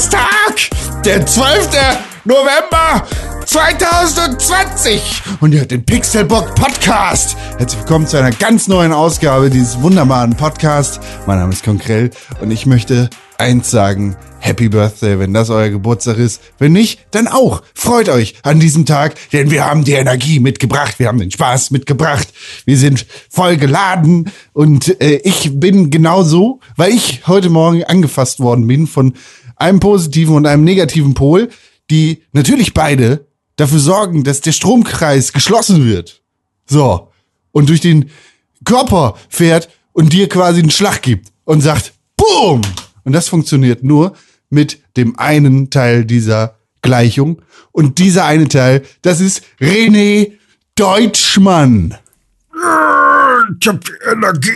[0.00, 1.68] Donnerstag, der 12.
[2.24, 3.06] November
[3.44, 7.36] 2020 und ihr hört den Pixelbook Podcast.
[7.58, 11.00] Herzlich willkommen zu einer ganz neuen Ausgabe dieses wunderbaren Podcasts.
[11.26, 12.08] Mein Name ist Konkrell
[12.40, 14.16] und ich möchte eins sagen.
[14.42, 16.40] Happy Birthday, wenn das euer Geburtstag ist.
[16.58, 17.62] Wenn nicht, dann auch.
[17.74, 20.98] Freut euch an diesem Tag, denn wir haben die Energie mitgebracht.
[20.98, 22.28] Wir haben den Spaß mitgebracht.
[22.64, 28.66] Wir sind voll geladen und äh, ich bin genauso, weil ich heute Morgen angefasst worden
[28.66, 29.12] bin von
[29.60, 31.48] einem positiven und einem negativen Pol,
[31.90, 36.22] die natürlich beide dafür sorgen, dass der Stromkreis geschlossen wird.
[36.66, 37.08] So.
[37.52, 38.10] Und durch den
[38.64, 42.62] Körper fährt und dir quasi einen Schlag gibt und sagt, Boom!
[43.04, 44.14] Und das funktioniert nur
[44.50, 47.42] mit dem einen Teil dieser Gleichung.
[47.72, 50.32] Und dieser eine Teil, das ist René
[50.74, 51.96] Deutschmann.
[53.60, 54.50] Ich hab die Energie,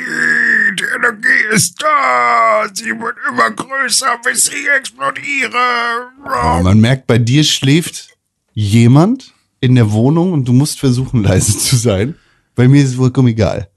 [0.96, 2.66] Energie ist da.
[2.72, 6.10] Sie wird immer größer, bis ich explodiere.
[6.24, 8.16] Aber man merkt, bei dir schläft
[8.52, 12.14] jemand in der Wohnung und du musst versuchen, leise zu sein.
[12.54, 13.68] Bei mir ist es vollkommen egal.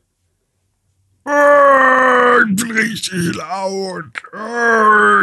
[1.25, 4.05] Ich bin richtig laut.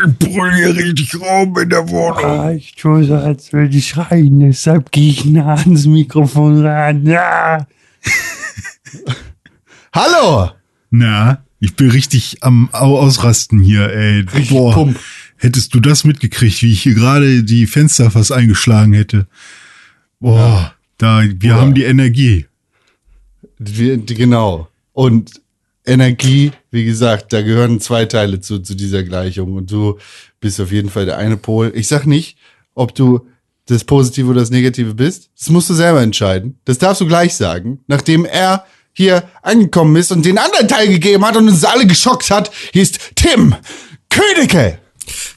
[0.06, 2.24] Ich brülle hier richtig rum in der Wohnung.
[2.24, 7.06] Ah, ich tue so, als würde ich schreien, deshalb gehe ich nah ans Mikrofon ran.
[7.06, 7.66] Ja.
[9.94, 10.50] Hallo!
[10.90, 14.20] Na, ich bin richtig am Au- Ausrasten hier, ey.
[14.20, 14.98] Richtig Boah, Pump.
[15.36, 19.26] hättest du das mitgekriegt, wie ich hier gerade die Fenster fast eingeschlagen hätte.
[20.20, 21.54] Boah, da, wir Bruder.
[21.60, 22.46] haben die Energie.
[23.58, 24.68] Wir, genau.
[24.92, 25.40] Und
[25.86, 29.54] Energie, wie gesagt, da gehören zwei Teile zu, zu dieser Gleichung.
[29.54, 29.98] Und du
[30.40, 31.72] bist auf jeden Fall der eine Pol.
[31.74, 32.36] Ich sag nicht,
[32.74, 33.26] ob du
[33.66, 35.30] das Positive oder das Negative bist.
[35.38, 36.58] Das musst du selber entscheiden.
[36.64, 37.80] Das darfst du gleich sagen.
[37.86, 38.64] Nachdem er
[38.94, 42.98] hier angekommen ist und den anderen Teil gegeben hat und uns alle geschockt hat, ist
[43.16, 43.54] Tim
[44.08, 44.78] Königke.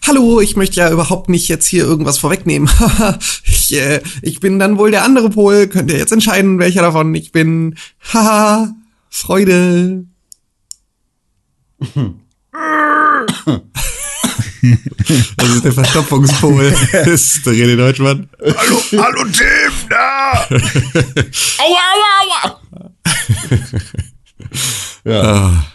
[0.06, 2.69] Hallo, ich möchte ja überhaupt nicht jetzt hier irgendwas vorwegnehmen.
[3.44, 5.68] ich, äh, ich bin dann wohl der andere Pol.
[5.68, 7.75] Könnt ihr jetzt entscheiden, welcher davon ich bin?
[8.13, 8.73] Haha,
[9.09, 10.06] Freude.
[15.38, 16.74] das ist der Verstopfungspol.
[16.91, 18.29] Das ist der René Deutschmann.
[18.39, 20.47] Hallo, hallo Tim, da.
[21.59, 22.66] Aua, aua, aua.
[25.06, 25.22] ja.
[25.22, 25.66] Ah,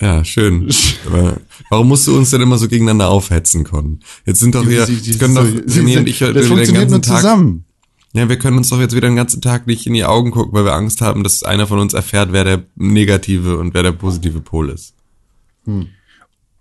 [0.00, 0.68] ja, schön.
[1.06, 4.00] Aber warum musst du uns denn immer so gegeneinander aufhetzen, Con?
[4.26, 6.90] Jetzt sind doch wir, jetzt können doch sie- René und ich das wieder den funktioniert
[6.90, 7.64] nur ganzen Tag zusammen.
[8.12, 10.52] Ja, wir können uns doch jetzt wieder den ganzen Tag nicht in die Augen gucken,
[10.54, 13.92] weil wir Angst haben, dass einer von uns erfährt, wer der negative und wer der
[13.92, 14.94] positive Pol ist.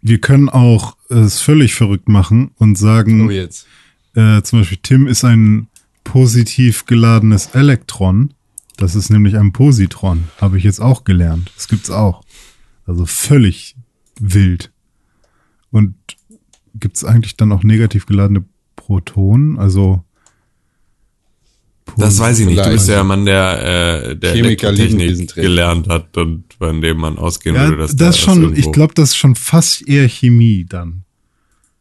[0.02, 3.68] Wir können auch es völlig verrückt machen und sagen, Oh, jetzt.
[4.16, 5.68] äh, zum Beispiel Tim ist ein
[6.04, 8.34] positiv geladenes Elektron.
[8.78, 10.26] Das ist nämlich ein Positron.
[10.40, 11.52] Habe ich jetzt auch gelernt.
[11.56, 12.24] Das gibt's auch.
[12.86, 13.76] Also völlig
[14.20, 14.72] wild.
[15.72, 15.96] Und
[16.76, 18.44] gibt's eigentlich dann auch negativ geladene
[18.76, 19.58] Protonen?
[19.58, 20.04] Also
[21.98, 22.66] Das weiß ich nicht.
[22.66, 27.18] Du bist ja ein Mann, der, äh, der Chemiker, gelernt hat und von dem man
[27.18, 28.42] ausgehen ja, würde, dass das da schon.
[28.44, 31.04] irgendwo- Ich glaube, das ist schon fast eher Chemie dann.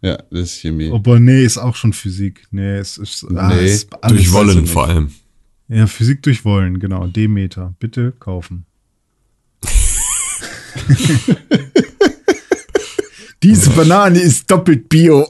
[0.03, 0.91] Ja, das ist Chemie.
[0.93, 2.47] Aber nee, ist auch schon Physik.
[2.51, 5.11] Nee, es ist, ah, Nee, es ist alles- durch Wollen vor allem.
[5.69, 7.07] Ja, Physik durch Wollen, genau.
[7.07, 7.75] Demeter.
[7.79, 8.67] Bitte kaufen.
[13.43, 15.27] Diese Banane ist doppelt bio.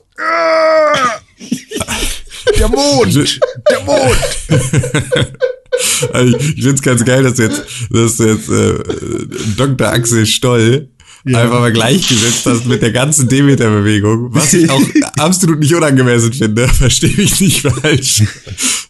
[2.58, 3.40] Der Mond,
[3.70, 4.18] der Mond.
[6.12, 8.78] Also ich ich find's ganz geil, dass du jetzt, dass du jetzt äh,
[9.56, 9.88] Dr.
[9.88, 10.88] Axel Stoll
[11.26, 11.42] Ja.
[11.42, 14.82] einfach mal gleichgesetzt hast mit der ganzen Demeter-Bewegung, was ich auch
[15.18, 18.22] absolut nicht unangemessen finde, verstehe mich nicht falsch.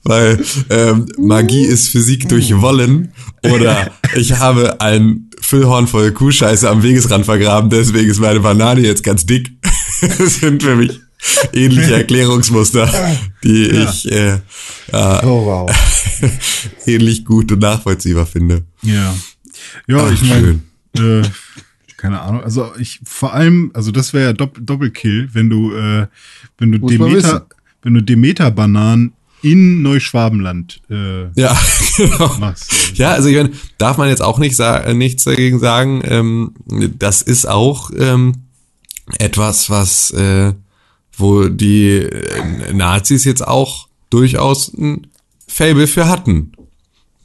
[0.03, 3.12] Weil ähm, Magie ist Physik durch Wollen
[3.45, 9.04] oder ich habe ein Füllhorn voll Kuhscheiße am Wegesrand vergraben, deswegen ist meine Banane jetzt
[9.04, 9.51] ganz dick.
[10.19, 11.01] Das sind für mich
[11.54, 12.92] ähnliche Erklärungsmuster,
[13.42, 14.39] die ich äh,
[14.92, 15.71] ja, Oh, wow.
[16.86, 18.65] ähnlich gut und nachvollziehbar finde.
[18.83, 19.15] Ja.
[19.86, 20.60] Ja, Ach, ich meine,
[20.98, 21.22] äh,
[22.04, 22.42] keine Ahnung.
[22.42, 26.06] Also ich vor allem, also das wäre ja Dopp Doppelkill, wenn du, äh,
[26.59, 26.91] wenn du Muss.
[26.91, 27.47] Demeter,
[27.80, 31.59] wenn du Demeter-Bananen in Neuschwabenland äh, Ja,
[31.97, 32.36] genau.
[32.39, 32.92] machst.
[32.98, 36.03] Ja, also ich meine, darf man jetzt auch nicht sa äh, nichts dagegen sagen.
[36.04, 36.53] Ähm,
[36.98, 38.34] das ist auch ähm,
[39.18, 40.53] etwas, was äh,
[41.16, 45.07] wo die äh, Nazis jetzt auch durchaus ein
[45.48, 46.53] Fable für hatten.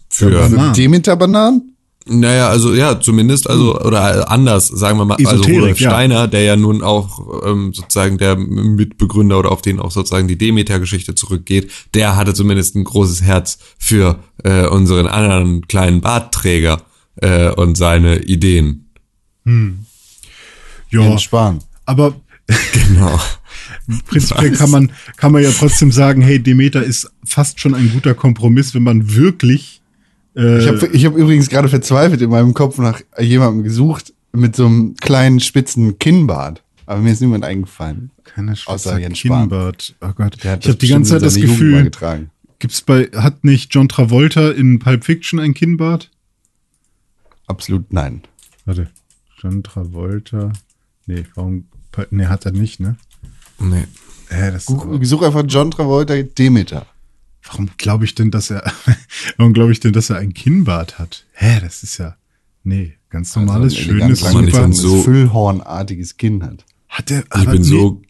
[0.08, 0.74] Für, Bananen.
[0.74, 1.76] Demeter-Bananen?
[2.06, 5.90] Naja, also ja, zumindest, also, oder anders, sagen wir mal, also Esoterik, Rudolf ja.
[5.90, 10.38] Steiner, der ja nun auch ähm, sozusagen der Mitbegründer oder auf den auch sozusagen die
[10.38, 16.82] Demeter-Geschichte zurückgeht, der hatte zumindest ein großes Herz für äh, unseren anderen kleinen Bartträger
[17.18, 18.90] äh, und seine Ideen.
[20.90, 21.60] Ja, Jens Spahn.
[21.86, 22.16] aber
[22.74, 23.20] Genau.
[24.08, 28.14] Prinzipiell kann man, kann man ja trotzdem sagen, hey, Demeter ist fast schon ein guter
[28.14, 29.79] Kompromiss, wenn man wirklich.
[30.36, 34.56] Äh, Ich habe ich hab übrigens gerade verzweifelt in meinem Kopf nach jemandem gesucht mit
[34.56, 36.64] so einem kleinen spitzen Kinnbart.
[36.86, 38.12] Aber mir ist niemand eingefallen.
[38.24, 39.20] keine außer Schweizer Jens.
[39.20, 39.96] Kinnbart.
[40.02, 40.44] Oh Gott.
[40.44, 41.92] Der hat Ich habe die ganze Zeit das Gefühl,
[42.60, 46.10] gibt's bei, hat nicht John Travolta in Pulp Fiction ein Kinnbart?
[47.48, 48.22] Absolut nein.
[48.66, 48.90] Warte.
[49.42, 50.52] John Travolta.
[51.06, 51.66] Nee, warum?
[52.12, 52.98] Nee, hat er nicht, ne?
[53.60, 53.86] Nee.
[54.30, 56.86] Äh, such einfach John Travolta Demeter.
[57.52, 58.64] Warum glaube ich denn, dass er,
[59.38, 61.26] warum glaube ich denn, dass er ein Kinnbart hat?
[61.34, 62.16] Hä, das ist ja,
[62.64, 64.98] nee, ganz normales, Also ein elegant schönes, super.
[64.98, 66.66] So- Füllhornartiges Kinn hat.
[66.88, 67.68] Hat er, Ich bin nee.
[67.68, 68.02] so,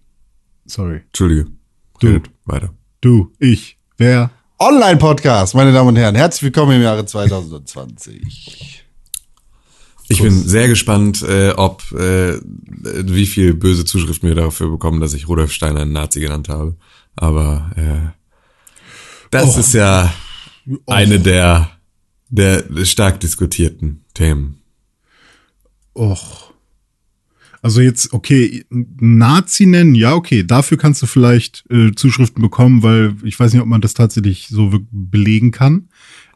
[0.66, 1.02] sorry.
[1.08, 1.48] Entschuldige.
[2.00, 2.08] Du.
[2.08, 2.74] Redet Weiter.
[3.02, 4.32] Du, ich, wer?
[4.60, 6.16] Online-Podcast, meine Damen und Herren.
[6.16, 8.84] Herzlich willkommen im Jahre 2020.
[10.10, 15.14] Ich bin sehr gespannt, äh, ob äh, wie viel böse Zuschriften wir dafür bekommen, dass
[15.14, 16.76] ich Rudolf Steiner einen Nazi genannt habe.
[17.16, 18.19] Aber äh,
[19.32, 19.58] das Och.
[19.60, 20.14] ist ja
[20.86, 21.70] eine der
[22.30, 24.60] der stark diskutierten Themen.
[25.96, 26.54] Och.
[27.62, 33.16] Also jetzt, okay, Nazi nennen, ja, okay, dafür kannst du vielleicht äh, Zuschriften bekommen, weil
[33.24, 35.90] ich weiß nicht, ob man das tatsächlich so belegen kann.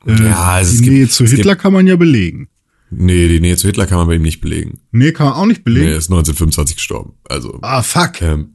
[0.05, 2.49] Äh, Ja, also es die gibt- Nähe zu es Hitler gibt- kann man ja belegen.
[2.89, 4.79] Nee, die Nähe zu Hitler kann man bei ihm nicht belegen.
[4.91, 5.87] Nee, kann man auch nicht Nee, belegen.
[5.91, 7.13] er ist 1925 gestorben.
[7.29, 8.21] Also ah, fuck.
[8.21, 8.53] ähm,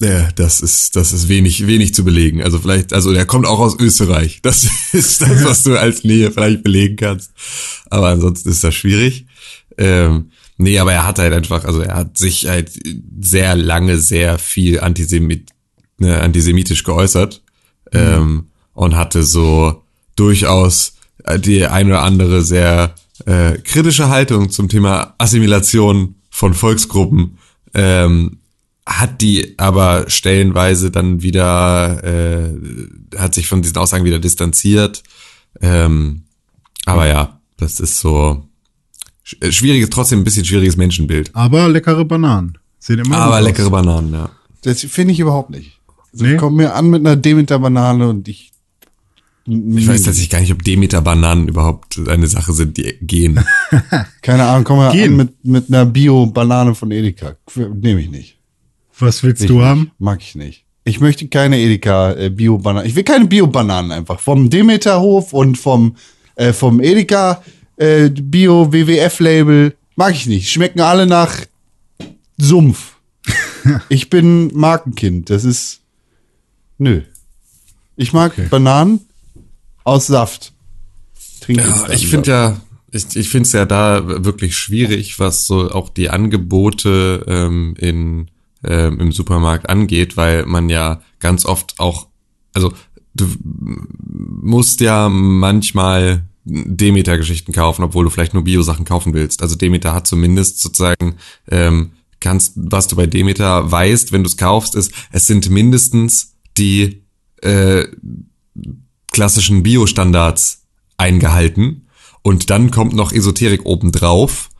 [0.00, 2.42] ja, das ist das ist wenig wenig zu belegen.
[2.42, 4.40] Also vielleicht, also der kommt auch aus Österreich.
[4.42, 7.32] Das ist das, was du als Nähe vielleicht belegen kannst.
[7.90, 9.26] Aber ansonsten ist das schwierig.
[9.78, 12.70] Ähm, nee, aber er hat halt einfach, also er hat sich halt
[13.20, 15.50] sehr lange sehr viel Antisemit,
[15.98, 17.42] ne, antisemitisch geäußert
[17.92, 19.82] ähm, und hatte so
[20.16, 20.94] durchaus
[21.38, 22.94] die ein oder andere sehr
[23.26, 27.38] äh, kritische Haltung zum Thema Assimilation von Volksgruppen.
[27.72, 28.38] Ähm,
[28.86, 32.50] hat die aber stellenweise dann wieder, äh,
[33.16, 35.02] hat sich von diesen Aussagen wieder distanziert.
[35.60, 36.24] Ähm,
[36.84, 38.46] aber ja, das ist so
[39.40, 41.30] äh, schwieriges, trotzdem ein bisschen schwieriges Menschenbild.
[41.34, 42.58] Aber leckere Bananen.
[42.78, 43.44] Sehen immer Aber aus.
[43.44, 44.28] leckere Bananen, ja.
[44.62, 45.80] Das finde ich überhaupt nicht.
[46.12, 46.36] Also Nee?
[46.36, 48.50] Kommt mir an mit einer Demeter-Banane und ich.
[49.46, 53.44] Ich weiß tatsächlich gar nicht, ob Demeter-Bananen überhaupt eine Sache sind, die gehen.
[54.22, 55.12] Keine Ahnung, komm mal Gehen.
[55.12, 57.36] an mit, mit einer Bio-Banane von Edeka.
[57.54, 58.38] Nehme ich nicht.
[58.98, 59.80] Was willst Will du ich haben?
[59.80, 60.00] Nicht.
[60.00, 60.64] Mag ich nicht.
[60.84, 62.86] Ich möchte keine Edeka äh, Bio-Bananen.
[62.86, 64.20] Ich will keine Bio-Bananen einfach.
[64.20, 65.96] Vom Demeterhof und vom,
[66.36, 67.42] äh, vom Edeka
[67.76, 70.50] äh, Bio-WWF-Label mag ich nicht.
[70.50, 71.34] Schmecken alle nach
[72.36, 72.96] Sumpf.
[73.88, 75.30] ich bin Markenkind.
[75.30, 75.80] Das ist.
[76.78, 77.02] Nö.
[77.96, 79.00] Ich mag Bananen
[79.84, 80.52] aus Saft.
[81.40, 82.60] Trink jetzt Ja, ich finde ja,
[82.90, 88.28] ich, ich finde es ja da wirklich schwierig, was so auch die Angebote ähm, in,
[88.66, 92.08] ähm, im Supermarkt angeht, weil man ja ganz oft auch,
[92.52, 92.72] also
[93.14, 93.26] du
[94.02, 99.42] musst ja manchmal Demeter-Geschichten kaufen, obwohl du vielleicht nur Bio-Sachen kaufen willst.
[99.42, 101.16] Also Demeter hat zumindest sozusagen,
[101.50, 106.34] ähm, kannst, was du bei Demeter weißt, wenn du es kaufst, ist, es sind mindestens
[106.56, 107.02] die
[107.42, 107.86] äh,
[109.10, 110.64] klassischen Biostandards
[110.96, 111.88] eingehalten
[112.22, 114.50] und dann kommt noch Esoterik obendrauf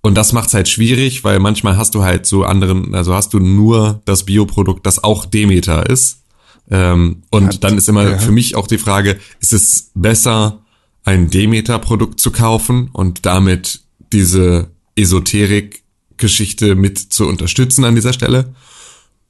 [0.00, 3.40] und das macht's halt schwierig, weil manchmal hast du halt so anderen, also hast du
[3.40, 6.22] nur das Bioprodukt, das auch Demeter ist
[6.70, 8.18] ähm, und Hat- dann ist immer ja.
[8.18, 10.60] für mich auch die Frage, ist es besser
[11.04, 13.80] ein Demeter-Produkt zu kaufen und damit
[14.12, 18.54] diese Esoterik-Geschichte mit zu unterstützen an dieser Stelle?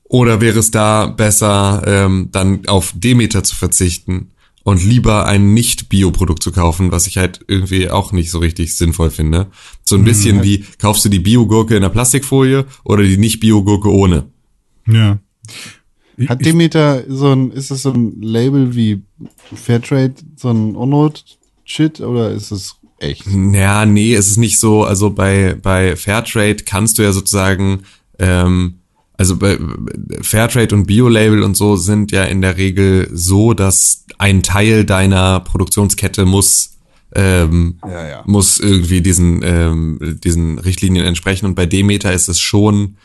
[0.05, 4.31] Oder wäre es da besser, ähm, dann auf Demeter zu verzichten
[4.69, 9.11] und lieber ein Nicht-Bio-Produkt zu kaufen, was ich halt irgendwie auch nicht so richtig sinnvoll
[9.11, 9.47] finde?
[9.83, 14.27] So ein bisschen wie, kaufst du die Bio-Gurke in der Plastikfolie oder die Nicht-Bio-Gurke ohne?
[14.87, 15.21] Ja.
[16.29, 19.01] Hat Demeter so ein, ist das so ein Label wie
[19.55, 23.25] Fairtrade, so ein Unrot-Shit oder ist es echt?
[23.27, 24.85] Ja, nee, es ist nicht so.
[24.85, 27.85] Also bei, bei Fairtrade kannst du ja sozusagen,
[28.19, 28.81] ähm,
[29.19, 29.59] also bei
[30.23, 35.41] Fairtrade und Bio-Label und so sind ja in der Regel so, dass ein Teil deiner
[35.41, 36.79] Produktionskette muss
[37.15, 38.23] ähm, Ja, ja.
[38.27, 42.97] muss irgendwie diesen ähm, diesen Richtlinien entsprechen und bei Demeter ist es schon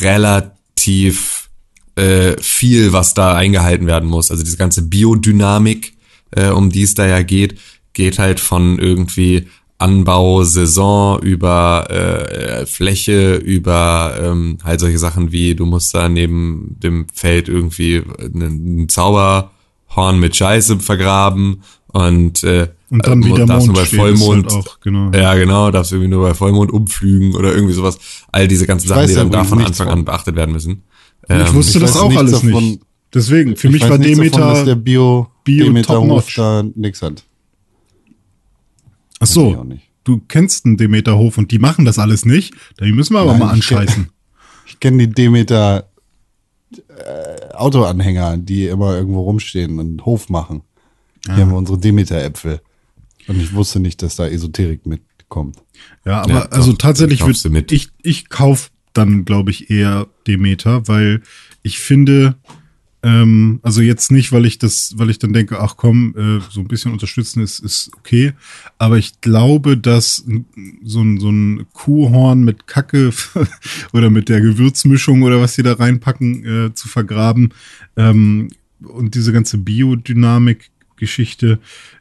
[0.00, 1.48] relativ
[1.96, 4.30] äh, viel, was da eingehalten werden muss.
[4.30, 5.94] Also diese ganze Biodynamik,
[6.30, 7.58] äh, um die es da ja geht,
[7.94, 9.48] geht halt von irgendwie
[9.78, 16.76] Anbau, Saison über äh, Fläche, über ähm, halt solche Sachen wie du musst da neben
[16.82, 23.68] dem Feld irgendwie einen Zauberhorn mit Scheiße vergraben und äh, Und dann Äh, wieder darfst
[23.68, 24.52] Mond nur bei Vollmond.
[24.52, 25.10] halt auch, genau.
[25.12, 27.98] Ja, genau, darfst irgendwie nur bei Vollmond umflügen oder irgendwie sowas.
[28.32, 30.82] All diese ganzen Sachen, die dann da von Anfang an beachtet werden müssen.
[31.22, 32.50] ich Ähm, wusste ich das auch alles davon.
[32.64, 32.80] nicht.
[33.14, 34.38] Deswegen, für Ich mich war nichts Demeter.
[34.40, 36.34] davon, dass der Bio, Bio Demeter-Hof top-notch.
[36.36, 37.22] da nix hat.
[39.20, 39.66] Ach so,
[40.04, 42.54] du kennst einen Demeterhof und die machen das alles nicht.
[42.76, 44.08] Da müssen wir aber Nein, mal ich kenn- anscheißen.
[44.70, 45.88] Ich kenne die Demeter
[46.76, 50.62] äh, Autoanhänger, die immer irgendwo rumstehen und Hof machen.
[51.24, 52.60] Hier haben wir unsere Demeter-Äpfel.
[53.26, 55.56] Und ich wusste nicht, dass da Esoterik mitkommt.
[56.04, 57.72] Ja, aber Ja, also doch, tatsächlich kaufst du würd, mit.
[57.72, 61.22] ich ich kauf dann glaube ich eher Demeter, weil
[61.62, 62.36] ich finde
[63.02, 66.60] ähm, also jetzt nicht, weil ich das, weil ich dann denke, ach komm, äh, so
[66.60, 68.32] ein bisschen unterstützen ist ist okay,
[68.76, 70.24] aber ich glaube, dass
[70.82, 73.12] so ein so ein Kuhhorn mit Kacke
[73.92, 77.54] oder mit der Gewürzmischung oder was sie da reinpacken äh, zu vergraben
[77.96, 78.48] ähm,
[78.80, 81.60] und diese ganze Biodynamik-Geschichte,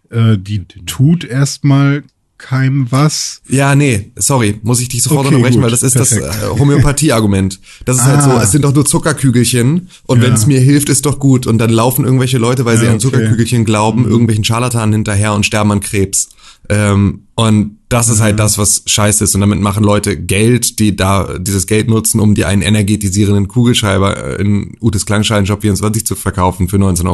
[0.09, 2.03] äh, die tut erstmal
[2.37, 3.41] keinem was.
[3.49, 6.23] Ja, nee, sorry, muss ich dich sofort Okay, unterbrechen, gut, weil das ist perfekt.
[6.23, 7.59] das äh, Homöopathie-Argument.
[7.85, 8.43] Das ist halt so, Ah.
[8.43, 10.23] es sind doch nur Zuckerkügelchen und Ja.
[10.27, 11.47] wenn es mir hilft, ist doch gut.
[11.47, 13.07] Und dann laufen irgendwelche Leute, weil sie Ja, an okay.
[13.07, 13.11] Mhm.
[13.11, 16.29] Zuckerkügelchen glauben, irgendwelchen Scharlatanen hinterher und sterben an Krebs.
[16.69, 19.35] Ähm, und das ist halt das, was scheiße ist.
[19.35, 24.39] Und damit machen Leute Geld, die da dieses Geld nutzen, um dir einen energetisierenden Kugelschreiber
[24.39, 27.07] äh, in Utes Klangschalen-Shop 24 zu verkaufen für 19,99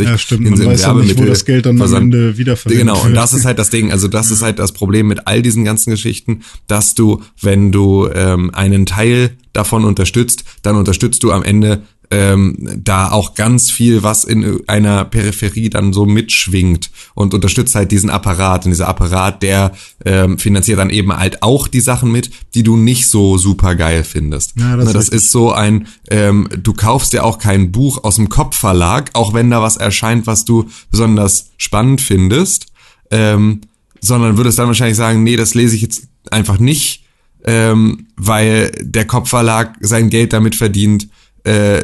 [0.00, 0.10] Euro.
[0.10, 0.46] Ja, stimmt.
[0.46, 3.14] In Man weiß ja nicht, wo das Geld dann am Versand- Ende wiederverwendet Genau, und
[3.14, 5.90] das ist halt das Ding, also das ist halt das Problem mit all diesen ganzen
[5.90, 11.82] Geschichten, dass du, wenn du ähm, einen Teil davon unterstützt, dann unterstützt du am Ende
[12.10, 17.90] ähm, da auch ganz viel, was in einer Peripherie dann so mitschwingt und unterstützt halt
[17.90, 18.64] diesen Apparat.
[18.64, 19.72] Und dieser Apparat, der
[20.04, 24.04] ähm, finanziert dann eben halt auch die Sachen mit, die du nicht so super geil
[24.04, 24.54] findest.
[24.58, 28.04] Ja, das Ne, ist das ist so ein, ähm, du kaufst ja auch kein Buch
[28.04, 32.66] aus dem Kopfverlag, auch wenn da was erscheint, was du besonders spannend findest,
[33.10, 33.60] ähm,
[34.00, 37.04] sondern würdest dann wahrscheinlich sagen, nee, das lese ich jetzt einfach nicht,
[37.44, 41.08] ähm, weil der Kopfverlag sein Geld damit verdient,
[41.44, 41.82] äh,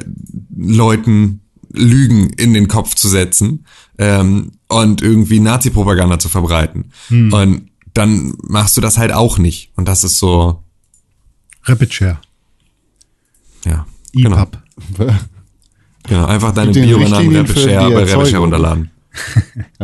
[0.57, 1.41] Leuten
[1.73, 3.67] Lügen in den Kopf zu setzen
[3.99, 6.93] ähm, und irgendwie Nazi-Propaganda zu verbreiten.
[7.33, 9.73] Und dann machst du das halt auch nicht.
[9.77, 10.63] Und das ist so,
[11.65, 12.19] Rapid Share.
[13.65, 13.87] ja.
[14.13, 14.37] Genau.
[14.37, 14.59] EPUB.
[16.07, 18.91] Genau, einfach deine Richtlinien Rapid Share die bei Rapid Share runterladen.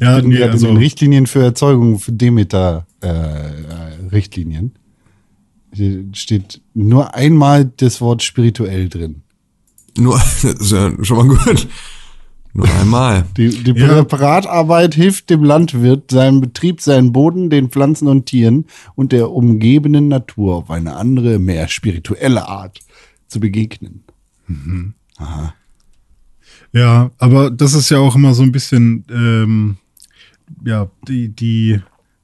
[0.00, 4.08] Ja, Nee, nee, also also, Richtlinien für Erzeugung für Demeter äh, äh,
[6.12, 9.22] steht nur einmal das Wort spirituell drin.
[9.98, 11.68] Nur, das ist ja schon mal gut.
[12.52, 13.26] Nur einmal.
[13.36, 13.88] Die, die Ja.
[13.88, 18.64] Präparatarbeit hilft dem Landwirt, seinen Betrieb, seinen Boden, den Pflanzen und Tieren
[18.94, 22.78] und der umgebenden Natur auf eine andere, mehr spirituelle Art
[23.28, 24.04] zu begegnen.
[26.72, 29.76] ja, aber das ist ja auch immer so ein bisschen, ähm,
[30.64, 31.80] ja, die, die,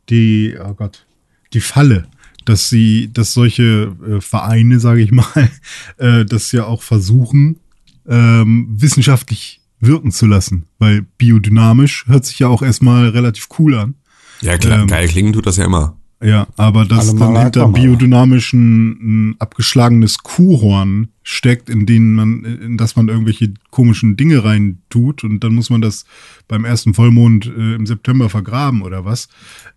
[0.09, 1.05] die, oh Gott,
[1.53, 2.07] die Falle,
[2.45, 5.51] dass sie, dass solche äh, Vereine, sage ich mal,
[5.99, 7.57] äh, das ja auch versuchen,
[8.09, 13.95] ähm, wissenschaftlich wirken zu lassen, weil biodynamisch hört sich ja auch erstmal relativ cool an.
[14.41, 15.97] Ja, klar, Ähm, geil klingen tut das ja immer.
[16.23, 22.77] Ja, aber dass Alle dann hinter biodynamischen ein abgeschlagenes Kuhhorn steckt, in denen man, in
[22.77, 26.05] das man irgendwelche komischen Dinge rein tut und dann muss man das
[26.47, 29.29] beim ersten Vollmond äh, im September vergraben oder was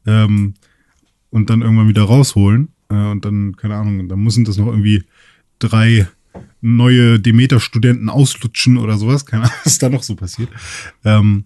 [0.05, 0.53] ähm,
[1.35, 5.03] und dann irgendwann wieder rausholen äh, und dann keine Ahnung, dann müssen das noch irgendwie
[5.59, 6.07] drei
[6.61, 10.47] neue Demeter-Studenten auslutschen oder sowas, keine Ahnung, was da noch so passiert.
[11.03, 11.43] Ähm,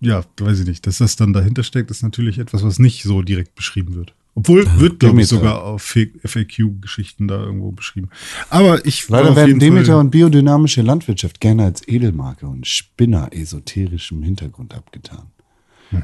[0.00, 0.86] ja, weiß ich nicht.
[0.88, 4.12] Dass das dann dahinter steckt, ist natürlich etwas, was nicht so direkt beschrieben wird.
[4.34, 8.08] Obwohl, wird, glaube ich, sogar auf FAQ-Geschichten da irgendwo beschrieben.
[8.50, 14.24] Aber ich Leider werden Demeter Fall, und biodynamische Landwirtschaft gerne als Edelmarke und Spinner esoterischem
[14.24, 15.28] Hintergrund abgetan.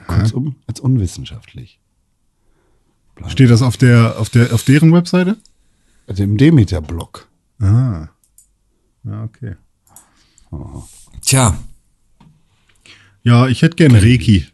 [0.07, 1.80] Kurzum, als unwissenschaftlich.
[3.29, 5.37] Steht das auf der, auf der, auf deren Webseite?
[6.07, 7.29] Also im Demeter-Blog.
[7.61, 8.09] Ah.
[9.05, 9.55] Ja, okay.
[11.23, 11.57] Tja,
[13.23, 14.47] Ja, ich hätte gerne Reiki.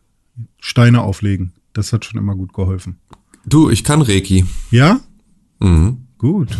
[0.61, 1.52] Steine auflegen.
[1.73, 2.99] Das hat schon immer gut geholfen.
[3.46, 4.44] du, ich kann Reiki.
[4.70, 5.00] Ja?
[5.61, 6.06] Mhm.
[6.18, 6.56] Gut.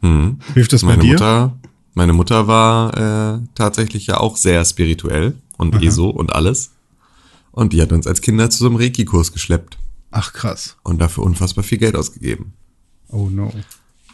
[0.00, 0.38] Mhm.
[0.54, 1.12] Hilft das bei Meine dir?
[1.12, 1.58] Mutter,
[1.94, 6.72] meine Mutter war äh, tatsächlich ja auch sehr spirituell und ESO und alles.
[7.52, 9.78] Und die hat uns als Kinder zu so einem Reiki-Kurs geschleppt
[10.16, 10.76] Ach, krass.
[10.84, 12.52] und dafür unfassbar viel Geld ausgegeben.
[13.08, 13.52] Oh no.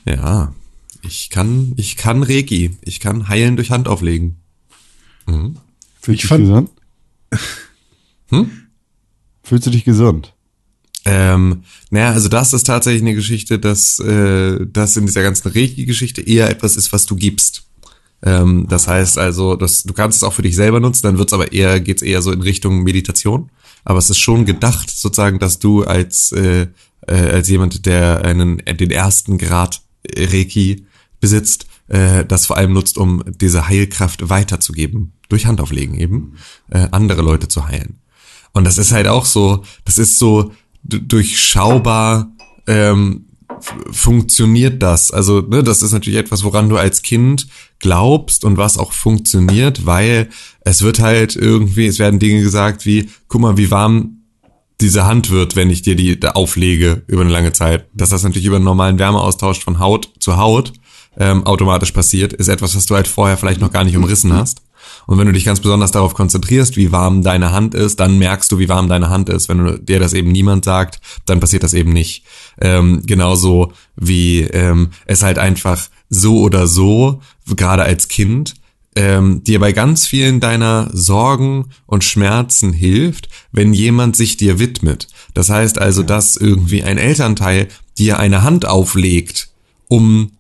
[0.07, 0.55] Ja,
[1.03, 2.77] ich kann, ich kann Reiki.
[2.83, 4.37] Ich kann heilen durch Hand auflegen.
[5.27, 5.53] Fühlst
[6.01, 6.71] Ich du dich fand- gesund?
[8.31, 8.51] Hm?
[9.43, 10.33] Fühlst du dich gesund?
[11.05, 16.21] Ähm, naja, also das ist tatsächlich eine Geschichte, dass äh, das in dieser ganzen Reiki-Geschichte
[16.23, 17.65] eher etwas ist, was du gibst.
[18.23, 21.33] Ähm, das heißt also, dass du kannst es auch für dich selber nutzen, dann wird's
[21.33, 23.51] aber eher, geht's eher so in Richtung Meditation.
[23.85, 26.69] Aber es ist schon gedacht, sozusagen, dass du als, äh,
[27.07, 29.83] äh, als jemand, der einen, äh, den ersten Grad
[30.17, 30.87] Reiki
[31.21, 35.13] besitzt, äh, das vor allem nutzt, um diese Heilkraft weiterzugeben.
[35.29, 36.37] Durch Handauflegen eben,
[36.71, 38.01] äh, andere Leute zu heilen.
[38.53, 42.33] Und das ist halt auch so, das ist so durchschaubar,
[42.67, 43.27] ähm,
[43.91, 45.11] funktioniert das.
[45.11, 47.47] Also, ne, das ist natürlich etwas, woran du als Kind
[47.79, 50.29] glaubst und was auch funktioniert, weil
[50.61, 54.21] es wird halt irgendwie, es werden Dinge gesagt wie, guck mal, wie warm
[54.81, 57.87] diese Hand wird, wenn ich dir die da auflege über eine lange Zeit.
[57.95, 60.73] Dass das natürlich über einen normalen Wärmeaustausch von Haut zu Haut
[61.19, 64.63] ähm, automatisch passiert, ist etwas, was du halt vorher vielleicht noch gar nicht umrissen hast.
[65.07, 68.51] Und wenn du dich ganz besonders darauf konzentrierst, wie warm deine Hand ist, dann merkst
[68.53, 69.49] du, wie warm deine Hand ist.
[69.49, 72.25] Wenn du, dir das eben niemand sagt, dann passiert das eben nicht.
[72.61, 78.55] Ähm, genauso wie ähm, es halt einfach so oder so, gerade als Kind,
[78.97, 85.09] ähm, dir bei ganz vielen deiner Sorgen und Schmerzen hilft, wenn jemand sich dir widmet.
[85.35, 87.69] Das heißt also, dass irgendwie ein Elternteil
[87.99, 89.49] dir eine Hand auflegt,
[89.89, 90.33] um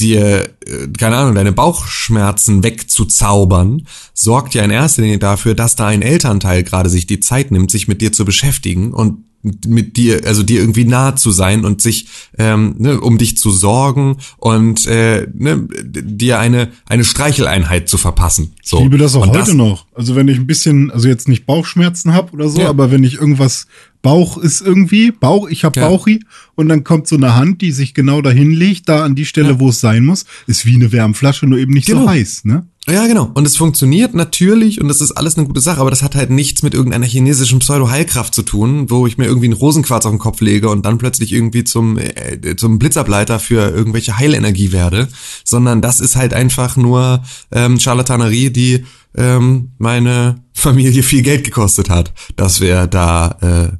[0.00, 5.86] dir, äh, keine Ahnung, deine Bauchschmerzen wegzuzaubern, sorgt ja in erster Linie dafür, dass da
[5.86, 9.18] ein Elternteil gerade sich die Zeit nimmt, sich mit dir zu beschäftigen und
[9.66, 12.06] mit dir, also dir irgendwie nahe zu sein und sich,
[12.38, 18.54] ähm, ne, um dich zu sorgen und äh, ne, dir eine eine Streicheleinheit zu verpassen.
[18.62, 18.78] So.
[18.78, 19.84] Ich liebe das auch und heute noch.
[19.94, 22.70] Also wenn ich ein bisschen, also jetzt nicht Bauchschmerzen habe oder so, Ja.
[22.70, 23.66] aber wenn ich irgendwas
[24.04, 25.88] Bauch ist irgendwie, Bauch, ich habe Ja.
[25.88, 26.20] Bauchi
[26.56, 29.58] und dann kommt so eine Hand, die sich genau dahin legt, da an die Stelle,
[29.60, 32.08] wo es sein muss, ist wie eine Wärmflasche, nur eben nicht so Genau.
[32.10, 32.66] heiß, ne?
[32.86, 33.30] Ja, genau.
[33.32, 36.28] Und es funktioniert natürlich und das ist alles eine gute Sache, aber das hat halt
[36.28, 40.18] nichts mit irgendeiner chinesischen Pseudo-Heilkraft zu tun, wo ich mir irgendwie einen Rosenquarz auf den
[40.18, 45.08] Kopf lege und dann plötzlich irgendwie zum, äh, zum Blitzableiter für irgendwelche Heilenergie werde,
[45.44, 48.84] sondern das ist halt einfach nur ähm, Charlatanerie, die
[49.16, 53.38] ähm, meine Familie viel Geld gekostet hat, dass wir da
[53.72, 53.76] äh,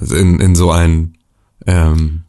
[0.00, 1.16] in, in so ein
[1.66, 2.22] ähm,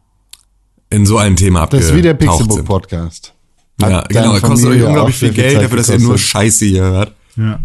[0.89, 2.65] in so ein Thema Das ist wie der abgetaucht Pixelbook.
[2.65, 3.34] Podcast.
[3.82, 6.17] Ja, genau, deine kostet euch unglaublich viel Geld dafür, dass ihr nur?
[6.17, 7.15] Scheiße hier hört.
[7.38, 7.60] Ja.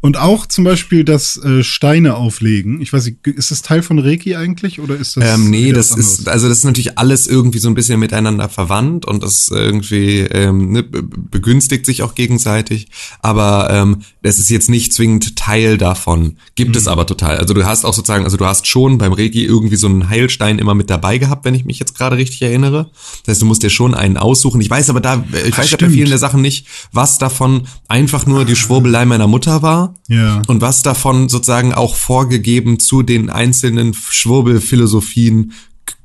[0.00, 2.80] Und auch zum Beispiel das äh, Steine auflegen.
[2.80, 5.34] Ich weiß nicht, ist das Teil von Reiki eigentlich oder ist das?
[5.34, 9.04] Ähm, nee, das ist, also das ist natürlich alles irgendwie so ein bisschen miteinander verwandt
[9.04, 12.88] und das irgendwie ähm, ne, be- begünstigt sich auch gegenseitig.
[13.20, 16.36] Aber ähm, das ist jetzt nicht zwingend Teil davon.
[16.54, 16.76] Gibt Mhm.
[16.76, 17.36] es aber total.
[17.36, 20.58] Also du hast auch sozusagen, also du hast schon beim Reiki irgendwie so einen Heilstein
[20.58, 22.90] immer mit dabei gehabt, wenn ich mich jetzt gerade richtig erinnere.
[23.24, 24.60] Das heißt, du musst dir schon einen aussuchen.
[24.60, 28.24] Ich weiß aber da, ich weiß ja bei vielen der Sachen nicht, was davon einfach
[28.26, 30.42] nur die Schwurbelei meiner Mutter war Ja.
[30.48, 35.52] und was davon sozusagen auch vorgegeben zu den einzelnen Schwurbelphilosophien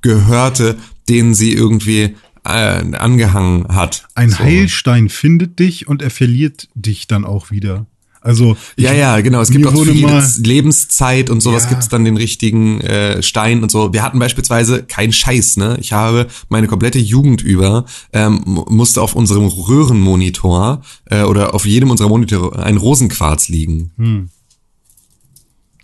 [0.02, 0.78] gehörte,
[1.10, 4.08] denen sie irgendwie äh, angehangen hat.
[4.16, 4.40] Ein So.
[4.40, 7.86] Heilstein findet dich und er verliert dich dann auch wieder.
[8.26, 9.40] Also Ja, ja, genau.
[9.40, 11.70] Es gibt auch für Lebenszeit und sowas Ja.
[11.70, 13.94] gibt's dann den richtigen äh, Stein und so.
[13.94, 15.78] Wir hatten beispielsweise kein Scheiß, ne?
[15.80, 21.66] Ich habe meine komplette Jugend über ähm, mu- musste auf unserem Röhrenmonitor äh, oder auf
[21.68, 23.92] jedem unserer Monitore ein Rosenquarz liegen.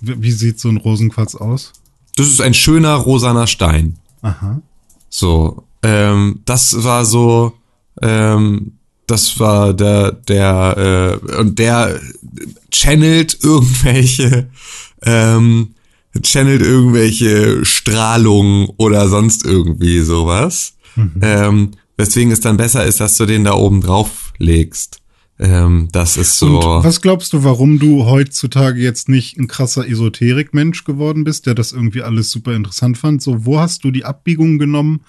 [0.01, 1.73] Wie wie sieht so ein Rosenquarz aus?
[2.15, 3.97] Das ist ein schöner rosaner Stein.
[4.23, 4.62] Aha.
[5.10, 7.54] So, ähm, das war so,
[8.01, 8.73] ähm,
[9.12, 12.00] das war der, der, äh, und der
[12.71, 14.50] channelt irgendwelche,
[15.04, 15.76] ähm,
[16.24, 20.74] channelt irgendwelche Strahlung oder sonst irgendwie sowas.
[21.21, 25.02] Ähm, weswegen es dann besser ist, dass du den da oben drauf legst.
[25.39, 26.60] Ähm, das ist so.
[26.60, 31.56] Und was glaubst du, warum du heutzutage jetzt nicht ein krasser Esoterik-Mensch geworden bist, der
[31.56, 33.21] das irgendwie alles super interessant fand?
[33.21, 35.02] So, wo hast du die Abbiegung genommen,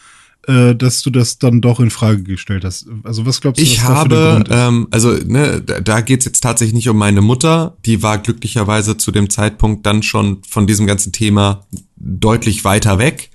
[0.46, 2.86] äh, dass du das dann doch in Frage gestellt hast?
[3.04, 6.74] Also was glaubst du, Ich was habe, ähm, also ne, da, da geht's jetzt tatsächlich
[6.74, 7.76] nicht um meine Mutter.
[7.84, 13.30] Die war glücklicherweise zu dem Zeitpunkt dann schon von diesem ganzen Thema deutlich weiter weg.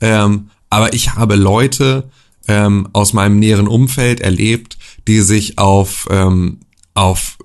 [0.00, 2.10] Ähm, aber ich habe Leute
[2.48, 6.58] ähm, aus meinem näheren Umfeld erlebt, die sich auf, ähm,
[6.94, 7.38] auf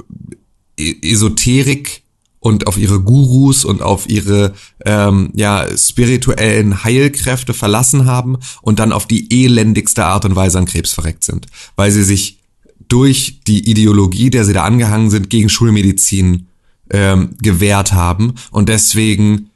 [0.78, 2.04] E- Esoterik
[2.46, 4.54] und auf ihre Gurus und auf ihre
[4.86, 10.68] ähm, ja spirituellen Heilkräfte verlassen haben und dann auf die elendigste Art und Weise an
[10.68, 12.38] Krebs verreckt sind, weil sie sich
[12.88, 16.46] durch die Ideologie, der sie da angehangen sind, gegen Schulmedizin
[16.92, 19.50] ähm, gewehrt haben und deswegen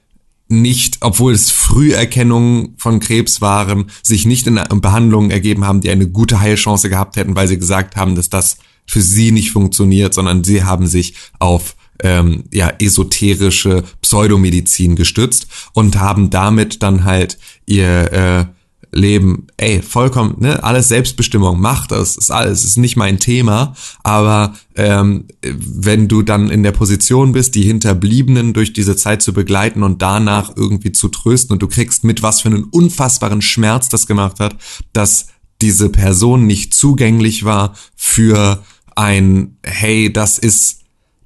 [0.47, 6.07] nicht, obwohl es Früherkennungen von Krebs waren, sich nicht in Behandlungen ergeben haben, die eine
[6.07, 10.43] gute Heilchance gehabt hätten, weil sie gesagt haben, dass das für sie nicht funktioniert, sondern
[10.43, 18.13] sie haben sich auf ähm, ja esoterische Pseudomedizin gestützt und haben damit dann halt ihr
[18.13, 18.45] äh,
[18.91, 24.55] Leben, ey, vollkommen, ne, alles Selbstbestimmung, mach das, ist alles, ist nicht mein Thema, aber
[24.75, 29.83] ähm, wenn du dann in der Position bist, die Hinterbliebenen durch diese Zeit zu begleiten
[29.83, 34.07] und danach irgendwie zu trösten und du kriegst mit, was für einen unfassbaren Schmerz das
[34.07, 34.55] gemacht hat,
[34.91, 35.27] dass
[35.61, 38.63] diese Person nicht zugänglich war für
[38.95, 40.79] ein, hey, das ist,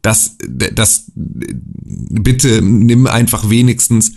[0.03, 4.11] das, das, bitte nimm einfach wenigstens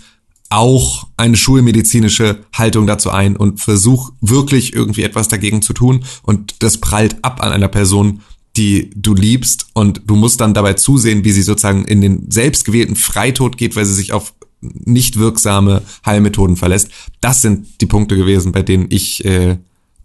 [0.49, 6.55] auch eine schulmedizinische Haltung dazu ein und versuch wirklich irgendwie etwas dagegen zu tun und
[6.59, 8.21] das prallt ab an einer Person,
[8.55, 12.95] die du liebst und du musst dann dabei zusehen, wie sie sozusagen in den selbstgewählten
[12.95, 16.89] Freitod geht, weil sie sich auf nicht wirksame Heilmethoden verlässt.
[17.21, 19.57] Das sind die Punkte gewesen, bei denen ich äh,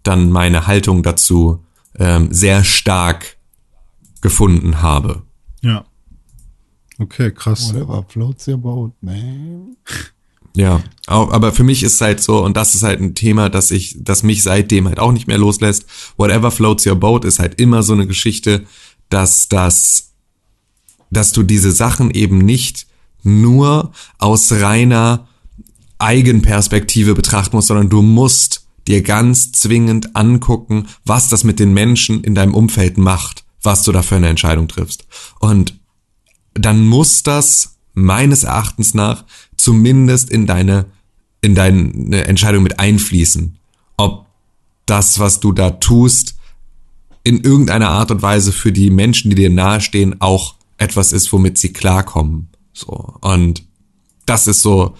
[0.03, 1.63] dann meine Haltung dazu
[1.97, 3.37] ähm, sehr stark
[4.21, 5.22] gefunden habe.
[6.97, 7.05] Ja.
[7.05, 7.73] Okay, krass.
[7.73, 9.75] Whatever floats your boat, man.
[10.55, 13.97] Ja, aber für mich ist halt so, und das ist halt ein Thema, das ich,
[13.99, 15.85] das mich seitdem halt auch nicht mehr loslässt.
[16.15, 18.63] Whatever floats your boat ist halt immer so eine Geschichte,
[19.09, 20.11] dass das,
[21.09, 22.85] dass du diese Sachen eben nicht
[23.23, 25.27] nur aus reiner
[25.97, 32.23] Eigenperspektive betrachten musst, sondern du musst dir ganz zwingend angucken, was das mit den Menschen
[32.23, 35.07] in deinem Umfeld macht, was du da für eine Entscheidung triffst.
[35.39, 35.79] Und
[36.53, 39.25] dann muss das meines Erachtens nach
[39.57, 40.85] zumindest in deine,
[41.41, 43.57] in deine Entscheidung mit einfließen.
[43.97, 44.25] Ob
[44.85, 46.35] das, was du da tust,
[47.23, 51.57] in irgendeiner Art und Weise für die Menschen, die dir nahestehen, auch etwas ist, womit
[51.57, 52.49] sie klarkommen.
[52.73, 53.15] So.
[53.21, 53.63] Und
[54.25, 54.95] das ist so,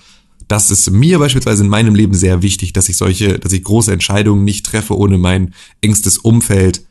[0.48, 3.92] das ist mir beispielsweise in meinem Leben sehr wichtig, dass ich solche, dass ich große
[3.92, 6.86] Entscheidungen nicht treffe, ohne mein engstes Umfeld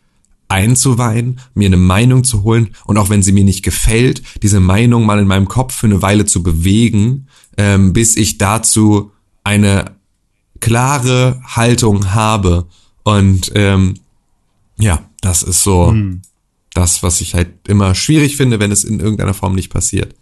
[0.53, 5.07] einzuweihen, mir eine Meinung zu holen und auch wenn sie mir nicht gefällt, diese Meinung
[5.07, 9.11] mal in meinem Kopf für eine Weile zu bewegen, ähm, bis ich dazu
[9.45, 9.97] eine
[10.61, 12.67] klare Haltung habe.
[13.03, 13.95] Und ähm,
[14.79, 15.95] ja, das ist so
[16.75, 20.15] das, was ich halt immer schwierig finde, wenn es in irgendeiner Form nicht passiert.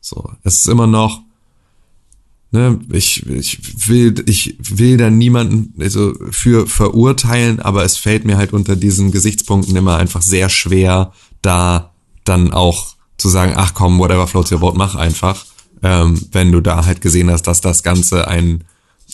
[0.00, 1.22] So, es ist immer noch,
[2.54, 8.36] ne, ich, ich will, ich will da niemanden also für verurteilen, aber es fällt mir
[8.36, 11.12] halt unter diesen Gesichtspunkten immer einfach sehr schwer,
[11.42, 15.44] da dann auch zu sagen, ach komm, whatever floats your boat, mach einfach,
[15.82, 18.62] ähm, wenn du da halt gesehen hast, dass das Ganze ein,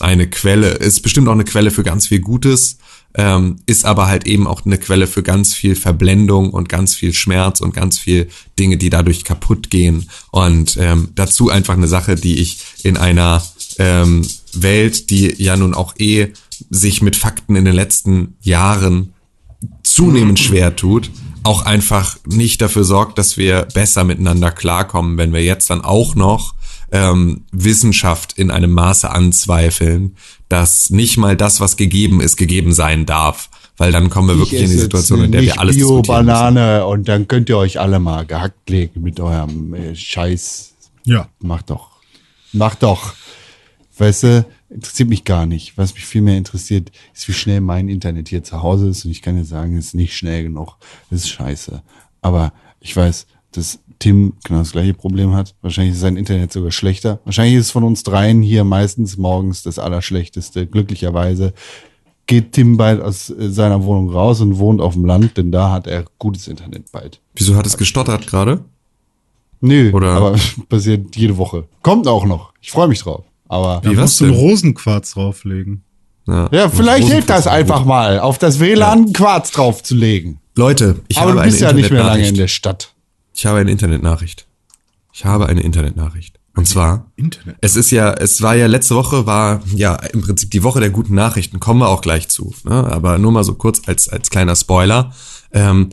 [0.01, 2.77] eine Quelle, ist bestimmt auch eine Quelle für ganz viel Gutes,
[3.15, 7.13] ähm, ist aber halt eben auch eine Quelle für ganz viel Verblendung und ganz viel
[7.13, 10.09] Schmerz und ganz viel Dinge, die dadurch kaputt gehen.
[10.31, 13.43] Und ähm, dazu einfach eine Sache, die ich in einer
[13.79, 16.33] ähm, Welt, die ja nun auch eh
[16.71, 19.15] sich mit Fakten in den letzten Jahren
[19.83, 21.11] zunehmend schwer tut,
[21.43, 26.15] auch einfach nicht dafür sorgt, dass wir besser miteinander klarkommen, wenn wir jetzt dann auch
[26.15, 26.55] noch
[26.93, 30.17] ähm, Wissenschaft in einem Maße anzweifeln,
[30.51, 33.49] dass nicht mal das, was gegeben ist, gegeben sein darf.
[33.77, 36.03] Weil dann kommen wir wirklich in die Situation, in der wir alles Bio.
[36.03, 40.75] Banane und dann könnt ihr euch alle mal gehackt legen mit eurem äh, Scheiß.
[41.05, 41.29] Ja.
[41.39, 41.89] Macht doch.
[42.53, 43.15] Macht doch.
[43.97, 45.79] Weißt du, interessiert mich gar nicht.
[45.79, 49.05] Was mich viel mehr interessiert, ist, wie schnell mein Internet hier zu Hause ist.
[49.05, 50.77] Und ich kann dir sagen, es ist nicht schnell genug.
[51.11, 51.83] Das ist scheiße.
[52.21, 55.55] Aber ich weiß, dass Tim genau das gleiche Problem hat.
[55.63, 57.21] Wahrscheinlich ist sein Internet sogar schlechter.
[57.25, 60.67] Wahrscheinlich ist es von uns dreien hier meistens morgens das Allerschlechteste.
[60.67, 61.53] Glücklicherweise
[62.27, 65.71] geht Tim bald aus äh, seiner Wohnung raus und wohnt auf dem Land, denn da
[65.71, 67.21] hat er gutes Internet bald.
[67.37, 68.65] Wieso hat es gestottert gerade?
[69.61, 70.37] Nö, Oder- aber
[70.69, 71.65] passiert jede Woche.
[71.83, 72.53] Kommt auch noch.
[72.61, 73.25] Ich freue mich drauf.
[73.49, 74.35] Aber Wie Da was musst du einen?
[74.35, 75.83] Rosenquarz drauflegen.
[76.27, 80.39] ja, vielleicht hilft das einfach mal, auf das WLAN Quarz draufzulegen.
[80.57, 82.95] Leute, ich aber habe du eine bist ja nicht mehr lange in der Stadt.
[83.41, 84.47] Ich habe eine Internetnachricht.
[85.15, 86.39] Ich habe eine Internetnachricht.
[86.55, 87.57] Und zwar, Internet.
[87.63, 90.91] es ist ja, es war ja letzte Woche, war ja im Prinzip die Woche der
[90.91, 92.55] guten Nachrichten, kommen wir auch gleich zu.
[92.65, 92.73] Ne?
[92.73, 95.15] Aber nur mal so kurz als, als kleiner Spoiler.
[95.53, 95.89] Ähm,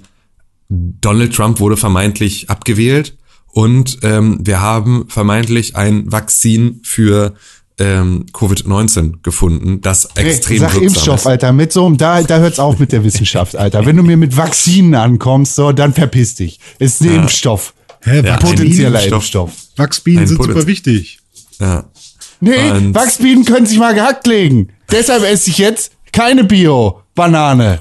[0.67, 7.33] Donald Trump wurde vermeintlich abgewählt und ähm, wir haben vermeintlich ein Vakzin für
[7.79, 11.27] ähm, Covid-19 gefunden, das extrem Sag wirksam Impfstoff, ist.
[11.27, 11.51] Alter.
[11.53, 13.85] Mit so einem, da, da hört's auf mit der Wissenschaft, Alter.
[13.85, 16.59] Wenn du mir mit Vakzinen ankommst, so, dann verpiss dich.
[16.79, 17.73] Ist ein Impfstoff.
[18.03, 18.37] Hä, Ja?
[18.37, 19.13] Potenzieller Impfstoff.
[19.13, 19.51] Impfstoff.
[19.77, 21.19] Wachsbienen Ein sind Potenz- super wichtig.
[21.59, 21.85] Ja.
[22.39, 24.69] Nee, Und- Wachsbienen können sich mal gehackt legen.
[24.91, 27.79] Deshalb esse ich jetzt keine Bio-Banane.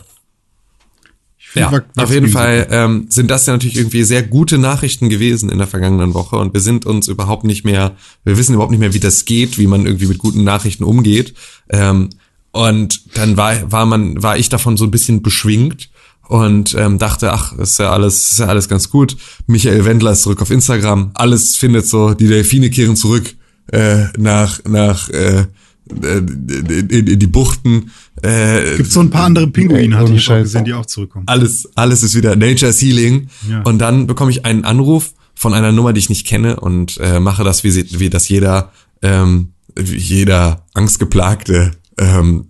[1.61, 5.59] Ja, auf jeden Fall ähm, sind das ja natürlich irgendwie sehr gute Nachrichten gewesen in
[5.59, 7.93] der vergangenen Woche und wir sind uns überhaupt nicht mehr,
[8.25, 11.35] wir wissen überhaupt nicht mehr, wie das geht, wie man irgendwie mit guten Nachrichten umgeht.
[11.69, 12.11] Ähm,
[12.53, 15.91] und dann war, war man, war ich davon so ein bisschen beschwingt
[16.29, 19.17] und ähm, dachte, ach, ist ja alles, ist ja alles ganz gut.
[19.47, 23.35] Michael Wendler ist zurück auf Instagram, alles findet so, die Delfine kehren zurück
[23.73, 25.47] äh, nach nach äh,
[25.91, 27.91] in, in, in die Buchten.
[28.23, 30.43] Äh, Gibt so ein paar andere Pinguine, hatte ich auch Scheiß.
[30.45, 31.25] gesehen, die auch zurückkommen.
[31.29, 33.29] alles, alles ist wieder Nature Healing.
[33.49, 33.63] Ja.
[33.63, 37.21] Und dann bekomme ich einen Anruf von einer Nummer, die ich nicht kenne und äh,
[37.21, 38.73] mache das, wie, sie, wie das jeder,
[39.03, 42.45] ähm, wie jeder angstgeplagte ähm,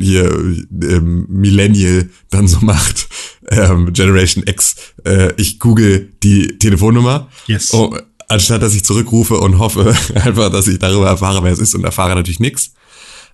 [0.00, 0.30] hier
[0.82, 3.08] ähm, Millennial dann so macht,
[3.50, 4.76] ähm, Generation X.
[5.04, 7.72] Äh, ich google die Telefonnummer, Yes.
[7.74, 7.94] oh,
[8.28, 11.84] anstatt dass ich zurückrufe und hoffe einfach, dass ich darüber erfahre, wer es ist und
[11.84, 12.72] erfahre natürlich nichts.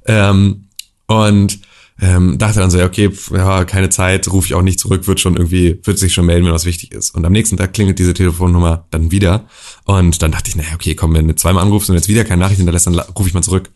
[0.06, 0.68] Ähm,
[1.06, 1.60] und
[2.00, 5.06] ähm, dachte dann so, ja, okay, pf, ja, keine Zeit, rufe ich auch nicht zurück,
[5.06, 7.14] wird schon irgendwie, wird sich schon melden, wenn was wichtig ist.
[7.14, 9.44] Und am nächsten Tag klingelt diese Telefonnummer dann wieder.
[9.84, 12.40] Und dann dachte ich, naja, okay, komm, wenn du zweimal anrufst und jetzt wieder keine
[12.40, 13.70] Nachricht hinterlässt, dann rufe ich mal zurück.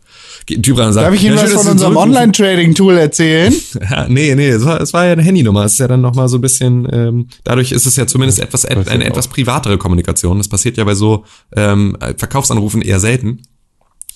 [0.48, 1.96] Und sagt, Darf ich Ihnen ja, was schön, von unserem.
[1.96, 3.54] Online-Trading-Tool erzählen?
[3.90, 5.64] Ja, nee, nee, es war, es war ja eine Handynummer.
[5.64, 8.64] Es ist ja dann nochmal so ein bisschen, ähm, dadurch ist es ja zumindest etwas,
[8.64, 10.38] eine etwas privatere Kommunikation.
[10.38, 13.42] Das passiert ja bei so ähm, Verkaufsanrufen eher selten.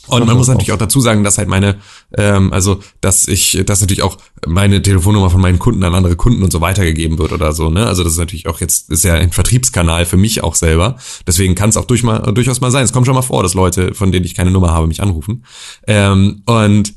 [0.07, 1.77] Und man muss natürlich auch dazu sagen, dass halt meine,
[2.17, 6.43] ähm, also dass ich, dass natürlich auch meine Telefonnummer von meinen Kunden an andere Kunden
[6.43, 7.87] und so weitergegeben wird oder so, ne?
[7.87, 10.97] Also das ist natürlich auch jetzt, ist ja ein Vertriebskanal für mich auch selber.
[11.27, 12.85] Deswegen kann es auch durch mal, durchaus mal sein.
[12.85, 15.45] Es kommt schon mal vor, dass Leute, von denen ich keine Nummer habe, mich anrufen.
[15.87, 16.95] Ähm, und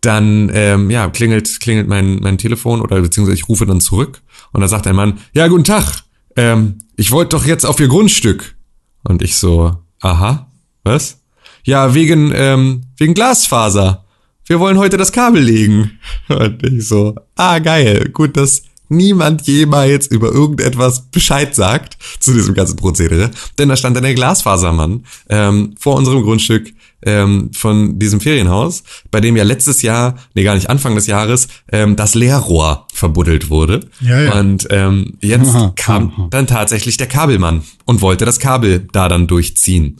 [0.00, 4.60] dann ähm, ja klingelt klingelt mein mein Telefon oder beziehungsweise ich rufe dann zurück und
[4.60, 6.04] dann sagt ein Mann ja guten Tag
[6.36, 8.56] ähm, ich wollte doch jetzt auf ihr Grundstück
[9.04, 10.50] und ich so aha
[10.84, 11.22] was
[11.66, 14.04] ja wegen ähm, wegen Glasfaser
[14.46, 15.98] wir wollen heute das Kabel legen
[16.28, 22.54] und ich so ah geil gut dass niemand jemals über irgendetwas Bescheid sagt zu diesem
[22.54, 23.30] ganzen Prozedere.
[23.58, 29.20] Denn da stand dann der Glasfasermann ähm, vor unserem Grundstück ähm, von diesem Ferienhaus, bei
[29.20, 33.80] dem ja letztes Jahr, nee gar nicht Anfang des Jahres, ähm, das Leerrohr verbuddelt wurde.
[34.00, 34.38] Ja, ja.
[34.38, 36.28] Und ähm, jetzt Aha, kam aha.
[36.30, 39.98] dann tatsächlich der Kabelmann und wollte das Kabel da dann durchziehen.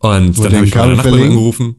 [0.00, 1.76] Und Wollte dann habe ich meine Nachbarin angerufen.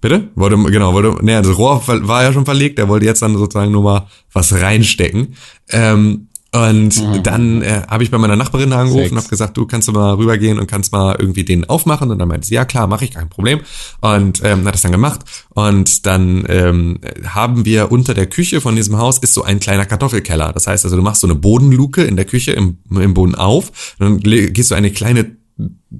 [0.00, 0.28] Bitte?
[0.34, 3.70] Wollte, genau, wollte, nee, das Rohr war ja schon verlegt, er wollte jetzt dann sozusagen
[3.70, 5.34] nur mal was reinstecken.
[5.70, 9.88] Ähm, und dann äh, habe ich bei meiner Nachbarin angerufen und habe gesagt, du kannst
[9.88, 12.10] du mal rübergehen und kannst mal irgendwie den aufmachen.
[12.10, 13.60] Und dann meinte sie, ja klar, mache ich, kein Problem.
[14.02, 15.20] Und ähm, hat das dann gemacht.
[15.50, 19.86] Und dann ähm, haben wir unter der Küche von diesem Haus ist so ein kleiner
[19.86, 20.52] Kartoffelkeller.
[20.52, 23.94] Das heißt also, du machst so eine Bodenluke in der Küche im, im Boden auf.
[23.98, 25.36] Dann le- gehst du eine kleine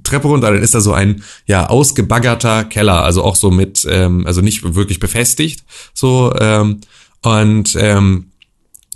[0.03, 4.25] Treppe runter, dann ist da so ein ja ausgebaggerter Keller, also auch so mit, ähm,
[4.25, 6.81] also nicht wirklich befestigt, so ähm,
[7.21, 8.31] und ähm,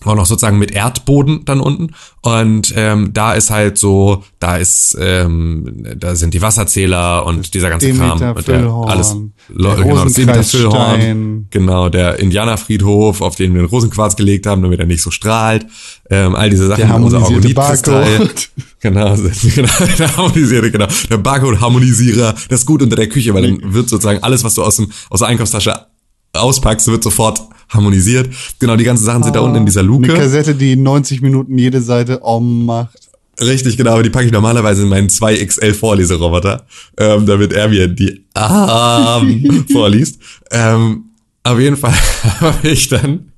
[0.05, 4.97] auch noch sozusagen mit Erdboden dann unten und ähm, da ist halt so, da ist,
[4.99, 9.15] ähm, da sind die Wasserzähler und dieser ganze Kram und der, alles,
[9.49, 10.43] der genau, das Demeter.
[10.43, 15.09] Füllhorn, genau, der Indianerfriedhof, auf den wir den Rosenquarz gelegt haben, damit er nicht so
[15.09, 15.65] strahlt,
[16.09, 17.55] ähm, all diese Sachen, Der unser harmonisierte.
[17.55, 18.49] Barcode.
[18.79, 19.15] Genau,
[19.55, 20.85] genau, der harmonisierte, genau.
[21.09, 24.63] Der Barcode-Harmonisierer, das ist gut unter der Küche, weil dann wird sozusagen alles, was du
[24.63, 25.87] aus, dem, aus der Einkaufstasche
[26.33, 28.29] auspackst, wird sofort harmonisiert.
[28.59, 30.13] Genau, die ganzen Sachen sind da unten in dieser Eine Luke.
[30.13, 33.07] Kassette, die in 90 Minuten jede Seite om macht.
[33.39, 36.65] Richtig, genau, aber die packe ich normalerweise in meinen 2XL Vorleseroboter,
[36.97, 40.19] ähm, damit er mir die Arm vorliest.
[40.49, 41.03] Ähm,
[41.43, 41.93] auf jeden Fall
[42.41, 43.31] habe ich dann,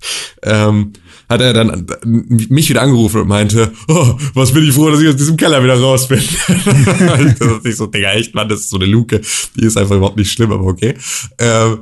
[0.43, 0.93] ähm,
[1.27, 5.09] hat er dann mich wieder angerufen und meinte, oh, was bin ich froh, dass ich
[5.09, 6.19] aus diesem Keller wieder raus bin.
[6.47, 9.19] das ist nicht so, Digga, echt, Mann, das ist so eine Luke,
[9.55, 10.95] die ist einfach überhaupt nicht schlimm, aber okay.
[11.37, 11.79] Ähm,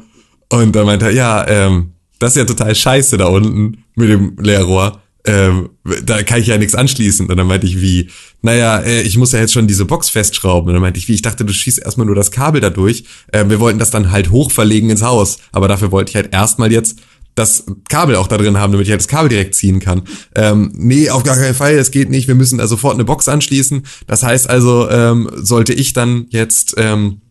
[0.50, 4.36] und dann meinte er, ja, ähm, das ist ja total scheiße da unten mit dem
[4.40, 5.02] Leerrohr.
[5.26, 5.72] Ähm,
[6.06, 7.28] da kann ich ja nichts anschließen.
[7.30, 8.10] Und dann meinte ich, wie,
[8.42, 10.70] naja, äh, ich muss ja jetzt schon diese Box festschrauben.
[10.70, 13.04] Und dann meinte ich, wie, ich dachte, du schießt erstmal nur das Kabel da durch.
[13.34, 15.40] Ähm, wir wollten das dann halt hochverlegen ins Haus.
[15.52, 17.00] Aber dafür wollte ich halt erstmal jetzt
[17.36, 20.04] das Kabel auch da drin haben, damit ich halt das Kabel direkt ziehen kann.
[20.34, 22.28] Ähm, nee, auf gar keinen Fall, das geht nicht.
[22.28, 23.86] Wir müssen da sofort eine Box anschließen.
[24.08, 27.22] Das heißt also, ähm, sollte ich dann jetzt ähm,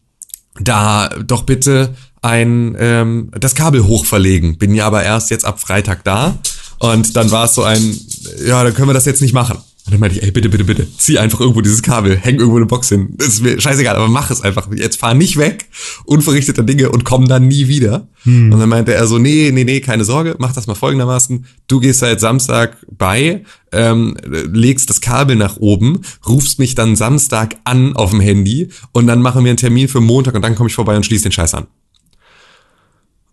[0.61, 4.59] da doch bitte ein ähm, das Kabel hochverlegen.
[4.59, 6.39] Bin ja aber erst jetzt ab Freitag da
[6.79, 7.99] und dann war es so ein,
[8.45, 9.59] ja, dann können wir das jetzt nicht machen.
[9.87, 12.57] Und dann meinte ich, ey, bitte, bitte, bitte, zieh einfach irgendwo dieses Kabel, häng irgendwo
[12.57, 13.15] eine Box hin.
[13.19, 14.69] Das ist mir scheißegal, aber mach es einfach.
[14.75, 15.67] Jetzt fahr nicht weg,
[16.05, 18.09] unverrichteter Dinge und komm dann nie wieder.
[18.53, 21.47] Und dann meinte er so, nee, nee, nee, keine Sorge, mach das mal folgendermaßen.
[21.69, 27.55] Du gehst seit Samstag bei, ähm, legst das Kabel nach oben, rufst mich dann Samstag
[27.63, 30.69] an auf dem Handy und dann machen wir einen Termin für Montag und dann komme
[30.69, 31.69] ich vorbei und schließe den Scheiß an.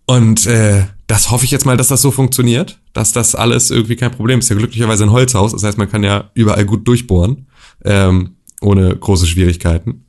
[0.06, 3.96] Und äh, das hoffe ich jetzt mal, dass das so funktioniert, dass das alles irgendwie
[3.96, 4.50] kein Problem ist.
[4.50, 7.48] Ja glücklicherweise ein Holzhaus, das heißt, man kann ja überall gut durchbohren,
[7.86, 10.06] ähm, ohne große Schwierigkeiten.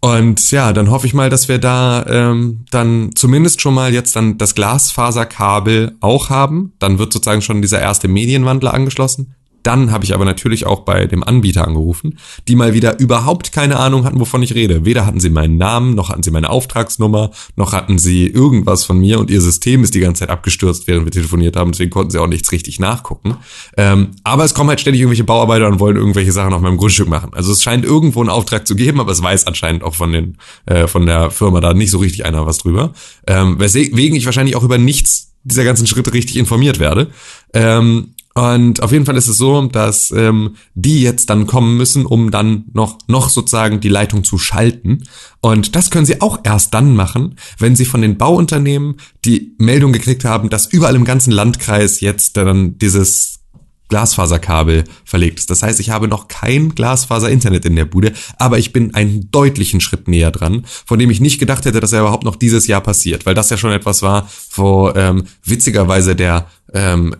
[0.00, 4.16] Und ja, dann hoffe ich mal, dass wir da ähm, dann zumindest schon mal jetzt
[4.16, 6.72] dann das Glasfaserkabel auch haben.
[6.78, 9.34] Dann wird sozusagen schon dieser erste Medienwandler angeschlossen.
[9.62, 12.18] Dann habe ich aber natürlich auch bei dem Anbieter angerufen,
[12.48, 14.84] die mal wieder überhaupt keine Ahnung hatten, wovon ich rede.
[14.84, 18.98] Weder hatten sie meinen Namen, noch hatten sie meine Auftragsnummer, noch hatten sie irgendwas von
[18.98, 21.72] mir und ihr System ist die ganze Zeit abgestürzt, während wir telefoniert haben.
[21.72, 23.36] Deswegen konnten sie auch nichts richtig nachgucken.
[23.76, 27.08] Ähm, aber es kommen halt ständig irgendwelche Bauarbeiter und wollen irgendwelche Sachen auf meinem Grundstück
[27.08, 27.30] machen.
[27.32, 30.36] Also es scheint irgendwo einen Auftrag zu geben, aber es weiß anscheinend auch von den
[30.66, 32.92] äh, von der Firma da nicht so richtig einer was drüber.
[33.26, 37.08] Ähm, weswegen ich wahrscheinlich auch über nichts dieser ganzen Schritte richtig informiert werde.
[37.54, 42.06] Ähm, und auf jeden Fall ist es so, dass ähm, die jetzt dann kommen müssen,
[42.06, 45.02] um dann noch, noch sozusagen die Leitung zu schalten.
[45.40, 49.92] Und das können sie auch erst dann machen, wenn sie von den Bauunternehmen die Meldung
[49.92, 53.40] gekriegt haben, dass überall im ganzen Landkreis jetzt dann dieses
[53.88, 55.50] Glasfaserkabel verlegt ist.
[55.50, 59.80] Das heißt, ich habe noch kein Glasfaser-Internet in der Bude, aber ich bin einen deutlichen
[59.80, 62.80] Schritt näher dran, von dem ich nicht gedacht hätte, dass er überhaupt noch dieses Jahr
[62.80, 67.16] passiert, weil das ja schon etwas war, wo ähm, witzigerweise der ähm,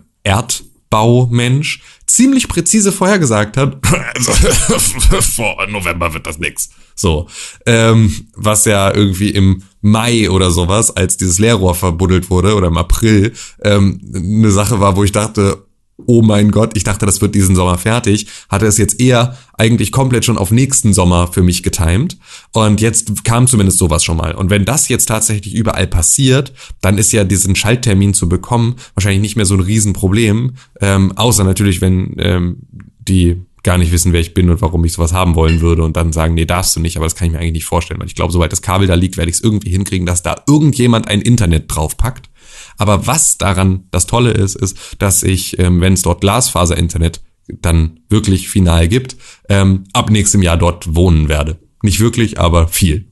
[0.91, 3.77] Erdbaumensch ziemlich präzise vorhergesagt hat,
[4.15, 4.31] also
[5.21, 6.69] vor November wird das nix.
[6.95, 7.27] So,
[7.65, 12.77] ähm, was ja irgendwie im Mai oder sowas, als dieses Leerrohr verbuddelt wurde oder im
[12.77, 15.65] April, ähm, eine Sache war, wo ich dachte,
[16.05, 19.91] oh mein Gott, ich dachte, das wird diesen Sommer fertig, hatte es jetzt eher eigentlich
[19.91, 22.17] komplett schon auf nächsten Sommer für mich getimt.
[22.51, 24.33] Und jetzt kam zumindest sowas schon mal.
[24.33, 29.21] Und wenn das jetzt tatsächlich überall passiert, dann ist ja diesen Schalttermin zu bekommen wahrscheinlich
[29.21, 30.55] nicht mehr so ein Riesenproblem.
[30.79, 32.57] Ähm, außer natürlich, wenn ähm,
[32.99, 35.95] die gar nicht wissen, wer ich bin und warum ich sowas haben wollen würde und
[35.95, 38.07] dann sagen, nee, darfst du nicht, aber das kann ich mir eigentlich nicht vorstellen, weil
[38.07, 41.07] ich glaube, sobald das Kabel da liegt, werde ich es irgendwie hinkriegen, dass da irgendjemand
[41.07, 42.30] ein Internet draufpackt.
[42.77, 47.99] Aber was daran das Tolle ist, ist, dass ich, ähm, wenn es dort Glasfaser-Internet dann
[48.09, 49.17] wirklich final gibt,
[49.49, 51.59] ähm, ab nächstem Jahr dort wohnen werde.
[51.83, 53.11] Nicht wirklich, aber viel.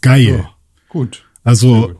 [0.00, 0.48] Geil.
[0.88, 1.24] Gut.
[1.42, 1.94] Also,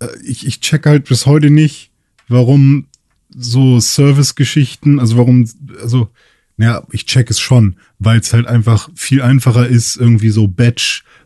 [0.00, 1.90] äh, ich, ich check halt bis heute nicht,
[2.28, 2.86] warum
[3.30, 5.48] so Service-Geschichten, also warum,
[5.80, 6.10] also,
[6.56, 10.48] naja, ich check es schon, weil es halt einfach viel einfacher ist, irgendwie so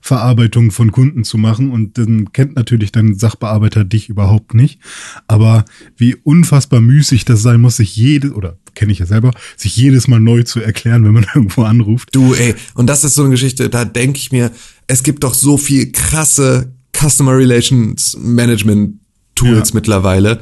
[0.05, 4.79] Batch-Verarbeitung von Kunden zu machen und dann kennt natürlich dein Sachbearbeiter dich überhaupt nicht.
[5.27, 5.65] Aber
[5.97, 10.07] wie unfassbar müßig das sein muss, sich jedes, oder kenne ich ja selber, sich jedes
[10.07, 12.11] Mal neu zu erklären, wenn man irgendwo anruft.
[12.15, 14.51] Du, ey, und das ist so eine Geschichte, da denke ich mir,
[14.87, 19.01] es gibt doch so viel krasse Customer Relations Management
[19.35, 19.75] Tools Ja.
[19.75, 20.41] mittlerweile.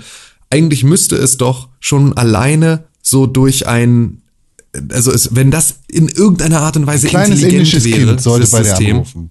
[0.51, 4.19] Eigentlich müsste es doch schon alleine so durch ein
[4.91, 8.41] also es, wenn das in irgendeiner Art und Weise Kleines intelligent indisches wäre, Kind sollte
[8.41, 9.31] das bei dir System, anrufen.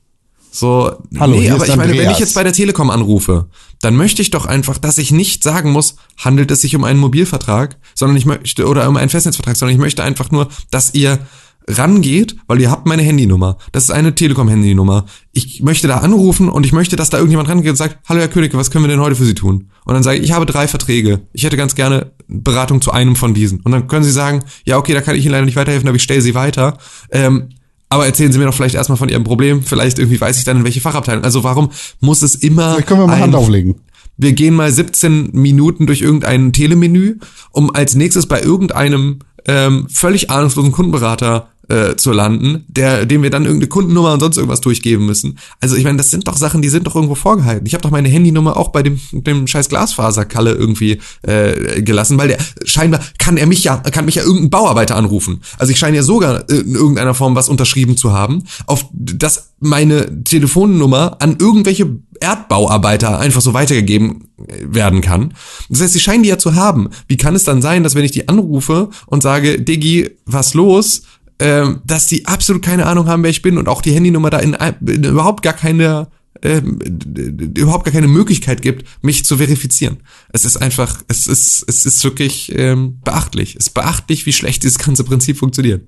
[0.53, 2.13] So, Hallo, nee, aber ich meine, wenn Andreas.
[2.13, 3.47] ich jetzt bei der Telekom anrufe,
[3.79, 6.99] dann möchte ich doch einfach, dass ich nicht sagen muss, handelt es sich um einen
[6.99, 11.19] Mobilvertrag, sondern ich möchte, oder um einen Festnetzvertrag, sondern ich möchte einfach nur, dass ihr
[11.67, 13.57] rangeht, weil ihr habt meine Handynummer.
[13.71, 15.05] Das ist eine Telekom-Handynummer.
[15.31, 18.27] Ich möchte da anrufen und ich möchte, dass da irgendjemand rangeht und sagt, hallo Herr
[18.27, 19.69] König, was können wir denn heute für Sie tun?
[19.85, 21.21] Und dann sage ich, ich habe drei Verträge.
[21.33, 23.61] Ich hätte ganz gerne Beratung zu einem von diesen.
[23.61, 25.95] Und dann können Sie sagen, ja, okay, da kann ich Ihnen leider nicht weiterhelfen, aber
[25.95, 26.77] ich stelle Sie weiter.
[27.11, 27.49] Ähm,
[27.91, 29.63] aber erzählen Sie mir doch vielleicht erstmal von Ihrem Problem.
[29.63, 31.25] Vielleicht irgendwie weiß ich dann, in welche Fachabteilung.
[31.25, 32.73] Also warum muss es immer.
[32.75, 33.75] Vielleicht können wir mal Hand auflegen.
[34.15, 37.17] wir gehen mal 17 Minuten durch irgendein Telemenü,
[37.51, 43.29] um als nächstes bei irgendeinem ähm, völlig ahnungslosen Kundenberater äh, zu landen, der, dem wir
[43.29, 45.37] dann irgendeine Kundennummer und sonst irgendwas durchgeben müssen.
[45.61, 47.65] Also ich meine, das sind doch Sachen, die sind doch irgendwo vorgehalten.
[47.65, 52.27] Ich habe doch meine Handynummer auch bei dem, dem scheiß Glasfaserkalle irgendwie äh, gelassen, weil
[52.27, 55.41] der scheinbar kann er mich ja, kann mich ja irgendein Bauarbeiter anrufen.
[55.57, 59.51] Also ich scheine ja sogar äh, in irgendeiner Form was unterschrieben zu haben, auf das
[59.59, 65.33] meine Telefonnummer an irgendwelche Erdbauarbeiter einfach so weitergegeben äh, werden kann.
[65.69, 66.89] Das heißt, sie scheinen die ja zu haben.
[67.07, 71.03] Wie kann es dann sein, dass wenn ich die anrufe und sage, Diggi, was los,
[71.41, 74.37] ähm, dass die absolut keine Ahnung haben, wer ich bin und auch die Handynummer da
[74.39, 76.07] in, in überhaupt gar keine
[76.43, 79.97] ähm, überhaupt gar keine Möglichkeit gibt, mich zu verifizieren.
[80.29, 83.55] Es ist einfach, es ist, es ist wirklich ähm, beachtlich.
[83.55, 85.85] Es ist beachtlich, wie schlecht dieses ganze Prinzip funktioniert.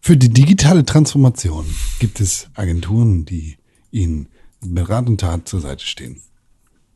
[0.00, 1.64] Für die digitale Transformation
[1.98, 3.56] gibt es Agenturen, die
[3.90, 4.28] Ihnen
[4.64, 6.20] mit Rat und Tat zur Seite stehen.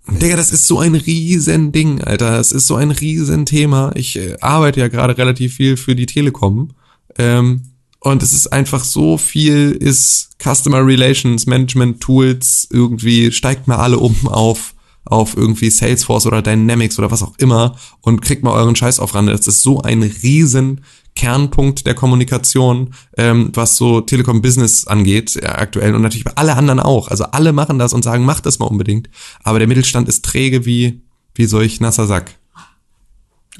[0.09, 2.37] Digga, das ist so ein riesen Ding, Alter.
[2.37, 3.93] Das ist so ein riesen Thema.
[3.95, 6.71] Ich äh, arbeite ja gerade relativ viel für die Telekom.
[7.19, 7.63] Ähm,
[8.01, 13.99] und es ist einfach so viel, ist Customer Relations Management Tools irgendwie, steigt mal alle
[13.99, 14.75] um auf,
[15.05, 19.15] auf irgendwie Salesforce oder Dynamics oder was auch immer und kriegt mal euren Scheiß auf
[19.15, 19.27] ran.
[19.27, 20.81] Das ist so ein riesen
[21.15, 26.57] Kernpunkt der Kommunikation, ähm, was so Telekom Business angeht, äh, aktuell und natürlich bei alle
[26.57, 27.09] anderen auch.
[27.09, 29.11] Also alle machen das und sagen, macht das mal unbedingt.
[29.43, 31.03] Aber der Mittelstand ist träge wie,
[31.35, 32.37] wie solch nasser Sack.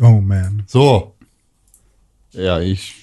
[0.01, 0.63] Oh man.
[0.67, 1.15] So.
[2.33, 2.95] Ja, ich,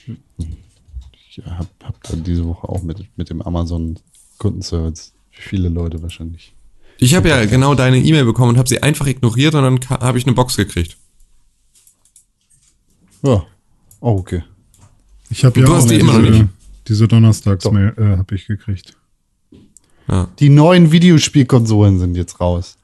[1.38, 4.00] ich habe hab da diese Woche auch mit, mit dem Amazon
[4.38, 6.54] Kundenservice viele Leute wahrscheinlich.
[7.00, 10.18] Ich habe ja genau deine E-Mail bekommen und habe sie einfach ignoriert und dann habe
[10.18, 10.98] ich eine Box gekriegt.
[13.24, 13.46] Ja.
[14.00, 14.44] Oh, okay.
[15.30, 16.50] Ich habe ja Du hast auch die immer noch diese, nicht.
[16.88, 18.96] diese Donnerstags-Mail äh, habe ich gekriegt.
[20.08, 22.78] Ja, Die neuen Videospielkonsolen sind jetzt raus.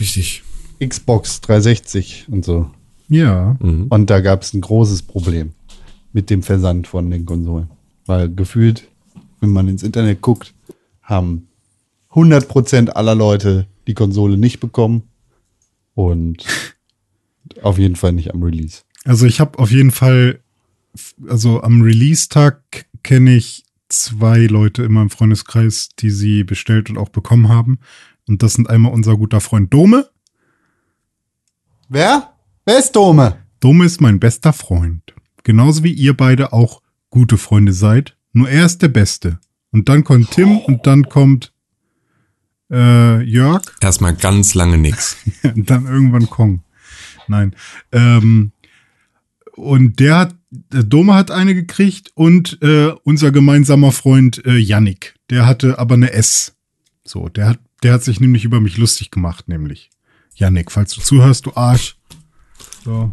[0.00, 0.42] richtig.
[0.84, 2.68] Xbox 360 und so.
[3.08, 3.56] Ja.
[3.60, 3.86] Mhm.
[3.88, 5.52] Und da gab es ein großes Problem
[6.12, 7.68] mit dem Versand von den Konsolen.
[8.06, 8.88] Weil gefühlt,
[9.40, 10.54] wenn man ins Internet guckt,
[11.02, 11.48] haben
[12.12, 15.04] 100% aller Leute die Konsole nicht bekommen.
[15.94, 16.44] Und
[17.62, 18.82] auf jeden Fall nicht am Release.
[19.04, 20.40] Also ich habe auf jeden Fall,
[21.28, 27.10] also am Release-Tag kenne ich zwei Leute in meinem Freundeskreis, die sie bestellt und auch
[27.10, 27.78] bekommen haben.
[28.26, 30.08] Und das sind einmal unser guter Freund Dome.
[31.88, 32.32] Wer?
[32.64, 33.36] Wer ist Dome?
[33.60, 35.14] Dome ist mein bester Freund.
[35.42, 36.80] Genauso wie ihr beide auch
[37.14, 38.16] gute Freunde seid.
[38.32, 39.38] Nur er ist der Beste.
[39.70, 41.52] Und dann kommt Tim und dann kommt
[42.70, 45.16] äh, Jörg Erstmal ganz lange nix.
[45.44, 46.64] und dann irgendwann Kong.
[47.28, 47.54] Nein.
[47.92, 48.50] Ähm,
[49.52, 55.14] und der hat, der Dome hat eine gekriegt und äh, unser gemeinsamer Freund äh, Yannick.
[55.30, 56.56] Der hatte aber eine S.
[57.04, 59.90] So, der hat, der hat sich nämlich über mich lustig gemacht, nämlich.
[60.34, 61.96] Yannick, falls du zuhörst, du Arsch.
[62.84, 63.12] So.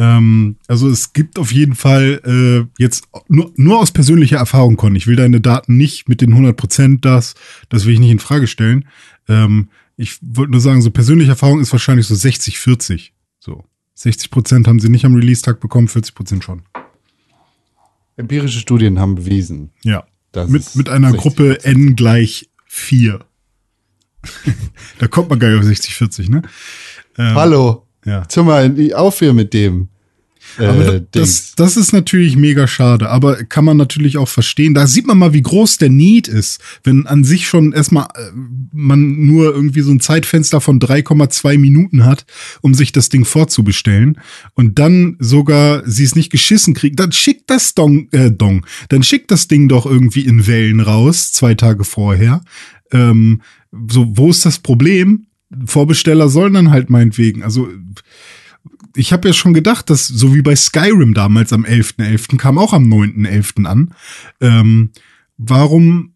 [0.00, 4.96] Ähm, also es gibt auf jeden Fall äh, jetzt nur, nur aus persönlicher Erfahrung, Con.
[4.96, 7.34] Ich will deine Daten nicht mit den 100% das,
[7.68, 8.86] das will ich nicht in Frage stellen.
[9.28, 13.12] Ähm, ich wollte nur sagen, so persönliche Erfahrung ist wahrscheinlich so 60, 40.
[13.40, 13.64] So.
[13.98, 16.62] 60% haben sie nicht am Release-Tag bekommen, 40% schon.
[18.16, 19.68] Empirische Studien haben bewiesen.
[19.84, 20.06] Ja.
[20.46, 21.20] Mit, mit einer 60.
[21.20, 23.20] Gruppe n gleich 4.
[24.98, 26.40] da kommt man gar nicht auf 60, 40, ne?
[27.18, 27.86] Ähm, Hallo.
[28.04, 28.28] Ja.
[28.28, 29.88] Zieh mal auf hier mit dem.
[30.58, 34.74] Äh, Aber das, das ist natürlich mega schade, aber kann man natürlich auch verstehen.
[34.74, 38.30] Da sieht man mal, wie groß der Need ist, wenn an sich schon erstmal äh,
[38.72, 42.24] man nur irgendwie so ein Zeitfenster von 3,2 Minuten hat,
[42.62, 44.18] um sich das Ding vorzubestellen
[44.54, 49.02] und dann sogar sie es nicht geschissen kriegen, dann schickt das Dong, äh, Dong, dann
[49.02, 52.42] schickt das Ding doch irgendwie in Wellen raus, zwei Tage vorher.
[52.92, 53.42] Ähm,
[53.88, 55.26] so, wo ist das Problem?
[55.64, 57.68] Vorbesteller sollen dann halt meinetwegen, also
[58.96, 62.36] ich habe ja schon gedacht, dass so wie bei Skyrim damals am 11.11.
[62.36, 63.64] kam auch am 9.11.
[63.64, 63.94] an.
[64.40, 64.90] Ähm,
[65.38, 66.14] warum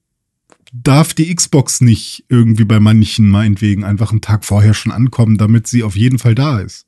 [0.72, 5.66] darf die Xbox nicht irgendwie bei manchen meinetwegen einfach einen Tag vorher schon ankommen, damit
[5.66, 6.86] sie auf jeden Fall da ist?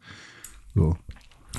[0.74, 0.96] So.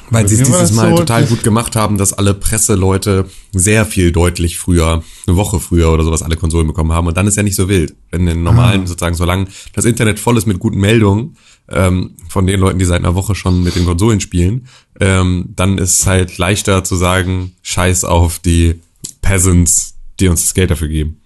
[0.09, 4.11] Weil sie es dieses Mal so, total gut gemacht haben, dass alle Presseleute sehr viel
[4.11, 7.07] deutlich früher, eine Woche früher oder sowas, alle Konsolen bekommen haben.
[7.07, 7.95] Und dann ist ja nicht so wild.
[8.11, 11.35] Wenn in den normalen, sozusagen, solange das Internet voll ist mit guten Meldungen
[11.69, 14.67] ähm, von den Leuten, die seit einer Woche schon mit den Konsolen spielen,
[14.99, 18.79] ähm, dann ist es halt leichter zu sagen, scheiß auf die
[19.21, 21.21] Peasants, die uns das Geld dafür geben.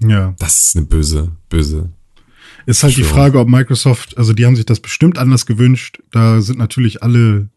[0.00, 0.34] Ja.
[0.38, 1.90] Das ist eine böse, böse.
[2.66, 3.04] Ist halt die.
[3.04, 6.00] Frage, ob Microsoft, also die haben sich das bestimmt anders gewünscht.
[6.10, 7.48] Da sind natürlich alle,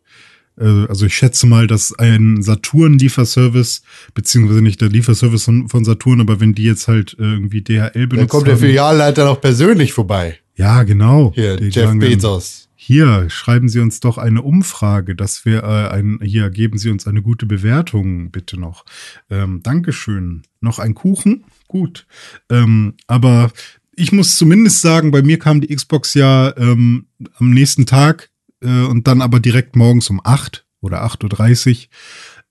[0.64, 3.84] also ich schätze mal, dass ein Saturn-Lieferservice,
[4.14, 8.38] beziehungsweise nicht der Lieferservice von, Saturn, aber wenn die jetzt halt irgendwie DHL benutzt Da
[8.38, 10.40] kommt der Filialleiter noch persönlich vorbei.
[10.56, 11.32] Ja, genau.
[11.36, 12.68] Hier, Die Jeff dann, Bezos.
[12.76, 17.06] Hier, schreiben Sie uns doch eine Umfrage, dass wir äh, ein, hier geben Sie uns
[17.06, 18.86] eine gute Bewertung, bitte noch.
[19.30, 20.44] Ähm, Dankeschön.
[20.62, 21.44] Noch ein Kuchen?
[21.68, 22.08] Gut.
[22.50, 23.52] Ähm, aber
[23.96, 27.08] ich muss zumindest sagen, bei mir kam die Xbox ja ähm,
[27.40, 28.30] am nächsten Tag
[28.62, 31.88] äh, und dann aber direkt morgens um 8 oder 8.30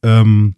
[0.03, 0.11] Uhr.
[0.11, 0.57] Ähm,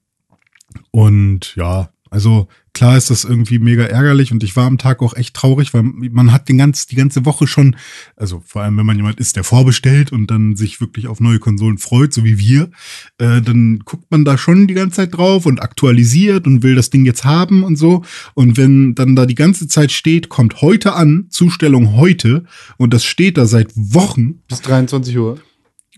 [0.91, 5.17] und ja, also klar ist das irgendwie mega ärgerlich und ich war am Tag auch
[5.17, 7.77] echt traurig, weil man hat den ganz, die ganze Woche schon,
[8.17, 11.39] also vor allem wenn man jemand ist, der vorbestellt und dann sich wirklich auf neue
[11.39, 12.71] Konsolen freut, so wie wir,
[13.19, 16.91] äh, dann guckt man da schon die ganze Zeit drauf und aktualisiert und will das
[16.91, 18.05] Ding jetzt haben und so.
[18.35, 22.45] Und wenn dann da die ganze Zeit steht, kommt heute an, Zustellung heute
[22.77, 25.39] und das steht da seit Wochen, Bis 23 Uhr.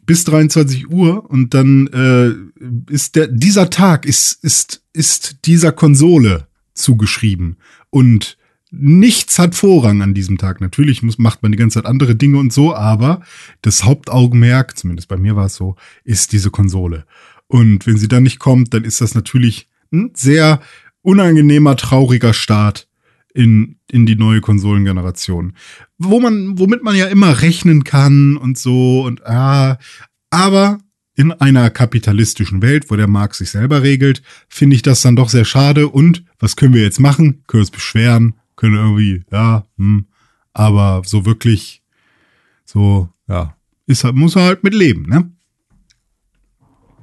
[0.07, 6.47] Bis 23 Uhr und dann äh, ist der dieser Tag ist ist ist dieser Konsole
[6.75, 7.57] zugeschrieben
[7.91, 8.37] und
[8.71, 10.61] nichts hat Vorrang an diesem Tag.
[10.61, 13.21] Natürlich muss, macht man die ganze Zeit andere Dinge und so, aber
[13.63, 17.05] das Hauptaugenmerk, zumindest bei mir war es so, ist diese Konsole.
[17.49, 20.61] Und wenn sie dann nicht kommt, dann ist das natürlich ein sehr
[21.03, 22.87] unangenehmer, trauriger Start
[23.35, 25.55] in, in die neue Konsolengeneration.
[25.99, 29.78] Wo man, womit man ja immer rechnen kann und so und ah,
[30.31, 30.78] aber
[31.16, 35.28] in einer kapitalistischen Welt, wo der Markt sich selber regelt, finde ich das dann doch
[35.28, 35.89] sehr schade.
[35.89, 37.45] Und was können wir jetzt machen?
[37.47, 38.35] Können wir uns beschweren?
[38.57, 40.07] Können irgendwie, ja, hm,
[40.53, 41.83] aber so wirklich,
[42.64, 43.57] so, ja,
[43.87, 45.31] ist halt, muss man halt mit leben, ne?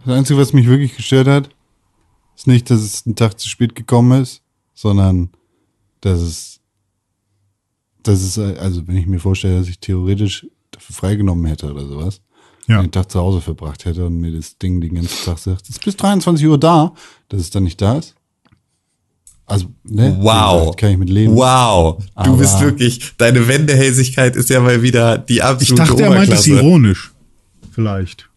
[0.05, 1.49] Das Einzige, was mich wirklich gestört hat,
[2.35, 4.41] ist nicht, dass es einen Tag zu spät gekommen ist,
[4.73, 5.29] sondern
[6.01, 6.59] dass es,
[8.03, 12.21] dass es, also wenn ich mir vorstelle, dass ich theoretisch dafür freigenommen hätte oder sowas,
[12.67, 12.81] Ja.
[12.81, 15.69] den Tag zu Hause verbracht hätte und mir das Ding den ganzen Tag sagt, es
[15.69, 16.93] ist bis 23 Uhr da,
[17.29, 18.15] dass es dann nicht da ist.
[19.45, 20.17] Also, ne?
[20.19, 20.59] Wow.
[20.61, 21.33] gesagt, Kann ich mit leben.
[21.35, 21.97] Wow.
[21.99, 26.09] Du Aber- bist wirklich, deine Wendehälsigkeit ist ja mal wieder die Ich absolute dachte, er
[26.09, 27.13] meint es ironisch.
[27.71, 28.29] Vielleicht.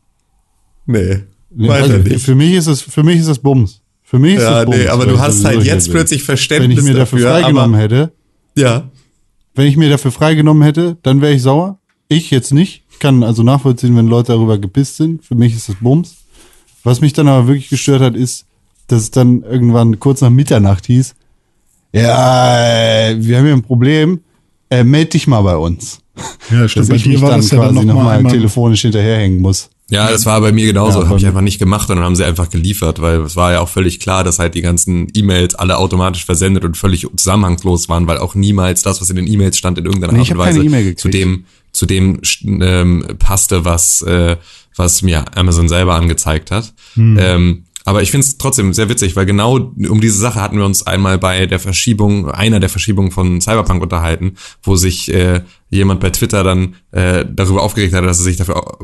[0.87, 1.25] Nee.
[1.53, 2.25] Nee, Weiß also, nicht.
[2.25, 3.80] Für mich ist es, für mich ist es Bums.
[4.11, 4.77] Für mich ist Ja, es Bums.
[4.77, 5.93] nee, aber du hast halt jetzt bin.
[5.93, 8.13] plötzlich Wenn Verständnis ich mir dafür dafür, freigenommen aber, hätte,
[8.57, 8.91] Ja.
[9.55, 11.79] wenn ich mir dafür freigenommen hätte, dann wäre ich sauer.
[12.09, 12.83] Ich jetzt nicht.
[12.91, 15.25] Ich kann also nachvollziehen, wenn Leute darüber gepisst sind.
[15.25, 16.17] Für mich ist es Bums.
[16.83, 18.47] Was mich dann aber wirklich gestört hat, ist,
[18.89, 21.15] dass es dann irgendwann kurz nach Mitternacht hieß,
[21.93, 24.21] ja, wir haben hier ein Problem,
[24.71, 26.01] äh, meld dich mal bei uns.
[26.51, 26.89] Ja, stimmt.
[26.89, 29.71] Dass ich mich dann das ja quasi noch mal nochmal einmal- telefonisch hinterherhängen muss.
[29.91, 31.03] Ja, das war bei mir genauso.
[31.03, 33.53] Ja, habe ich einfach nicht gemacht und dann haben sie einfach geliefert, weil es war
[33.53, 37.89] ja auch völlig klar, dass halt die ganzen E-Mails alle automatisch versendet und völlig zusammenhangslos
[37.89, 40.39] waren, weil auch niemals das, was in den E-Mails stand, in irgendeiner Nee, Art und
[40.39, 41.01] Weise gekriegt.
[41.01, 44.37] zu dem zu dem ähm, passte, was äh,
[44.77, 46.73] was mir Amazon selber angezeigt hat.
[46.95, 47.19] Hm.
[47.21, 50.65] Ähm, aber ich finde es trotzdem sehr witzig, weil genau um diese Sache hatten wir
[50.65, 56.01] uns einmal bei der Verschiebung, einer der Verschiebungen von Cyberpunk unterhalten, wo sich äh, jemand
[56.01, 58.79] bei Twitter dann äh, darüber aufgeregt hat, dass er sich dafür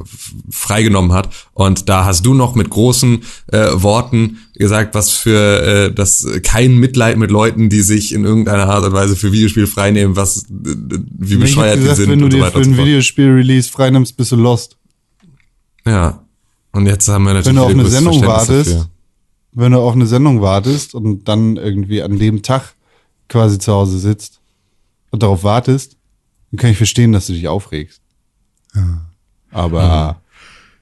[0.51, 1.29] freigenommen hat.
[1.53, 3.23] Und da hast du noch mit großen
[3.53, 8.69] äh, Worten gesagt, was für äh, das kein Mitleid mit Leuten, die sich in irgendeiner
[8.69, 12.27] Art und Weise für Videospiel freinehmen, was äh, wie bescheuert die gesagt, sind wenn du
[12.27, 12.79] und so dir weiter für so ein.
[12.79, 14.77] Videospiel-Release freinimmst, bist du lost.
[15.85, 16.26] Ja.
[16.77, 18.87] Und jetzt haben wir natürlich Wenn du auf eine Sendung wartest, dafür.
[19.53, 22.75] wenn du auf eine Sendung wartest und dann irgendwie an dem Tag
[23.29, 24.41] quasi zu Hause sitzt
[25.11, 25.97] und darauf wartest,
[26.51, 28.01] dann kann ich verstehen, dass du dich aufregst.
[29.51, 30.21] Aber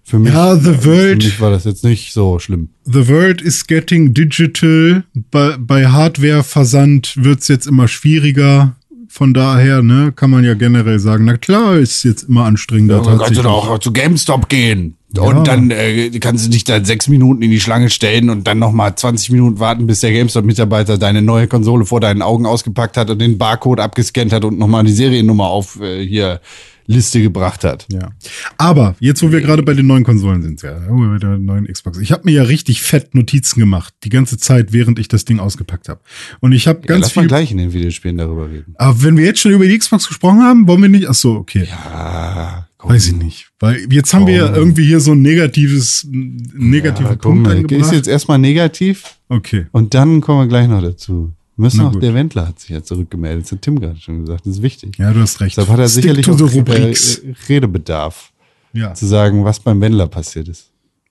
[0.02, 2.70] für mich, Ja, The für World, mich war das jetzt nicht so schlimm.
[2.84, 5.04] The World is getting digital.
[5.30, 8.74] Bei, bei Hardware-Versand wird's jetzt immer schwieriger.
[9.08, 13.00] Von daher, ne, kann man ja generell sagen, na klar, ist jetzt immer anstrengender.
[13.00, 14.96] Dann kannst du doch auch zu GameStop gehen.
[15.16, 15.22] Ja.
[15.22, 18.58] Und dann äh, kannst du dich da sechs Minuten in die Schlange stellen und dann
[18.58, 23.10] nochmal 20 Minuten warten, bis der GameStop-Mitarbeiter deine neue Konsole vor deinen Augen ausgepackt hat
[23.10, 26.40] und den Barcode abgescannt hat und nochmal die Seriennummer auf äh, hier
[26.86, 27.86] Liste gebracht hat.
[27.90, 28.10] Ja.
[28.58, 31.38] Aber jetzt, wo wir gerade bei den neuen Konsolen sind, ja, wo wir bei der
[31.38, 31.98] neuen Xbox.
[31.98, 35.38] Ich habe mir ja richtig fett Notizen gemacht, die ganze Zeit, während ich das Ding
[35.38, 36.00] ausgepackt habe.
[36.40, 37.28] Und ich habe Ja, ganz lass mal viel.
[37.28, 38.74] gleich in den Videospielen darüber reden.
[38.76, 41.08] Aber wenn wir jetzt schon über die Xbox gesprochen haben, wollen wir nicht?
[41.08, 41.66] Ach so, okay.
[41.90, 42.73] Ah, komm.
[42.86, 43.48] Weiß ich nicht.
[43.60, 47.56] Weil jetzt haben wir ja irgendwie hier so ein negatives, negativen Ja, komm, Punkt ist
[47.72, 47.92] eingebracht.
[47.94, 49.66] jetzt erstmal negativ Okay.
[49.72, 51.32] und dann kommen wir gleich noch dazu.
[51.56, 52.02] Müssen gut.
[52.02, 53.44] der Wendler hat sich ja zurückgemeldet.
[53.44, 54.44] Das hat Tim gerade schon gesagt.
[54.44, 54.98] Das ist wichtig.
[54.98, 55.56] Ja, du hast recht.
[55.56, 58.32] Deshalb hat er Stick sicherlich auch äh, Redebedarf,
[58.72, 58.92] ja.
[58.92, 60.70] zu sagen, was beim Wendler passiert ist.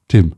[0.10, 0.34] Tim.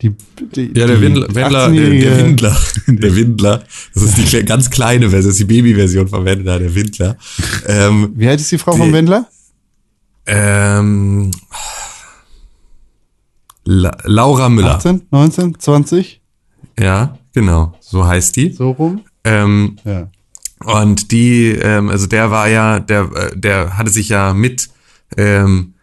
[0.00, 0.10] Die,
[0.54, 2.56] die, Ja, der die Windler, Wendler, der 18-jährige Windler,
[2.86, 3.64] der Windler,
[3.94, 7.16] das ist die ganz kleine Version, das ist die Babyversion von Wendler, der Windler.
[7.66, 9.28] Ähm, Wie alt ist die Frau Die- vom Wendler?
[10.26, 11.30] Ähm,
[13.64, 14.76] La Laura Müller.
[14.76, 16.20] 18, 19, 20?
[16.78, 18.52] Ja, genau, so heißt die.
[18.52, 19.02] So rum?
[19.24, 20.08] Ähm, Ja.
[20.64, 24.70] Und die, ähm, also der war ja, der, äh, der hatte sich ja mit
[25.16, 25.74] ähm,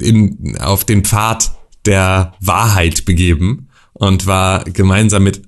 [0.00, 1.52] in, auf den Pfad
[1.86, 5.42] der Wahrheit begeben und war gemeinsam mit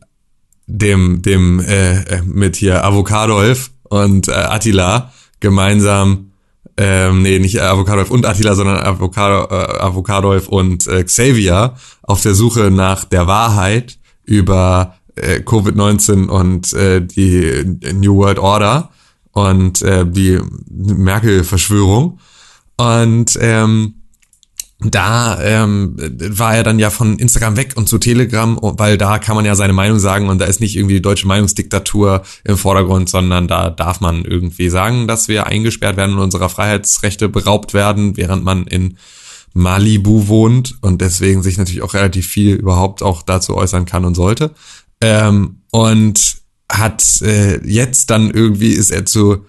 [0.66, 6.30] dem, dem, äh, äh, mit hier Avocadolf und äh, Attila gemeinsam,
[6.77, 12.35] ähm, nee, nicht Avocadolf und Attila, sondern Avocado, äh, Avocadolf und äh, Xavier auf der
[12.35, 18.91] Suche nach der Wahrheit über äh, Covid-19 und äh, die New World Order
[19.33, 20.39] und äh, die
[20.71, 22.19] Merkel-Verschwörung.
[22.77, 23.99] Und ähm,
[24.83, 29.37] da ähm, war er dann ja von Instagram weg und zu Telegram, weil da kann
[29.37, 33.11] man ja seine Meinung sagen und da ist nicht irgendwie die deutsche Meinungsdiktatur im Vordergrund,
[33.11, 38.16] sondern da darf man irgendwie sagen, dass wir eingesperrt werden und unserer Freiheitsrechte beraubt werden,
[38.16, 38.97] während man in
[39.53, 44.14] Malibu wohnt und deswegen sich natürlich auch relativ viel überhaupt auch dazu äußern kann und
[44.14, 44.53] sollte.
[45.03, 46.37] Ähm, und
[46.70, 49.45] hat äh, jetzt dann irgendwie ist er zu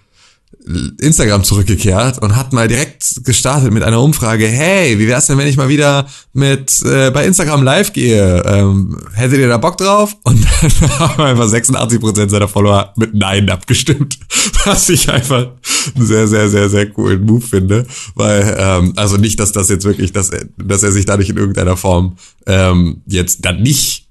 [0.99, 4.47] Instagram zurückgekehrt und hat mal direkt gestartet mit einer Umfrage.
[4.47, 8.43] Hey, wie wär's denn, wenn ich mal wieder mit äh, bei Instagram live gehe?
[8.45, 10.15] Ähm, hättet ihr da Bock drauf?
[10.23, 14.19] Und dann haben einfach 86% seiner Follower mit Nein abgestimmt.
[14.65, 15.47] Was ich einfach
[15.95, 17.87] einen sehr, sehr, sehr, sehr coolen Move finde.
[18.15, 21.37] Weil, ähm, also nicht, dass das jetzt wirklich, dass er, dass er sich dadurch in
[21.37, 24.10] irgendeiner Form ähm, jetzt dann nicht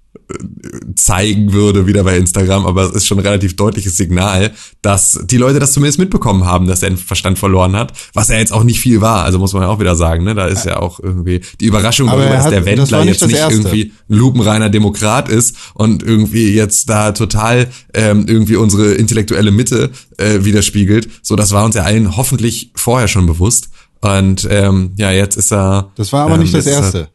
[0.95, 4.53] zeigen würde, wieder bei Instagram, aber es ist schon ein relativ deutliches Signal,
[4.83, 8.39] dass die Leute das zumindest mitbekommen haben, dass er den Verstand verloren hat, was ja
[8.39, 10.65] jetzt auch nicht viel war, also muss man ja auch wieder sagen, ne, da ist
[10.65, 13.37] ja auch irgendwie die Überraschung Aber darüber, er dass hat- der Wendler nicht jetzt nicht
[13.39, 13.55] Erste.
[13.55, 19.91] irgendwie ein lupenreiner Demokrat ist und irgendwie jetzt da total ähm, irgendwie unsere intellektuelle Mitte
[20.19, 23.71] äh, widerspiegelt, so das war uns ja allen hoffentlich vorher schon bewusst
[24.03, 25.91] Und ähm, ja, jetzt ist er.
[25.97, 27.09] Das war aber ähm, nicht das ist er- erste.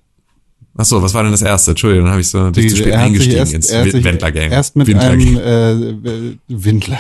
[0.78, 1.72] Ach so, was war denn das erste?
[1.72, 4.52] Entschuldigung, dann habe ich so natürlich zu spät eingestiegen erst, ins er Wendler-Game.
[4.52, 5.38] Erst mit Windler-Game.
[5.38, 7.00] einem äh, Windler.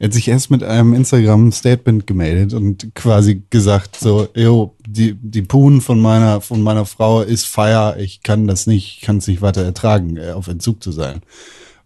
[0.00, 5.42] Er hat sich erst mit einem Instagram-Statement gemeldet und quasi gesagt so, yo, die die
[5.42, 9.28] Poon von meiner von meiner Frau ist fire, ich kann das nicht, ich kann es
[9.28, 11.20] nicht weiter ertragen, äh, auf Entzug zu sein,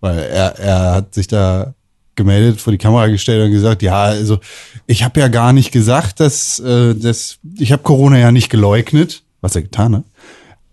[0.00, 1.74] weil er er hat sich da
[2.16, 4.38] gemeldet, vor die Kamera gestellt und gesagt, ja, also
[4.86, 9.24] ich habe ja gar nicht gesagt, dass äh, das ich habe Corona ja nicht geleugnet,
[9.42, 10.04] was er getan hat.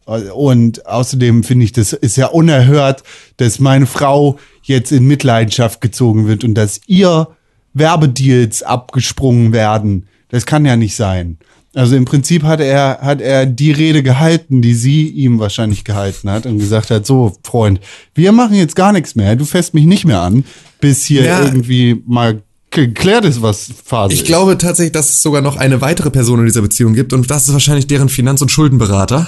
[0.06, 3.04] Und außerdem finde ich, das ist ja unerhört,
[3.38, 7.28] dass meine Frau jetzt in Mitleidenschaft gezogen wird und dass ihr
[7.74, 10.08] Werbedeals abgesprungen werden.
[10.30, 11.38] Das kann ja nicht sein.
[11.74, 16.30] Also im Prinzip hat er, hat er die Rede gehalten, die sie ihm wahrscheinlich gehalten
[16.30, 17.82] hat und gesagt hat, so, Freund,
[18.14, 19.36] wir machen jetzt gar nichts mehr.
[19.36, 20.46] Du fässt mich nicht mehr an,
[20.80, 21.44] bis hier Ja.
[21.44, 22.42] irgendwie mal
[22.72, 24.26] geklärt ist, was Phase Ich ist.
[24.28, 27.48] glaube tatsächlich, dass es sogar noch eine weitere Person in dieser Beziehung gibt und das
[27.48, 29.28] ist wahrscheinlich deren Finanz- und Schuldenberater,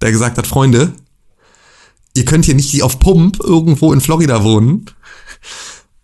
[0.00, 0.92] der gesagt hat, Freunde,
[2.14, 4.86] ihr könnt hier nicht auf Pump irgendwo in Florida wohnen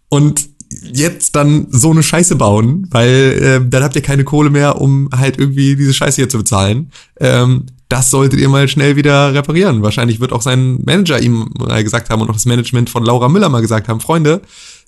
[0.08, 0.48] und
[0.82, 5.08] jetzt dann so eine Scheiße bauen, weil äh, dann habt ihr keine Kohle mehr, um
[5.14, 6.90] halt irgendwie diese Scheiße hier zu bezahlen.
[7.20, 9.82] Ähm, das solltet ihr mal schnell wieder reparieren.
[9.82, 13.28] Wahrscheinlich wird auch sein Manager ihm mal gesagt haben und auch das Management von Laura
[13.28, 14.40] Müller mal gesagt haben, Freunde,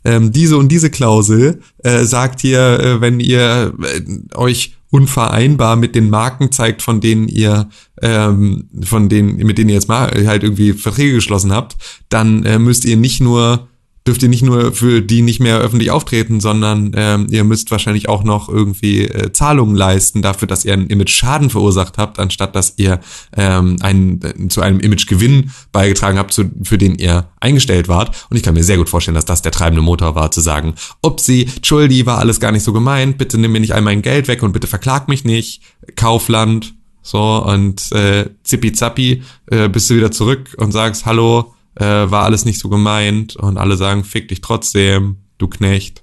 [0.04, 5.94] ähm, diese und diese Klausel äh, sagt ihr, äh, wenn ihr äh, euch unvereinbar mit
[5.94, 7.68] den Marken zeigt, von denen ihr,
[8.00, 11.76] ähm, von denen, mit denen ihr jetzt mal halt irgendwie Verträge geschlossen habt,
[12.08, 13.68] dann äh, müsst ihr nicht nur
[14.06, 18.08] dürft ihr nicht nur für die nicht mehr öffentlich auftreten, sondern ähm, ihr müsst wahrscheinlich
[18.08, 22.74] auch noch irgendwie äh, Zahlungen leisten dafür, dass ihr einen Image-Schaden verursacht habt, anstatt dass
[22.76, 23.00] ihr
[23.36, 28.26] ähm, einen, äh, zu einem Image-Gewinn beigetragen habt, zu, für den ihr eingestellt wart.
[28.30, 30.74] Und ich kann mir sehr gut vorstellen, dass das der treibende Motor war, zu sagen,
[31.02, 34.28] Upsi, Entschuldi, war alles gar nicht so gemeint, bitte nimm mir nicht all mein Geld
[34.28, 35.62] weg und bitte verklag mich nicht,
[35.96, 42.10] Kaufland, so, und äh, zippi zappi, äh, bist du wieder zurück und sagst, hallo, äh,
[42.10, 46.02] war alles nicht so gemeint und alle sagen, fick dich trotzdem, du Knecht.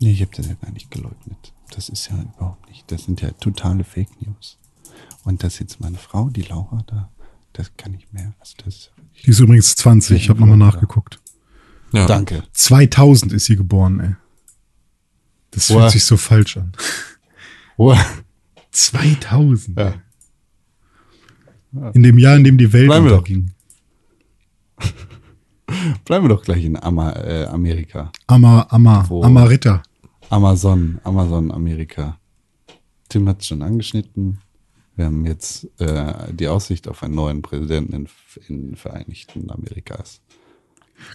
[0.00, 1.52] Nee, ich habe das ja gar nicht geleugnet.
[1.70, 2.90] Das ist ja überhaupt nicht.
[2.90, 4.58] Das sind ja totale Fake News.
[5.24, 7.10] Und dass jetzt meine Frau, die Laura, da,
[7.52, 8.34] das kann ich mehr.
[8.40, 8.90] Also das
[9.24, 11.20] Die ist übrigens 20, ich habe nochmal nachgeguckt.
[11.92, 12.06] Ja.
[12.06, 12.42] Danke.
[12.52, 14.16] 2000 ist sie geboren, ey.
[15.52, 15.82] Das Boah.
[15.82, 16.72] fühlt sich so falsch an.
[17.76, 17.96] Oh,
[18.72, 19.78] 2000.
[19.78, 19.94] ja.
[21.92, 23.18] In dem Jahr, in dem die Welt Bleiben wir doch.
[23.18, 23.50] unterging.
[26.04, 28.12] Bleiben wir doch gleich in Ama, äh, Amerika.
[28.26, 29.22] Ama, Ama, Wo?
[29.22, 29.82] Amarita.
[30.30, 32.18] Amazon, Amazon Amerika.
[33.08, 34.38] Tim hat es schon angeschnitten.
[34.96, 38.08] Wir haben jetzt äh, die Aussicht auf einen neuen Präsidenten in,
[38.48, 40.20] in den Vereinigten Amerikas.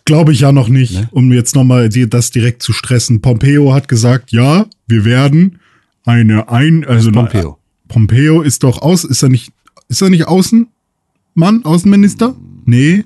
[0.06, 1.08] Glaube ich ja noch nicht, Ne?
[1.12, 3.22] um jetzt nochmal das direkt zu stressen.
[3.22, 5.60] Pompeo hat gesagt, ja, wir werden
[6.06, 7.58] eine ein, also Pompeo.
[7.88, 9.52] Pompeo ist doch aus, ist er nicht,
[9.90, 12.36] ist er nicht Außenmann, Außenminister?
[12.66, 13.04] Nee.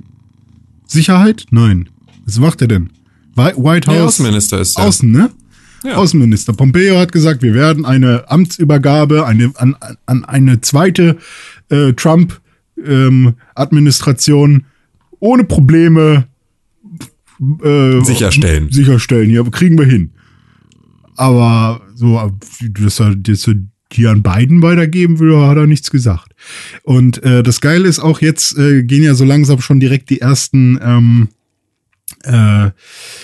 [0.86, 1.46] Sicherheit?
[1.52, 1.90] Nein.
[2.26, 2.90] Was macht er denn?
[3.36, 4.20] Whi- White Nee, House?
[4.20, 4.86] Außenminister ist er.
[4.86, 5.30] Außen, ne?
[5.84, 5.96] Ja.
[5.96, 6.54] Außenminister.
[6.54, 9.76] Pompeo hat gesagt, wir werden eine Amtsübergabe eine, an,
[10.06, 11.18] an eine zweite
[11.70, 14.66] äh, Trump-Administration
[15.20, 16.28] ohne Probleme
[17.64, 18.72] äh, Sicherstellen.
[18.72, 20.12] Sicherstellen, ja, kriegen wir hin.
[21.16, 22.32] Aber so,
[22.80, 23.56] dass er, dass er
[23.94, 26.33] die an beiden weitergeben will, hat er nichts gesagt.
[26.84, 30.22] Und äh, das Geile ist auch, jetzt äh, gehen ja so langsam schon direkt die
[30.22, 31.30] ersten ähm,
[32.24, 32.72] äh,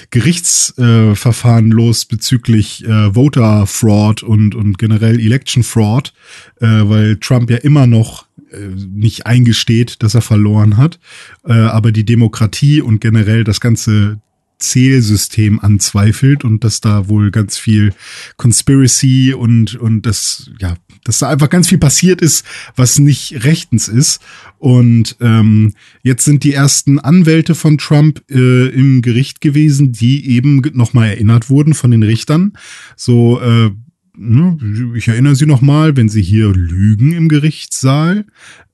[0.09, 6.13] Gerichtsverfahren äh, los bezüglich äh, Voter Fraud und, und generell Election Fraud,
[6.59, 10.99] äh, weil Trump ja immer noch äh, nicht eingesteht, dass er verloren hat,
[11.45, 14.19] äh, aber die Demokratie und generell das ganze
[14.59, 17.93] Zählsystem anzweifelt und dass da wohl ganz viel
[18.35, 20.75] Conspiracy und, und das, ja,
[21.09, 22.45] dass da einfach ganz viel passiert ist,
[22.75, 24.21] was nicht rechtens ist.
[24.59, 30.61] Und ähm, jetzt sind die ersten Anwälte von Trump äh, im Gericht gewesen, die eben
[30.73, 32.53] nochmal erinnert wurden von den Richtern.
[32.95, 33.71] So, äh,
[34.15, 38.27] ne, ich erinnere Sie nochmal, wenn Sie hier lügen im Gerichtssaal,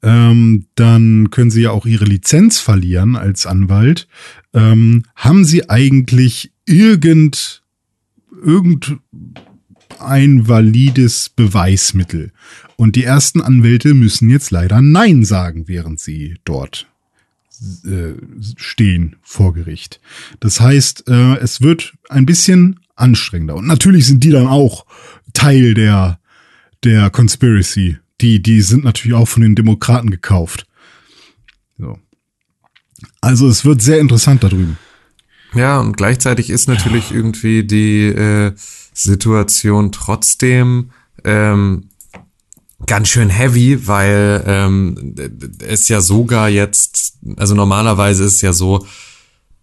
[0.04, 4.10] ähm, dann können Sie ja auch Ihre Lizenz verlieren als Anwalt.
[4.54, 7.64] Ähm, haben Sie eigentlich irgend,
[9.96, 12.32] irgendein valides Beweismittel?
[12.76, 16.88] Und die ersten Anwälte müssen jetzt leider Nein sagen, während sie dort
[17.86, 18.14] äh,
[18.58, 20.02] stehen vor Gericht.
[20.40, 23.56] Das heißt, äh, es wird ein bisschen anstrengender.
[23.56, 24.86] Und natürlich sind die dann auch
[25.34, 26.20] Teil der,
[26.84, 27.98] der Conspiracy.
[28.22, 30.68] Die, die sind natürlich auch von den Demokraten gekauft.
[31.78, 32.00] So.
[33.22, 34.78] Also es wird sehr interessant da drüben.
[35.54, 38.54] Ja, und gleichzeitig ist natürlich irgendwie die, äh,
[38.96, 40.92] Situation trotzdem
[41.24, 41.90] ähm,
[42.88, 45.16] ganz schön heavy, weil ähm,
[45.60, 48.86] es ja sogar jetzt, also normalerweise ist ja so,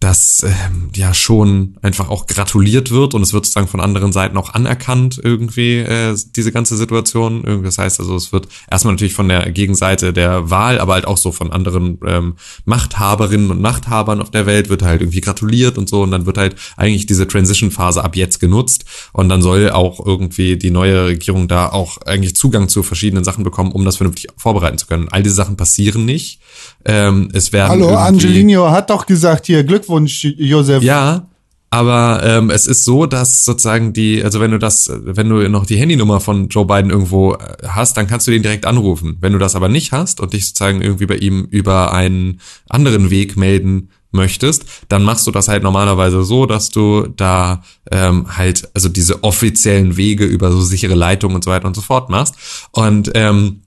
[0.03, 4.35] dass ähm, ja schon einfach auch gratuliert wird und es wird sozusagen von anderen Seiten
[4.35, 7.45] auch anerkannt irgendwie äh, diese ganze Situation.
[7.45, 11.07] Irgendwie, das heißt also, es wird erstmal natürlich von der Gegenseite der Wahl, aber halt
[11.07, 12.35] auch so von anderen ähm,
[12.65, 16.37] Machthaberinnen und Machthabern auf der Welt wird halt irgendwie gratuliert und so und dann wird
[16.37, 18.83] halt eigentlich diese Transition-Phase ab jetzt genutzt
[19.13, 23.45] und dann soll auch irgendwie die neue Regierung da auch eigentlich Zugang zu verschiedenen Sachen
[23.45, 25.07] bekommen, um das vernünftig vorbereiten zu können.
[25.09, 26.41] All diese Sachen passieren nicht.
[26.85, 30.83] Ähm, es werden Hallo, Angelino hat doch gesagt hier, Glückwunsch, Josef.
[30.83, 31.27] ja,
[31.73, 35.65] aber ähm, es ist so, dass sozusagen die, also wenn du das, wenn du noch
[35.65, 39.17] die Handynummer von Joe Biden irgendwo äh, hast, dann kannst du den direkt anrufen.
[39.21, 43.09] Wenn du das aber nicht hast und dich sozusagen irgendwie bei ihm über einen anderen
[43.09, 48.69] Weg melden möchtest, dann machst du das halt normalerweise so, dass du da ähm, halt
[48.75, 52.35] also diese offiziellen Wege über so sichere Leitungen und so weiter und so fort machst.
[52.71, 53.61] Und ähm,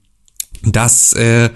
[0.63, 1.49] das äh,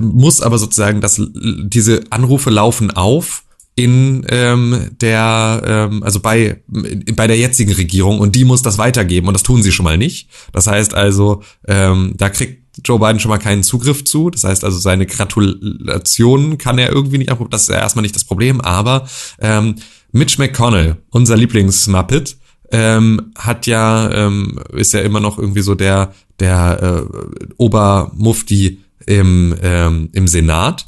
[0.00, 3.44] muss aber sozusagen, dass diese Anrufe laufen auf
[3.74, 9.28] in ähm, der, ähm, also bei, bei der jetzigen Regierung und die muss das weitergeben
[9.28, 10.28] und das tun sie schon mal nicht.
[10.52, 14.30] Das heißt also, ähm, da kriegt Joe Biden schon mal keinen Zugriff zu.
[14.30, 17.50] Das heißt also, seine Gratulationen kann er irgendwie nicht abrufen.
[17.50, 19.08] Das ist ja erstmal nicht das Problem, aber
[19.40, 19.76] ähm,
[20.10, 22.36] Mitch McConnell, unser Lieblingsmuppet,
[22.72, 29.54] ähm, hat ja, ähm, ist ja immer noch irgendwie so der, der äh, Obermufti im,
[29.62, 30.86] ähm, im Senat.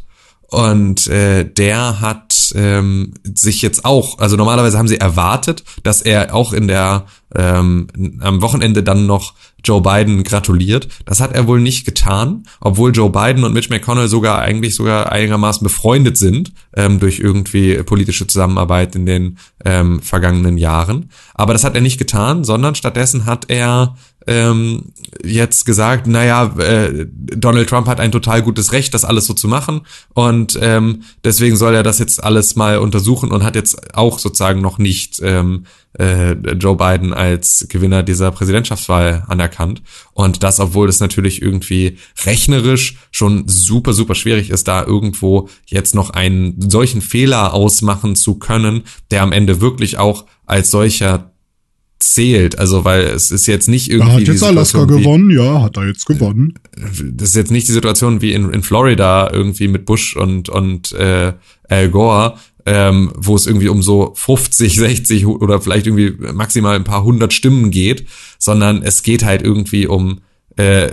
[0.49, 6.35] Und äh, der hat ähm, sich jetzt auch, also normalerweise haben sie erwartet, dass er
[6.35, 7.89] auch in der ähm,
[8.20, 10.88] am Wochenende dann noch Joe Biden gratuliert.
[11.04, 15.10] Das hat er wohl nicht getan, obwohl Joe Biden und Mitch McConnell sogar eigentlich sogar
[15.10, 21.10] einigermaßen befreundet sind ähm, durch irgendwie politische Zusammenarbeit in den ähm, vergangenen Jahren.
[21.34, 23.96] Aber das hat er nicht getan, sondern stattdessen hat er
[24.26, 29.34] ähm, jetzt gesagt, naja, äh, Donald Trump hat ein total gutes Recht, das alles so
[29.34, 29.82] zu machen.
[30.14, 34.60] Und ähm, deswegen soll er das jetzt alles mal untersuchen und hat jetzt auch sozusagen
[34.60, 35.64] noch nicht ähm,
[35.98, 39.82] äh, Joe Biden als Gewinner dieser Präsidentschaftswahl anerkannt.
[40.12, 45.94] Und das, obwohl es natürlich irgendwie rechnerisch schon super, super schwierig ist, da irgendwo jetzt
[45.94, 51.34] noch einen solchen Fehler ausmachen zu können, der am Ende wirklich auch als solcher
[51.99, 52.59] zählt.
[52.59, 54.11] Also, weil es ist jetzt nicht irgendwie.
[54.11, 56.55] Er hat jetzt Alaska wie- gewonnen, ja, hat er jetzt gewonnen.
[57.12, 60.92] das ist jetzt nicht die Situation wie in, in Florida irgendwie mit Bush und, und
[60.92, 61.32] äh,
[61.68, 62.36] Al Gore,
[62.66, 67.05] ähm, wo es irgendwie um so 50, 60 hu- oder vielleicht irgendwie maximal ein paar
[67.05, 68.07] hundert Stimmen geht,
[68.38, 70.20] sondern es geht halt irgendwie um
[70.57, 70.92] äh,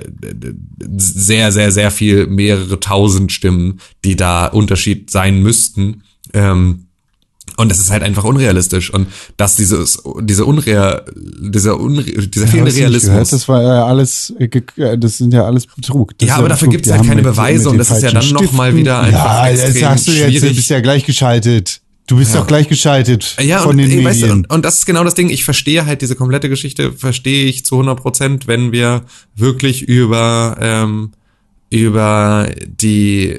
[0.98, 6.04] sehr, sehr, sehr viel, mehrere tausend Stimmen, die da Unterschied sein müssten.
[6.34, 6.88] Ähm,
[7.58, 8.94] und das ist halt einfach unrealistisch.
[8.94, 13.16] Und dass dieses, diese Unreal, dieser, Unre dieser fehlende Hast du nicht gehört?
[13.16, 13.30] Realismus.
[13.30, 14.34] Das war ja alles,
[14.98, 16.18] das sind ja alles Betrug.
[16.18, 18.52] Das Ja, aber dafür Die ja haben keine Beweise und das ist ja dann noch
[18.54, 18.78] mal Stiften.
[18.80, 21.82] wieder einfach Ja, das extrem sagst du jetzt, du bist ja gleichgeschaltet.
[22.08, 24.46] Du bist doch gleichgeschaltet Ja, von und, den ey, weißt du, Medien.
[24.46, 25.30] und, und das ist genau das Ding.
[25.30, 29.04] Ich verstehe halt diese komplette Geschichte, verstehe ich zu 100 Prozent, wenn wir
[29.36, 31.12] wirklich über, ähm,
[31.70, 33.38] über die,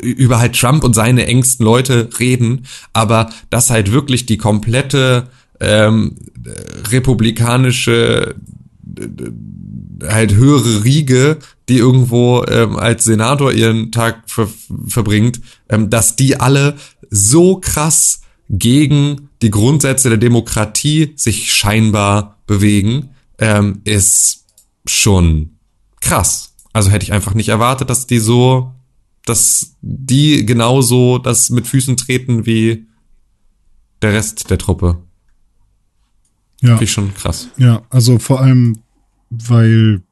[0.00, 5.28] über halt Trump und seine engsten Leute reden, aber dass halt wirklich die komplette
[5.60, 6.16] ähm,
[6.90, 8.34] republikanische
[10.02, 14.48] halt höhere Riege, die irgendwo ähm, als Senator ihren Tag ver
[14.86, 16.76] verbringt, ähm, dass die alle
[17.10, 24.44] so krass gegen die Grundsätze der Demokratie sich scheinbar bewegen, ähm, ist
[24.86, 25.56] schon
[26.00, 26.54] krass.
[26.72, 28.72] Also hätte ich einfach nicht erwartet, dass die so,
[29.26, 32.86] dass die genauso das mit Füßen treten wie
[34.02, 35.02] der Rest der Truppe.
[36.60, 37.48] Ja, Finde ich schon krass.
[37.56, 38.78] ja, also vor allem,
[39.30, 40.02] weil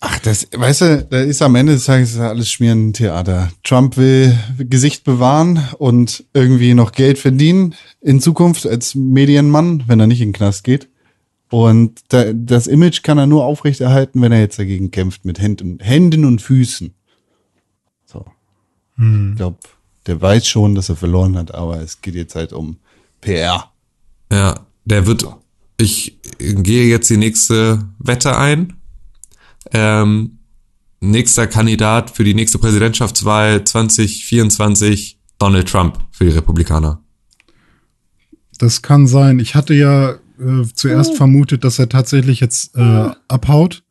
[0.00, 3.50] Ach, das, weißt du, da ist am Ende des Tages alles Schmierentheater.
[3.64, 10.06] Trump will Gesicht bewahren und irgendwie noch Geld verdienen in Zukunft als Medienmann, wenn er
[10.06, 10.88] nicht in den Knast geht.
[11.50, 15.78] Und da, das Image kann er nur aufrechterhalten, wenn er jetzt dagegen kämpft mit Händen,
[15.80, 16.94] Händen und Füßen.
[19.00, 19.30] So.
[19.30, 19.58] Ich glaube,
[20.06, 22.78] der weiß schon, dass er verloren hat, aber es geht jetzt halt um
[23.20, 23.70] PR.
[24.30, 25.26] Ja, der wird.
[25.78, 28.74] Ich gehe jetzt die nächste Wette ein.
[29.72, 30.38] Ähm,
[31.00, 37.02] nächster Kandidat für die nächste Präsidentschaftswahl 2024 Donald Trump für die Republikaner.
[38.58, 39.38] das kann sein.
[39.38, 43.82] Ich hatte ja äh, zuerst vermutet, dass er tatsächlich jetzt äh, abhaut.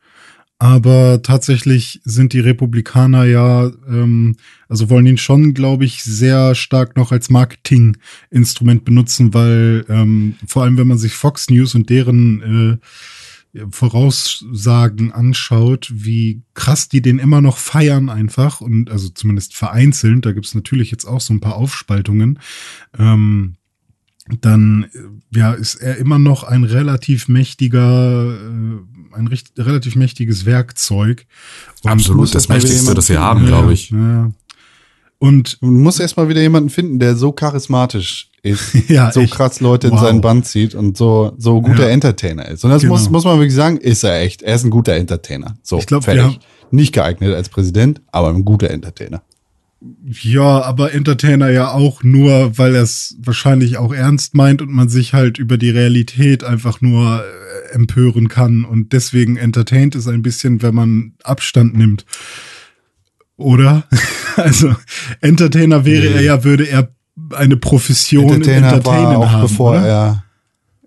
[0.61, 4.35] Aber tatsächlich sind die Republikaner ja, ähm,
[4.67, 10.63] also wollen ihn schon, glaube ich, sehr stark noch als Marketinginstrument benutzen, weil ähm, vor
[10.63, 12.77] allem, wenn man sich Fox News und deren
[13.53, 20.25] äh, Voraussagen anschaut, wie krass die den immer noch feiern einfach und also zumindest vereinzelt,
[20.25, 22.37] da gibt's natürlich jetzt auch so ein paar Aufspaltungen.
[22.97, 23.55] Ähm,
[24.41, 30.45] dann äh, ja, ist er immer noch ein relativ mächtiger, äh, ein recht, relativ mächtiges
[30.45, 31.25] Werkzeug.
[31.83, 33.89] Und Absolut, muss das Mächtigste, das wir haben, ja, glaube ich.
[33.91, 34.31] Ja.
[35.17, 39.33] Und Du musst erstmal wieder jemanden finden, der so charismatisch ist, Ja, so echt.
[39.33, 39.99] krass Leute in Wow.
[40.01, 41.89] seinen Band zieht und so, so guter Ja.
[41.89, 42.63] Entertainer ist.
[42.63, 42.93] Und das Genau.
[42.93, 44.41] muss, muss man wirklich sagen, ist er echt.
[44.43, 45.57] Er ist ein guter Entertainer.
[45.61, 46.23] So, Ich glaub, fertig.
[46.23, 46.37] haben-
[46.71, 49.21] Nicht geeignet als Präsident, aber ein guter Entertainer.
[50.05, 54.89] ja, aber Entertainer ja auch nur, weil er es wahrscheinlich auch ernst meint und man
[54.89, 58.65] sich halt über die Realität einfach nur äh, empören kann.
[58.65, 62.05] Und deswegen entertaint es ein bisschen, wenn man Abstand nimmt.
[63.37, 63.83] Oder?
[64.35, 64.75] also,
[65.21, 66.89] Entertainer wäre er ja, würde er
[67.35, 69.41] eine Profession Entertainer war Entertainen auch haben.
[69.41, 69.87] bevor oder?
[69.87, 70.23] er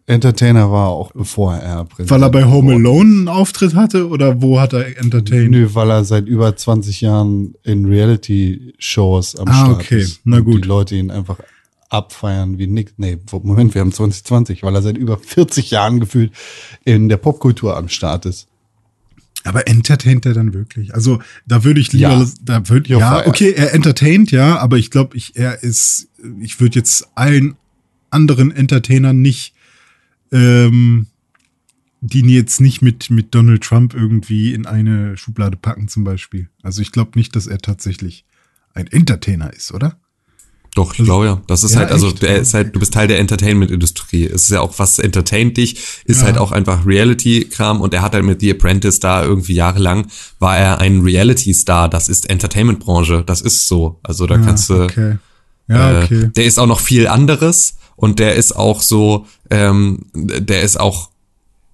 [0.06, 4.42] Entertainer war auch bevor er Präsident Weil er bei Home Alone einen Auftritt hatte oder
[4.42, 5.50] wo hat er entertained?
[5.50, 10.00] Nö, weil er seit über 20 Jahren in Reality-Shows am Ah, Start okay.
[10.00, 10.20] ist.
[10.24, 10.64] Na Und gut.
[10.64, 11.38] Die Leute ihn einfach
[11.92, 12.92] abfeiern wie nix.
[12.96, 16.32] Nee, Moment, wir haben 2020, weil er seit über 40 Jahren gefühlt
[16.84, 18.48] in der Popkultur am Start ist.
[19.44, 20.94] Aber entertaint er dann wirklich?
[20.94, 22.26] Also da würde ich lieber, Ja.
[22.42, 26.08] da würde Ja, ja, okay, er entertaint ja, aber ich glaube, ich er ist,
[26.40, 27.56] ich würde jetzt allen
[28.10, 29.54] anderen Entertainern nicht,
[30.30, 31.06] ähm,
[32.00, 36.48] die jetzt nicht mit mit Donald Trump irgendwie in eine Schublade packen zum Beispiel.
[36.62, 38.24] Also ich glaube nicht, dass er tatsächlich
[38.74, 39.98] ein Entertainer ist, oder?
[40.74, 41.42] Doch, ich glaube ja.
[41.48, 44.24] Das ist Ja, halt, also der ist halt, du bist Teil der Entertainment-Industrie.
[44.26, 46.26] Es ist ja auch, was entertaint dich, ist Ja.
[46.26, 50.06] halt auch einfach Reality-Kram und er hat halt mit The Apprentice da irgendwie jahrelang,
[50.38, 51.90] war er ein Reality-Star.
[51.90, 53.22] Das ist Entertainment-Branche.
[53.26, 53.98] Das ist so.
[54.02, 55.18] Also da kannst du, okay.
[55.68, 56.30] Ja, äh, okay.
[56.34, 61.10] der ist auch noch viel anderes und der ist auch so, ähm, der ist auch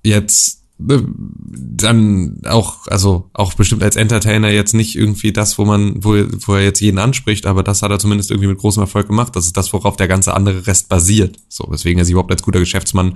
[0.03, 6.04] jetzt äh, dann auch, also auch bestimmt als Entertainer jetzt nicht irgendwie das, wo man,
[6.04, 6.14] wo,
[6.46, 9.34] wo er jetzt jeden anspricht, aber das hat er zumindest irgendwie mit großem Erfolg gemacht.
[9.34, 11.36] Das ist das, worauf der ganze andere Rest basiert.
[11.48, 13.14] So, weswegen er sich überhaupt als guter Geschäftsmann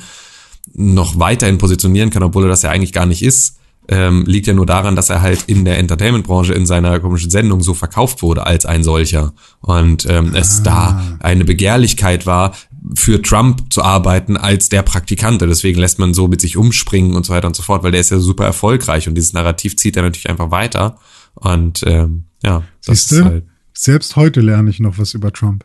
[0.74, 3.58] noch weiterhin positionieren kann, obwohl er das ja eigentlich gar nicht ist,
[3.88, 7.62] ähm, liegt ja nur daran, dass er halt in der Entertainment-Branche in seiner komischen Sendung
[7.62, 9.34] so verkauft wurde als ein solcher.
[9.60, 12.54] Und ähm, es da eine Begehrlichkeit war,
[12.94, 15.46] für Trump zu arbeiten als der Praktikante.
[15.46, 18.00] Deswegen lässt man so mit sich umspringen und so weiter und so fort, weil der
[18.00, 20.98] ist ja super erfolgreich und dieses Narrativ zieht er natürlich einfach weiter.
[21.34, 25.64] Und ähm, ja, das Siehst ist halt Selbst heute lerne ich noch was über Trump.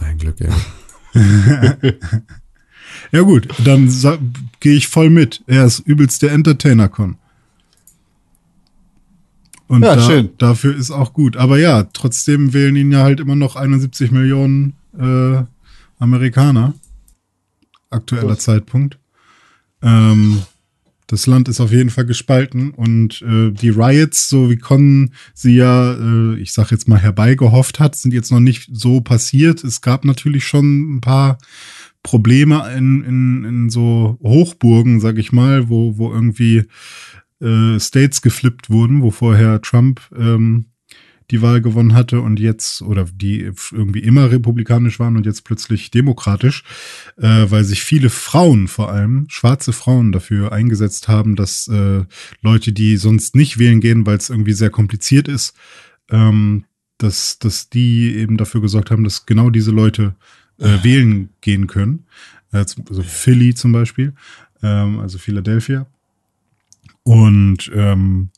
[0.00, 0.52] ein Glück, ja.
[3.10, 3.90] Ja gut, dann
[4.60, 5.42] gehe ich voll mit.
[5.46, 7.16] Er ist übelst der Entertainer-Con.
[9.68, 10.30] Und Ja, da, schön.
[10.38, 11.36] dafür ist auch gut.
[11.36, 15.42] Aber ja, trotzdem wählen ihn ja halt immer noch 71 Millionen äh,
[16.02, 16.74] Amerikaner.
[17.90, 18.98] Aktueller Zeitpunkt.
[19.82, 20.42] Ähm,
[21.06, 25.56] das Land ist auf jeden Fall gespalten und äh, die Riots, so wie Con sie
[25.56, 29.62] ja, äh, ich sag jetzt mal, herbeigehofft hat, sind jetzt noch nicht so passiert.
[29.62, 31.38] Es gab natürlich schon ein paar
[32.02, 36.64] Probleme in, in, in so Hochburgen, sag ich mal, wo, wo irgendwie
[37.40, 40.66] äh, States geflippt wurden, wo vorher Trump ähm,
[41.32, 45.90] die Wahl gewonnen hatte und jetzt, oder die irgendwie immer republikanisch waren und jetzt plötzlich
[45.90, 46.62] demokratisch,
[47.16, 52.04] äh, weil sich viele Frauen, vor allem schwarze Frauen, dafür eingesetzt haben, dass äh,
[52.42, 55.54] Leute, die sonst nicht wählen gehen, weil es irgendwie sehr kompliziert ist,
[56.10, 56.64] ähm,
[56.98, 60.14] dass, dass die eben dafür gesorgt haben, dass genau diese Leute
[60.58, 62.04] äh, wählen gehen können.
[62.52, 64.12] Äh, Also Philly zum Beispiel,
[64.62, 65.86] ähm, also Philadelphia.
[67.04, 68.30] Und ähm,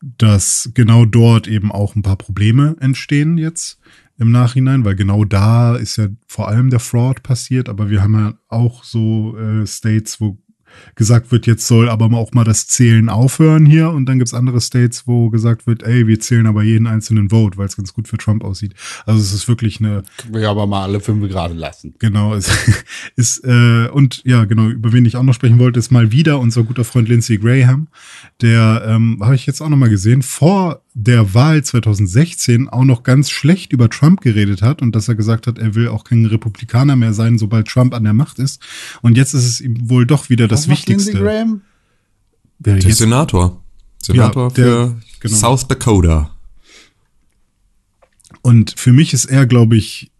[0.00, 3.78] dass genau dort eben auch ein paar Probleme entstehen jetzt
[4.18, 8.14] im Nachhinein, weil genau da ist ja vor allem der Fraud passiert, aber wir haben
[8.14, 10.38] ja auch so äh, States, wo
[10.94, 14.60] gesagt wird, jetzt soll aber auch mal das Zählen aufhören hier und dann gibt's andere
[14.60, 18.08] States, wo gesagt wird, ey, wir zählen aber jeden einzelnen Vote, weil es ganz gut
[18.08, 18.74] für Trump aussieht.
[19.04, 21.94] Also es ist wirklich eine Können wir aber mal alle fünf gerade lassen.
[21.98, 22.50] Genau, es
[23.16, 26.38] ist, äh, und ja, genau, über wen ich auch noch sprechen wollte, ist mal wieder
[26.38, 27.88] unser guter Freund Lindsey Graham,
[28.40, 33.02] der, ähm, habe ich jetzt auch noch mal gesehen, vor der Wahl 2016 auch noch
[33.02, 36.24] ganz schlecht über Trump geredet hat und dass er gesagt hat, er will auch kein
[36.24, 38.62] Republikaner mehr sein, sobald Trump an der Macht ist.
[39.02, 41.22] Und jetzt ist es ihm wohl doch wieder das Was macht Lindsey Wichtigste.
[41.22, 41.60] Graham?
[42.60, 43.62] Wer Der jetzt, Senator.
[44.02, 45.36] Senator Ja, der- für genau.
[45.36, 46.30] South Dakota.
[48.40, 50.10] Und für mich ist er, glaube ich,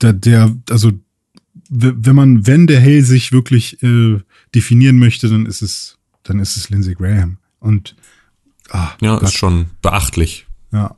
[0.00, 0.92] der, der also
[1.68, 4.20] wenn man, wenn der Hell sich wirklich äh,
[4.54, 7.38] definieren möchte, dann ist es, dann ist es Lindsey Graham.
[7.60, 7.96] Und
[8.72, 10.46] ah, Ja, Gott, ist schon beachtlich.
[10.72, 10.96] ja.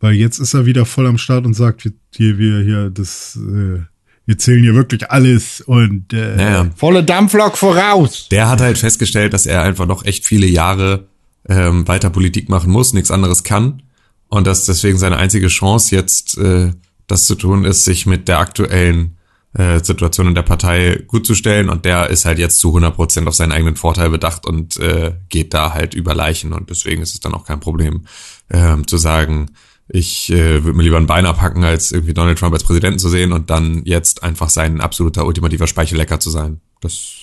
[0.00, 3.36] Weil jetzt ist er wieder voll am Start und sagt, wir, hier, wir, hier, das,
[3.40, 3.80] äh,
[4.26, 8.28] wir zählen hier wirklich alles und äh, Naja, Volle Dampflok voraus.
[8.30, 11.06] der hat halt festgestellt, dass er einfach noch echt viele Jahre
[11.48, 13.82] ähm, weiter Politik machen muss, nichts anderes kann.
[14.28, 16.72] Und dass deswegen seine einzige Chance jetzt äh,
[17.06, 19.13] das zu tun ist, sich mit der aktuellen
[19.54, 21.68] äh, Situation in der Partei gut zu stellen.
[21.68, 25.14] Und der ist halt jetzt zu 100 Prozent auf seinen eigenen Vorteil bedacht und äh,
[25.28, 26.52] geht da halt über Leichen.
[26.52, 28.06] Und deswegen ist es dann auch kein Problem
[28.50, 29.50] ähm, zu sagen,
[29.88, 33.08] ich äh, würde mir lieber ein Bein abhacken, als irgendwie Donald Trump als Präsidenten zu
[33.08, 36.60] sehen und dann jetzt einfach sein absoluter ultimativer Speichellecker zu sein.
[36.80, 37.14] Das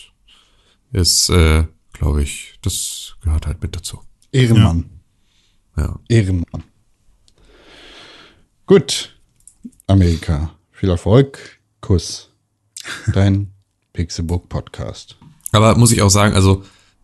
[0.91, 3.99] ist, äh, glaube ich, das gehört halt mit dazu.
[4.31, 4.89] Ehrenmann.
[5.75, 5.99] Ja.
[6.07, 6.63] Ehrenmann.
[8.67, 9.17] Gut.
[9.87, 10.55] Amerika.
[10.71, 11.60] Viel Erfolg.
[11.81, 12.29] Kuss.
[13.13, 13.51] Dein
[13.93, 15.17] Pixelbook Podcast.
[15.51, 16.63] Aber muss ich auch sagen, also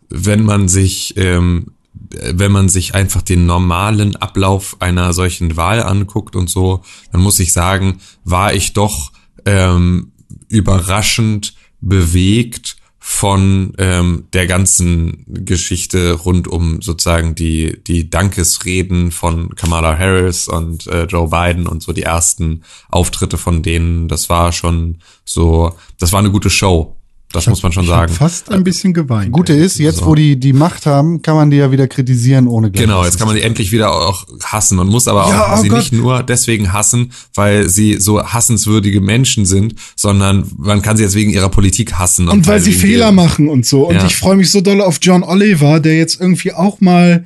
[0.10, 6.36] wenn man sich, ähm, wenn man sich einfach den normalen Ablauf einer solchen Wahl anguckt
[6.36, 9.12] und so, dann muss ich sagen, war ich doch
[9.46, 10.12] ähm,
[10.48, 12.77] überraschend bewegt
[13.10, 20.88] von ähm, der ganzen Geschichte rund um sozusagen die die Dankesreden von Kamala Harris und
[20.88, 24.10] äh, Joe Biden und so die ersten Auftritte von denen.
[24.10, 26.98] Das war schon so, das war eine gute Show.
[27.34, 28.14] Das muss man schon ich sagen.
[28.14, 29.34] fast ein bisschen geweint.
[29.34, 32.72] Gute ist, jetzt wo die die Macht haben, kann man die ja wieder kritisieren ohne
[32.72, 32.88] Gleiches.
[32.88, 35.62] Genau, jetzt kann man die endlich wieder auch hassen und muss aber auch Ja, oh
[35.62, 35.80] sie Gott.
[35.80, 41.16] nicht nur deswegen hassen, weil sie so hassenswürdige Menschen sind, sondern man kann sie jetzt
[41.16, 42.30] wegen ihrer Politik hassen.
[42.30, 43.88] Und weil sie Fehler machen und so.
[43.90, 44.06] Und Ja.
[44.06, 47.26] ich freue mich so doll auf John Oliver, der jetzt irgendwie auch mal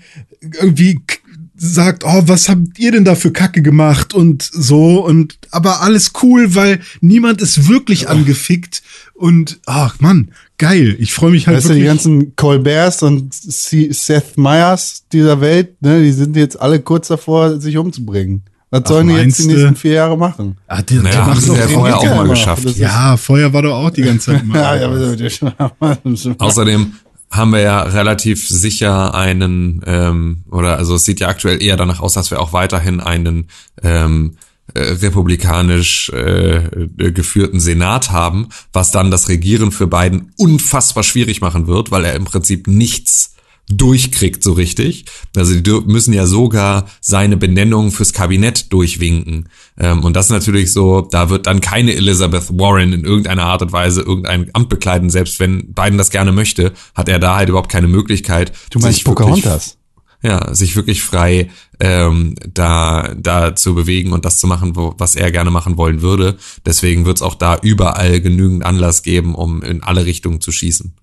[0.60, 1.00] irgendwie
[1.64, 6.12] sagt, oh, was habt ihr denn da für Kacke gemacht und so und aber alles
[6.24, 8.82] cool, weil niemand ist wirklich angefickt
[9.22, 10.96] und ach Mann, geil.
[11.00, 12.04] Ich freue mich halt Weißt du, die wirklich.
[12.04, 17.78] ganzen Colberts und Seth Meyers dieser Welt, ne, die sind jetzt alle kurz davor, sich
[17.78, 18.44] umzubringen.
[18.72, 20.58] Was sollen die jetzt die nächsten vier Jahre machen?
[20.68, 22.78] ah, die, Naja, die haben machen sie ja vorher auch mal geschafft.
[22.78, 24.58] Ja, vorher war doch auch die ganze Zeit mal.
[24.60, 25.98] Ja, ja, aber
[26.38, 26.94] Außerdem
[27.30, 32.00] haben wir ja relativ sicher einen, ähm, oder also es sieht ja aktuell eher danach
[32.00, 33.48] aus, dass wir auch weiterhin einen
[33.84, 34.36] ähm,
[34.74, 41.68] äh, republikanisch äh, geführten Senat haben, was dann das Regieren für Biden unfassbar schwierig machen
[41.68, 43.36] wird, weil er im Prinzip nichts
[43.70, 45.06] durchkriegt so richtig.
[45.36, 49.50] Also die müssen ja sogar seine Benennung fürs Kabinett durchwinken.
[49.80, 53.62] Ähm, und das ist natürlich so, da wird dann keine Elizabeth Warren in irgendeiner Art
[53.62, 55.10] und Weise irgendein Amt bekleiden.
[55.10, 58.52] Selbst wenn Biden das gerne möchte, hat er da halt überhaupt keine Möglichkeit.
[58.72, 59.78] Du meinst sich wirklich- Pocahontas?
[60.24, 61.50] ja, sich wirklich frei
[61.82, 66.02] ähm, da da zu bewegen und das zu machen, wo, was er gerne machen wollen
[66.02, 66.38] würde.
[66.66, 70.94] Deswegen wird es auch da überall genügend Anlass geben, um in alle Richtungen zu schießen.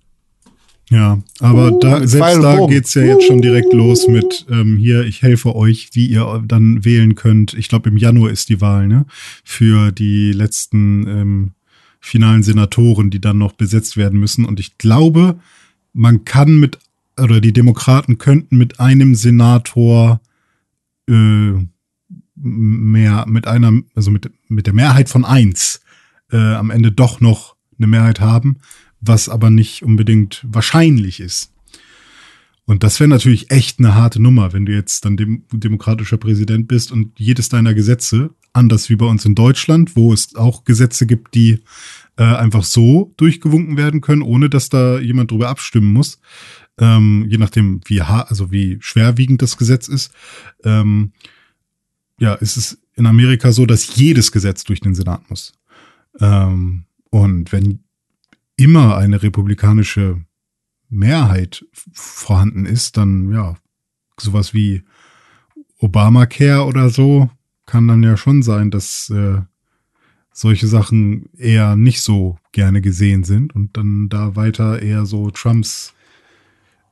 [0.90, 2.72] Ja, aber Uh, da, selbst da Bogen.
[2.72, 6.84] geht's ja jetzt schon direkt los mit ähm, hier, ich helfe euch, wie ihr dann
[6.84, 7.52] wählen könnt.
[7.54, 9.04] Ich glaube, im Januar ist die Wahl, ne?
[9.44, 11.50] Für die letzten ähm,
[12.00, 14.46] finalen Senatoren, die dann noch besetzt werden müssen.
[14.46, 15.38] Und ich glaube,
[15.92, 16.78] man kann mit,
[17.20, 20.20] oder die Demokraten könnten mit einem Senator
[21.08, 21.66] äh,
[22.34, 25.80] mehr, mit einer, also mit, mit der Mehrheit von eins
[26.30, 28.58] äh, am Ende doch noch eine Mehrheit haben,
[29.00, 31.52] was aber nicht unbedingt wahrscheinlich ist.
[32.64, 36.68] Und das wäre natürlich echt eine harte Nummer, wenn du jetzt dann dem, demokratischer Präsident
[36.68, 41.06] bist und jedes deiner Gesetze, anders wie bei uns in Deutschland, wo es auch Gesetze
[41.06, 41.60] gibt, die
[42.18, 46.20] äh, einfach so durchgewunken werden können, ohne dass da jemand drüber abstimmen muss,
[46.78, 50.12] ähm, je nachdem, wie also wie schwerwiegend das Gesetz ist.
[50.64, 51.12] Ähm,
[52.18, 55.52] ja, ist es in Amerika so, dass jedes Gesetz durch den Senat muss.
[56.20, 57.80] Ähm, und wenn
[58.56, 60.24] immer eine republikanische
[60.88, 63.56] Mehrheit vorhanden ist, dann ja,
[64.18, 64.82] sowas wie
[65.78, 67.30] Obamacare oder so
[67.66, 69.42] kann dann ja schon sein, dass äh,
[70.32, 75.94] solche Sachen eher nicht so gerne gesehen sind und dann da weiter eher so Trumps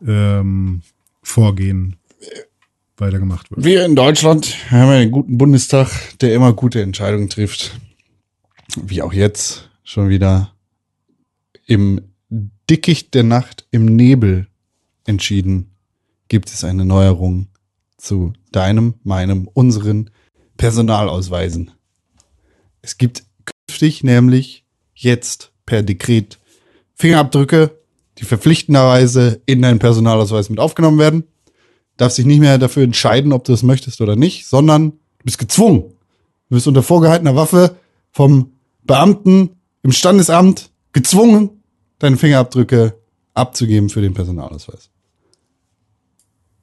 [0.04, 0.82] ähm,
[1.22, 1.96] Vorgehen
[2.96, 3.64] weitergemacht wird.
[3.64, 7.78] Wir in Deutschland haben einen guten Bundestag, der immer gute Entscheidungen trifft.
[8.76, 10.52] Wie auch jetzt schon wieder
[11.66, 12.00] im
[12.70, 14.48] Dickicht der Nacht, im Nebel
[15.04, 15.70] entschieden,
[16.28, 17.48] gibt es eine Neuerung
[17.96, 20.10] zu deinem, meinem, unseren
[20.56, 21.70] Personalausweisen.
[22.82, 26.38] Es gibt künftig nämlich jetzt per Dekret
[26.94, 27.78] Fingerabdrücke,
[28.18, 31.24] die verpflichtenderweise in deinen Personalausweis mit aufgenommen werden
[31.96, 35.38] darfst dich nicht mehr dafür entscheiden, ob du es möchtest oder nicht, sondern du bist
[35.38, 35.94] gezwungen.
[36.48, 37.76] Du bist unter vorgehaltener Waffe
[38.12, 38.52] vom
[38.84, 39.50] Beamten
[39.82, 41.62] im Standesamt gezwungen,
[41.98, 42.98] deine Fingerabdrücke
[43.34, 44.90] abzugeben für den Personalausweis.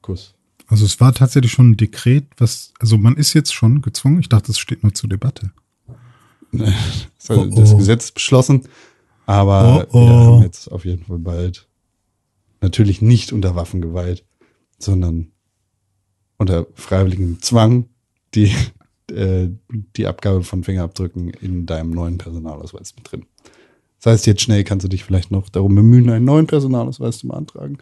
[0.02, 0.34] Kuss.
[0.66, 4.20] Also es war tatsächlich schon ein Dekret, was, also man ist jetzt schon gezwungen.
[4.20, 5.50] Ich dachte, es steht nur zur Debatte.
[7.26, 7.78] Das, Oh, das oh.
[7.78, 8.68] Gesetz ist beschlossen,
[9.26, 10.00] aber Oh, oh.
[10.00, 11.68] wir haben jetzt auf jeden Fall bald
[12.60, 14.24] natürlich nicht unter Waffengewalt,
[14.78, 15.32] sondern
[16.36, 17.88] unter freiwilligem Zwang
[18.34, 18.52] die,
[19.12, 19.48] äh,
[19.96, 23.26] die Abgabe von Fingerabdrücken in deinem neuen Personalausweis mit drin.
[24.00, 27.28] Das heißt, jetzt schnell kannst du dich vielleicht noch darum bemühen, einen neuen Personalausweis zu
[27.28, 27.78] beantragen,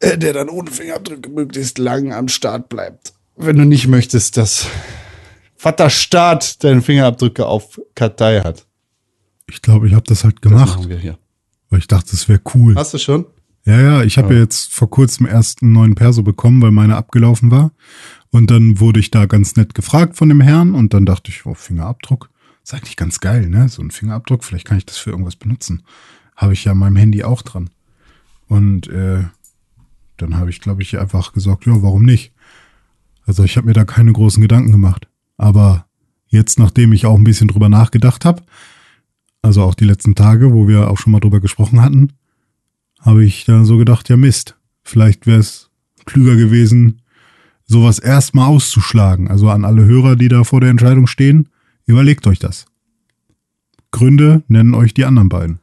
[0.00, 3.12] äh, der dann ohne Fingerabdrücke möglichst lang am Start bleibt.
[3.36, 4.66] Wenn du nicht möchtest, dass
[5.56, 8.66] Vater Staat deine Fingerabdrücke auf Kartei hat.
[9.50, 11.18] Ich glaube, ich habe das halt Das gemacht, machen wir hier.
[11.68, 12.74] weil ich dachte, es wäre cool.
[12.76, 13.26] Hast du schon?
[13.66, 16.96] Ja, ja, ich habe ja jetzt vor kurzem erst einen neuen Perso bekommen, weil meine
[16.96, 17.72] abgelaufen war.
[18.30, 21.44] Und dann wurde ich da ganz nett gefragt von dem Herrn und dann dachte ich,
[21.46, 22.30] oh, Fingerabdruck.
[22.62, 23.68] Ist eigentlich ganz geil, ne?
[23.68, 25.82] So ein Fingerabdruck, vielleicht kann ich das für irgendwas benutzen.
[26.36, 27.70] Habe ich ja an meinem Handy auch dran.
[28.48, 29.24] Und äh,
[30.16, 32.32] dann habe ich, glaube ich, einfach gesagt, ja, warum nicht?
[33.26, 35.06] Also ich habe mir da keine großen Gedanken gemacht.
[35.36, 35.86] Aber
[36.28, 38.42] jetzt, nachdem ich auch ein bisschen drüber nachgedacht habe,
[39.42, 42.12] also auch die letzten Tage, wo wir auch schon mal drüber gesprochen hatten,
[43.00, 45.70] habe ich dann so gedacht, ja Mist, vielleicht wäre es
[46.04, 47.02] klüger gewesen,
[47.64, 49.28] sowas erstmal auszuschlagen.
[49.28, 51.48] Also an alle Hörer, die da vor der Entscheidung stehen,
[51.86, 52.66] überlegt euch das.
[53.90, 55.60] Gründe nennen euch die anderen beiden.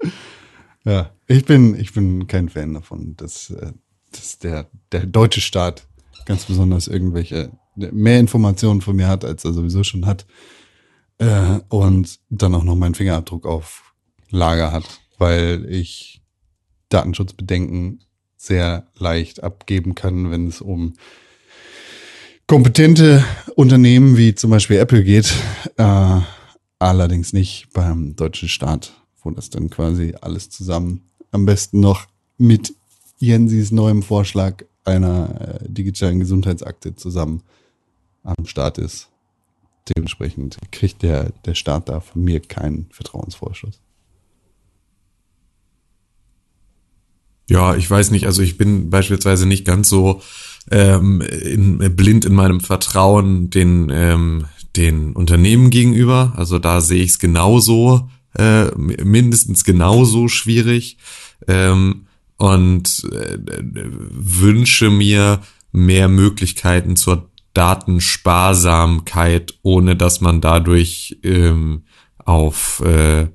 [0.86, 1.14] Ja.
[1.26, 3.72] Ich bin, ich bin kein Fan davon, dass, äh,
[4.12, 5.88] dass der, der deutsche Staat
[6.26, 10.26] ganz besonders irgendwelche mehr Informationen von mir hat, als er sowieso schon hat.
[11.18, 13.94] Äh, und dann auch noch meinen Fingerabdruck auf
[14.30, 14.84] Lager hat,
[15.18, 16.22] weil ich
[16.88, 18.00] Datenschutzbedenken
[18.36, 20.94] sehr leicht abgeben kann, wenn es um
[22.46, 23.24] kompetente
[23.56, 25.32] Unternehmen wie zum Beispiel Apple geht.
[25.76, 26.20] Äh,
[26.78, 32.06] allerdings nicht beim deutschen Staat, wo das dann quasi alles zusammen am besten noch
[32.38, 32.74] mit
[33.18, 37.42] Jensis neuem Vorschlag einer äh, digitalen Gesundheitsakte zusammen
[38.24, 39.10] am Start ist.
[39.94, 43.80] Dementsprechend kriegt der, der Staat da von mir keinen Vertrauensvorschuss.
[47.48, 50.22] Ja, ich weiß nicht, also ich bin beispielsweise nicht ganz so
[50.70, 54.46] ähm, in, blind in meinem Vertrauen den, ähm,
[54.76, 56.32] den Unternehmen gegenüber.
[56.36, 60.96] Also da sehe ich es genauso, äh, mindestens genauso schwierig.
[61.46, 62.06] Ähm,
[62.36, 63.38] und äh,
[64.10, 71.84] wünsche mir mehr Möglichkeiten zur Datensparsamkeit, ohne dass man dadurch ähm,
[72.18, 73.28] auf äh,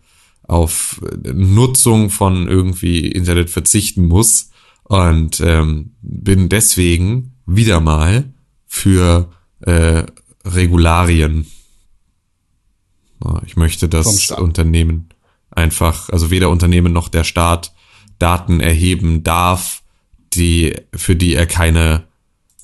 [0.44, 4.52] auf Nutzung von irgendwie Internet verzichten muss
[4.84, 8.34] und ähm, bin deswegen wieder mal
[8.66, 10.04] für äh,
[10.44, 11.48] Regularien.
[13.46, 14.32] Ich möchte, dass.
[14.32, 15.10] Unternehmen
[15.52, 17.74] einfach, also weder Unternehmen noch der Staat
[18.18, 19.84] Daten erheben darf,
[20.34, 22.09] die für die er keine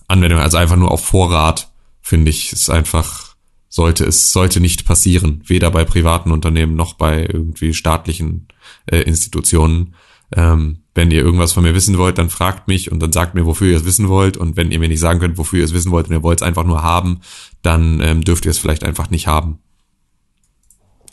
[0.08, 1.70] Anwendung, also einfach nur auf Vorrat,
[2.02, 3.36] finde ich, ist einfach
[3.76, 8.48] sollte es sollte nicht passieren, weder bei privaten Unternehmen noch bei irgendwie staatlichen
[8.86, 9.96] äh, Institutionen.
[10.34, 13.46] Ähm, wenn ihr irgendwas von mir wissen wollt, dann fragt mich und dann sagt mir,
[13.46, 14.38] wofür ihr es wissen wollt.
[14.38, 16.40] Und wenn ihr mir nicht sagen könnt, wofür ihr es wissen wollt und ihr wollt
[16.40, 17.20] es einfach nur haben,
[17.64, 19.60] dann ähm, dürft ihr es vielleicht einfach nicht haben.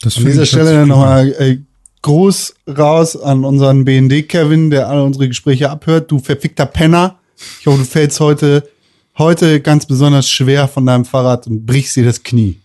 [0.01, 1.57] Das An dieser Stelle nochmal äh,
[2.01, 6.11] Gruß raus an unseren BND-Kevin, der alle unsere Gespräche abhört.
[6.11, 7.19] Du verfickter Penner.
[7.59, 8.69] Ich hoffe, du fällst heute,
[9.17, 12.59] heute ganz besonders schwer von deinem Fahrrad und brichst dir das Knie.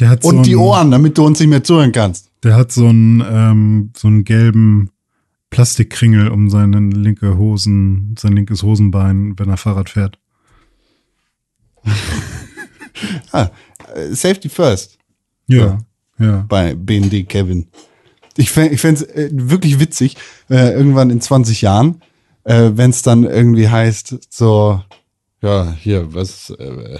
[0.00, 2.30] Der hat Und so die ein- Ohren, damit du uns nicht mehr zuhören kannst.
[2.42, 4.90] Der hat so einen, ähm, so einen gelben
[5.50, 10.18] Plastikkringel um seinen linke Hosen, sein linkes Hosenbein, wenn er Fahrrad fährt.
[13.30, 13.50] Ah,
[13.94, 14.96] äh, Safety first
[15.48, 15.78] Ja,
[16.18, 16.44] ja.
[16.48, 17.66] bei BND Kevin.
[18.38, 20.16] Ich fände ich fänd's, äh, wirklich witzig,
[20.48, 22.00] äh, irgendwann in 20 Jahren,
[22.44, 24.80] äh, wenn es dann irgendwie heißt, so,
[25.42, 26.98] ja, hier, was, äh,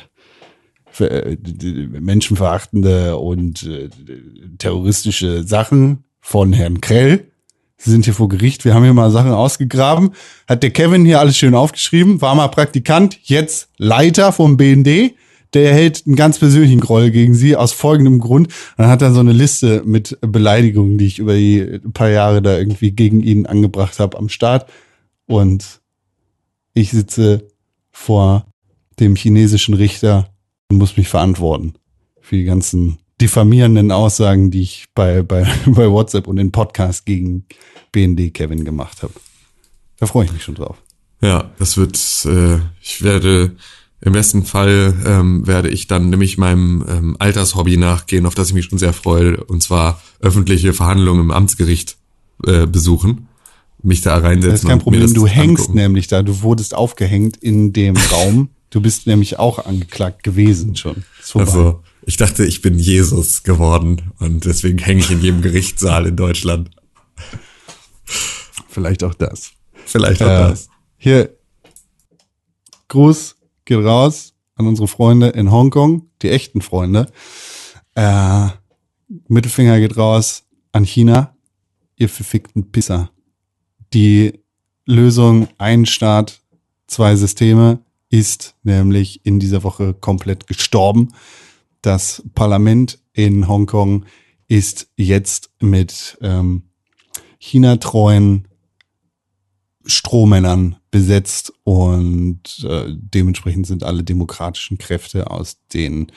[0.96, 1.36] für, äh,
[2.00, 3.90] menschenverachtende und äh,
[4.58, 7.30] terroristische Sachen von Herrn Krell.
[7.76, 10.12] Sie sind hier vor Gericht, wir haben hier mal Sachen ausgegraben.
[10.48, 15.14] Hat der Kevin hier alles schön aufgeschrieben, war mal Praktikant, jetzt Leiter vom BND.
[15.52, 18.48] Der hält einen ganz persönlichen Groll gegen sie aus folgendem Grund.
[18.76, 22.56] Dann hat er so eine Liste mit Beleidigungen, die ich über die paar Jahre da
[22.58, 24.68] irgendwie gegen ihn angebracht habe am Start.
[25.26, 25.80] Und
[26.74, 27.48] ich sitze
[27.97, 28.47] vor
[29.01, 30.31] dem chinesischen Richter
[30.70, 31.74] und muss mich verantworten
[32.20, 37.47] für die ganzen diffamierenden Aussagen, die ich bei, bei, bei WhatsApp und in Podcast gegen
[37.93, 39.14] BND Kevin gemacht habe.
[39.98, 40.77] Da freue ich mich schon drauf.
[41.23, 41.97] Ja, das wird,
[42.27, 43.56] äh, ich werde,
[44.02, 48.55] im besten Fall ähm, werde ich dann nämlich meinem ähm, Altershobby nachgehen, auf das ich
[48.55, 51.97] mich schon sehr freue, und zwar öffentliche Verhandlungen im Amtsgericht
[52.44, 53.28] äh, besuchen.
[53.86, 54.50] Mich da reinsetzen.
[54.50, 55.12] Das ist kein Problem.
[55.14, 55.78] Du hängst angucken.
[55.78, 56.22] nämlich da.
[56.22, 58.50] Du wurdest aufgehängt in dem Raum.
[58.70, 61.04] Du bist nämlich auch angeklagt gewesen schon.
[61.34, 66.16] Also, ich dachte, ich bin Jesus geworden und deswegen hänge ich in jedem Gerichtssaal in
[66.16, 66.70] Deutschland.
[68.68, 69.52] Vielleicht auch das.
[69.86, 70.68] Vielleicht auch Äh, das.
[70.98, 71.30] Hier,
[72.88, 77.06] Gruß geht raus an unsere Freunde in Hongkong, die echten Freunde.
[77.94, 78.48] Äh,
[79.28, 81.34] Mittelfinger geht raus an China,
[81.96, 83.10] ihr verfickten Pisser.
[83.92, 84.40] Die
[84.84, 86.40] Lösung ein Staat,
[86.86, 91.12] zwei Systeme ist nämlich in dieser Woche komplett gestorben.
[91.82, 94.04] Das Parlament in Hongkong
[94.48, 96.62] ist jetzt mit ähm,
[97.38, 98.46] China-treuen
[99.84, 106.08] Strohmännern besetzt und äh, dementsprechend sind alle demokratischen Kräfte aus den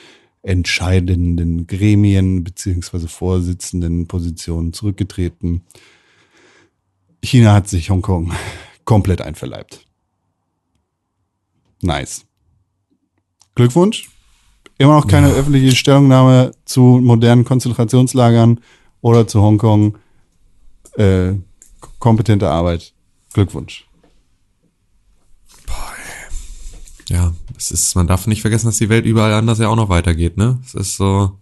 [0.42, 5.62] entscheidenden Gremien beziehungsweise vorsitzenden Positionen zurückgetreten.
[7.22, 8.32] China hat sich Hongkong
[8.84, 9.86] komplett einverleibt.
[11.82, 12.24] Nice.
[13.54, 14.08] Glückwunsch.
[14.78, 18.60] Immer noch keine öffentliche Stellungnahme zu modernen Konzentrationslagern
[19.02, 19.98] oder zu Hongkong.
[20.96, 21.34] Äh,
[21.98, 22.94] kompetente Arbeit.
[23.32, 23.86] Glückwunsch.
[27.10, 29.88] Ja, es ist, man darf nicht vergessen, dass die Welt überall anders ja auch noch
[29.88, 30.60] weitergeht, ne?
[30.64, 31.38] Es ist so,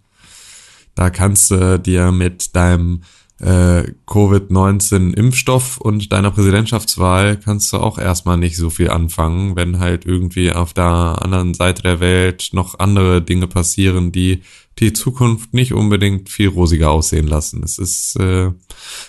[0.95, 3.03] da kannst du dir mit deinem
[3.39, 10.05] äh, Covid-19-Impfstoff und deiner Präsidentschaftswahl kannst du auch erstmal nicht so viel anfangen, wenn halt
[10.05, 14.41] irgendwie auf der anderen Seite der Welt noch andere Dinge passieren, die
[14.79, 17.63] die Zukunft nicht unbedingt viel rosiger aussehen lassen.
[17.63, 18.51] Es ist, äh,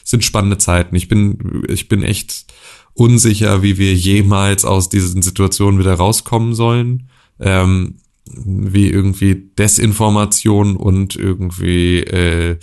[0.04, 0.96] sind spannende Zeiten.
[0.96, 2.46] Ich bin, ich bin echt
[2.94, 7.08] unsicher, wie wir jemals aus diesen Situationen wieder rauskommen sollen.
[7.38, 7.96] Ähm,
[8.34, 12.58] wie irgendwie Desinformation und irgendwie äh,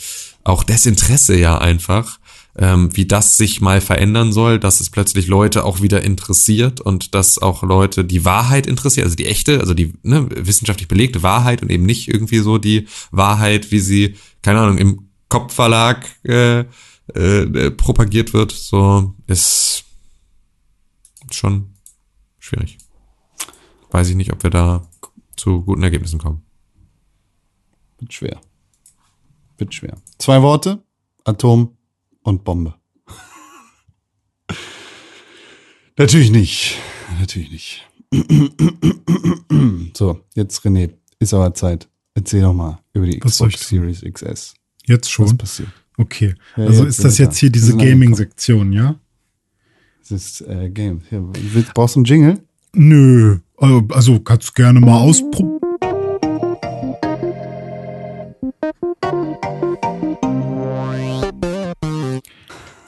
[0.48, 2.20] auch Desinteresse ja einfach,
[2.58, 7.14] ähm, wie das sich mal verändern soll, dass es plötzlich Leute auch wieder interessiert und
[7.14, 11.62] dass auch Leute die Wahrheit interessiert, also die echte, also die ne, wissenschaftlich belegte Wahrheit
[11.62, 16.64] und eben nicht irgendwie so die Wahrheit, wie sie, keine Ahnung, im Kopfverlag äh,
[17.14, 19.84] äh, propagiert wird, so ist
[21.32, 21.74] schon
[22.40, 22.78] schwierig.
[23.92, 24.88] Weiß ich nicht, ob wir da
[25.36, 26.42] zu guten Ergebnissen kommen.
[28.10, 28.40] Schwer.
[29.58, 29.98] Wird schwer.
[30.18, 30.84] Zwei Worte.
[31.24, 31.76] Atom
[32.24, 32.76] und Bombe.
[35.98, 36.78] Natürlich nicht.
[37.20, 37.84] Natürlich nicht.
[39.98, 41.90] so, jetzt René, ist aber Zeit.
[42.14, 43.68] Erzähl doch mal über die Was Xbox?
[43.68, 44.54] Series XS.
[44.86, 45.38] Jetzt Was schon?
[45.38, 45.70] passiert?
[45.98, 46.36] Okay.
[46.56, 47.40] Ja, also ist das jetzt da.
[47.42, 47.76] hier diese.
[47.76, 49.00] Gaming-Sektion, ja?
[50.00, 51.02] Das ist äh, Game.
[51.10, 51.22] Hier,
[51.74, 52.40] brauchst du einen Jingle?
[52.74, 53.40] Nö.
[53.58, 55.67] Also also kannst du gerne mal ausprobieren.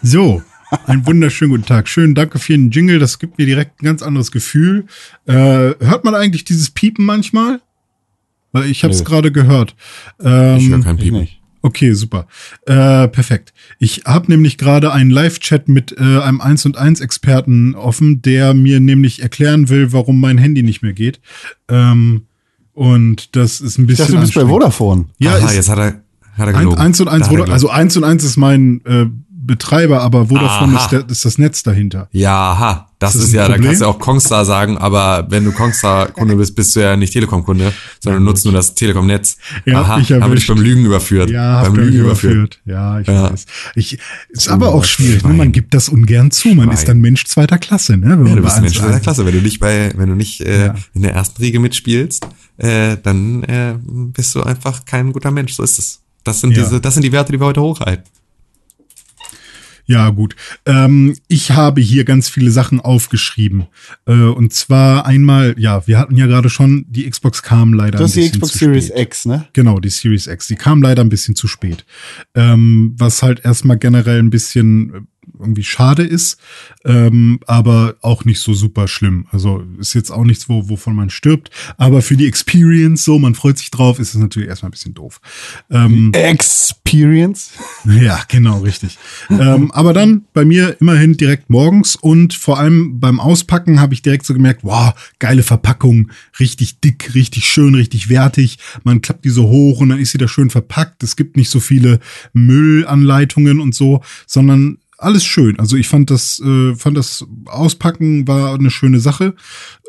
[0.01, 0.41] So,
[0.85, 1.87] einen wunderschönen guten Tag.
[1.87, 2.99] Schönen Danke für den Jingle.
[2.99, 4.85] Das gibt mir direkt ein ganz anderes Gefühl.
[5.25, 7.61] Äh, hört man eigentlich dieses Piepen manchmal?
[8.51, 9.75] Weil ich habe es gerade gehört.
[10.21, 11.19] Ähm, Ich höre kein Ich Piepen.
[11.21, 11.39] nicht.
[11.61, 12.27] Okay, super.
[12.65, 13.53] Äh, perfekt.
[13.79, 18.53] Ich habe nämlich gerade einen Live-Chat mit äh, einem 1 und 1 Experten offen, der
[18.53, 21.19] mir nämlich erklären will, warum mein Handy nicht mehr geht.
[21.67, 22.23] Ähm,
[22.73, 24.05] und das ist ein Ich bisschen.
[24.05, 24.45] dachte, du bist bei.
[24.45, 25.05] Vodafone.
[25.17, 26.01] Ja, Aha, jetzt hat er,
[26.37, 26.77] hat er gelogen.
[26.77, 27.51] 1 und 1 Da hat er Voda gelogen.
[27.51, 29.05] also 1 und 1 ist mein äh,
[29.41, 30.83] Betreiber, aber Vodafone Aha.
[30.83, 32.09] ist, der, ist das Netz dahinter.
[32.11, 33.65] Ja, aha, das, Ist das ist ja, da Problem?
[33.67, 37.71] kannst du auch Kongstar sagen, aber wenn du Kongstar-Kunde bist, bist du ja nicht Telekom-Kunde,
[38.03, 39.37] sondern nutzt nur das Telekom-Netz.
[39.65, 40.49] Ja, aha, ich dich erwischt.
[40.49, 41.29] beim Lügen überführt.
[41.29, 42.33] Ja, beim Lügen überführt.
[42.33, 42.59] überführt.
[42.65, 43.31] Ja, ich Ja.
[43.31, 43.45] weiß.
[43.75, 43.97] Ich,
[44.29, 45.33] ist aber auch schwierig, ne?
[45.33, 46.49] Man gibt das ungern zu.
[46.49, 46.73] Man Schwein.
[46.77, 48.19] ist dann Mensch zweiter Klasse, ne?
[48.19, 49.25] Wenn Ja, du bist ein 1 Mensch zweiter 1 Klasse.
[49.25, 50.75] Wenn du nicht bei, wenn du nicht äh, Ja.
[50.93, 55.53] in der ersten Riege mitspielst, äh, dann äh, bist du einfach kein guter Mensch.
[55.53, 56.01] So ist es.
[56.25, 58.03] Das sind diese, das sind die Werte, die wir heute hochhalten.
[59.89, 60.35] Ja, gut.
[60.67, 63.65] Ähm, ich habe hier ganz viele Sachen aufgeschrieben.
[64.05, 68.15] Äh, und zwar einmal, ja, wir hatten ja gerade schon, die Xbox kam leider hast
[68.15, 68.99] ein die Xbox Series spät.
[68.99, 69.47] X, ne?
[69.53, 70.45] Genau, die Series X.
[70.45, 71.85] Die kam leider ein bisschen zu spät.
[72.35, 75.01] Ähm, was halt erstmal generell ein bisschen äh,
[75.37, 76.39] irgendwie schade ist,
[76.85, 79.27] ähm, aber auch nicht so super schlimm.
[79.31, 81.49] Also ist jetzt auch nichts, wo, wovon man stirbt.
[81.77, 84.93] Aber für die Experience, so, man freut sich drauf, ist es natürlich erstmal ein bisschen
[84.93, 85.21] doof.
[85.69, 87.51] Ähm, Experience.
[87.85, 88.97] ja, genau, richtig.
[89.29, 94.01] ähm, aber dann bei mir immerhin direkt morgens und vor allem beim Auspacken habe ich
[94.01, 98.57] direkt so gemerkt, wow, geile Verpackung, richtig dick, richtig schön, richtig wertig.
[98.83, 101.03] Man klappt die so hoch und dann ist sie da schön verpackt.
[101.03, 101.99] Es gibt nicht so viele
[102.33, 105.59] Müllanleitungen und so, sondern alles schön.
[105.59, 109.33] Also ich fand das, äh, fand das Auspacken war eine schöne Sache.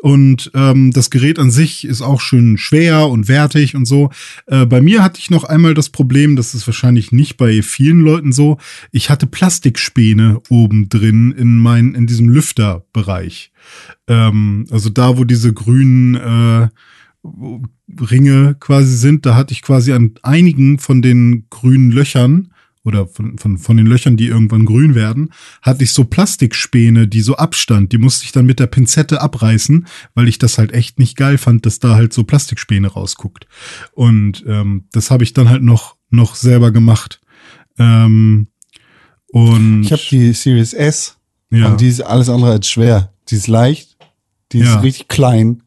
[0.01, 4.09] Und ähm, das Gerät an sich ist auch schön schwer und wertig und so.
[4.47, 8.01] Äh, bei mir hatte ich noch einmal das Problem, das ist wahrscheinlich nicht bei vielen
[8.01, 8.57] Leuten so.
[8.91, 13.51] Ich hatte Plastikspäne oben drin in mein, in diesem Lüfterbereich.
[14.07, 16.69] Ähm, also da, wo diese grünen äh,
[17.99, 22.50] Ringe quasi sind, da hatte ich quasi an einigen von den grünen Löchern
[22.83, 25.31] oder von, von, von den Löchern, die irgendwann grün werden,
[25.61, 27.91] hatte ich so Plastikspäne, die so abstand.
[27.91, 29.85] Die musste ich dann mit der Pinzette abreißen,
[30.15, 33.45] weil ich das halt echt nicht geil fand, dass da halt so Plastikspäne rausguckt.
[33.93, 37.21] Und ähm, das habe ich dann halt noch, noch selber gemacht.
[37.77, 38.47] Ähm,
[39.27, 41.17] und Ich habe die Series S
[41.51, 43.13] ja, und die ist alles andere als schwer.
[43.29, 43.97] Die ist leicht,
[44.51, 44.79] die ist Ja.
[44.79, 45.63] richtig klein,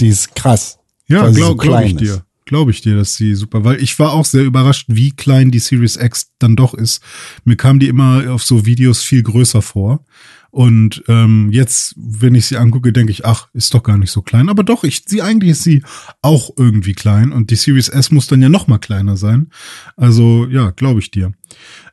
[0.00, 0.78] die ist krass.
[1.06, 2.24] ja glaube so glaub ich dir.
[2.48, 5.58] Glaube ich dir, dass sie super, weil ich war auch sehr überrascht, wie klein die
[5.58, 7.02] Series X dann doch ist.
[7.44, 10.06] Mir kam die immer auf so Videos viel größer vor.
[10.50, 14.22] Und ähm, jetzt, wenn ich sie angucke, denke ich, ach, ist doch gar nicht so
[14.22, 14.48] klein.
[14.48, 15.82] Aber doch, ich, sie eigentlich ist sie
[16.22, 17.32] auch irgendwie klein.
[17.32, 19.50] Und die Series S muss dann ja noch mal kleiner sein.
[19.94, 21.34] Also ja, glaube ich dir.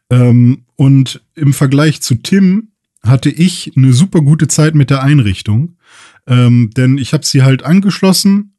[0.09, 2.69] Ähm, und im Vergleich zu Tim
[3.03, 5.75] hatte ich eine super gute Zeit mit der Einrichtung.
[6.25, 8.54] Ähm, denn ich habe sie halt angeschlossen,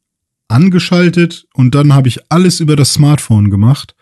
[0.49, 3.95] angeschaltet und dann habe ich alles über das Smartphone gemacht.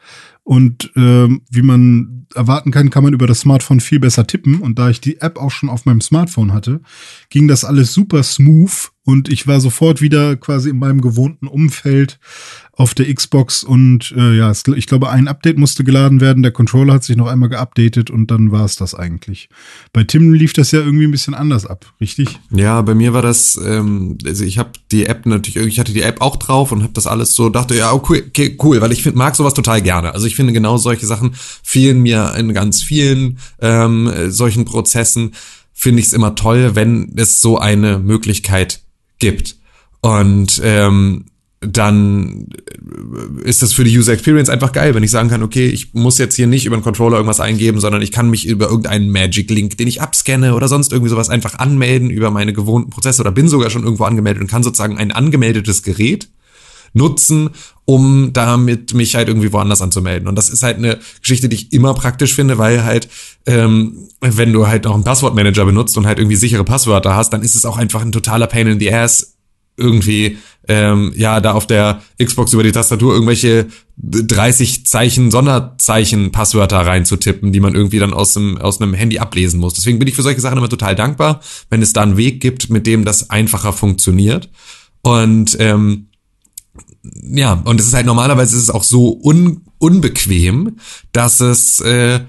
[0.42, 4.60] Und ähm, wie man erwarten kann, kann man über das Smartphone viel besser tippen.
[4.60, 6.82] Und da ich die App auch schon auf meinem Smartphone hatte,
[7.30, 12.18] ging das alles super smooth und ich war sofort wieder quasi in meinem gewohnten Umfeld
[12.72, 16.50] auf der Xbox und äh, ja, es, ich glaube, ein Update musste geladen werden, der
[16.50, 19.48] Controller hat sich noch einmal geupdatet und dann war es das eigentlich.
[19.92, 22.40] Bei Tim lief das ja irgendwie ein bisschen anders ab, richtig?
[22.50, 26.02] Ja, bei mir war das, ähm, also ich habe die App natürlich, ich hatte die
[26.02, 29.02] App auch drauf und habe das alles so, dachte, ja, okay, okay cool, weil ich
[29.02, 30.14] find, mag sowas total gerne.
[30.14, 35.32] Also ich finde genau solche Sachen fehlen mir in ganz vielen ähm, solchen Prozessen.
[35.76, 38.83] Finde ich es immer toll, wenn es so eine Möglichkeit
[39.24, 39.56] gibt.
[40.02, 41.24] Und ähm,
[41.60, 42.48] dann
[43.42, 46.18] ist das für die User Experience einfach geil, wenn ich sagen kann, okay, ich muss
[46.18, 49.50] jetzt hier nicht über den Controller irgendwas eingeben, sondern ich kann mich über irgendeinen Magic
[49.50, 53.32] Link, den ich abscanne oder sonst irgendwie sowas einfach anmelden über meine gewohnten Prozesse oder
[53.32, 56.28] bin sogar schon irgendwo angemeldet und kann sozusagen ein angemeldetes Gerät
[56.92, 57.48] nutzen,
[57.86, 60.28] um damit mich halt irgendwie woanders anzumelden.
[60.28, 63.08] Und das ist halt eine Geschichte, die ich immer praktisch finde, weil halt,
[63.46, 67.42] ähm, wenn du halt auch einen Passwortmanager benutzt und halt irgendwie sichere Passwörter hast, dann
[67.42, 69.34] ist es auch einfach ein totaler Pain in the Ass,
[69.76, 70.38] irgendwie,
[70.68, 73.66] ähm, ja, da auf der Xbox über die Tastatur irgendwelche
[73.96, 79.60] 30 Zeichen, Sonderzeichen, Passwörter reinzutippen, die man irgendwie dann aus dem, aus einem Handy ablesen
[79.60, 79.74] muss.
[79.74, 81.40] Deswegen bin ich für solche Sachen immer total dankbar,
[81.70, 84.48] wenn es da einen Weg gibt, mit dem das einfacher funktioniert.
[85.02, 86.06] Und ähm,
[87.02, 90.76] ja, und es ist halt normalerweise ist es auch so un, unbequem,
[91.12, 92.20] dass es äh,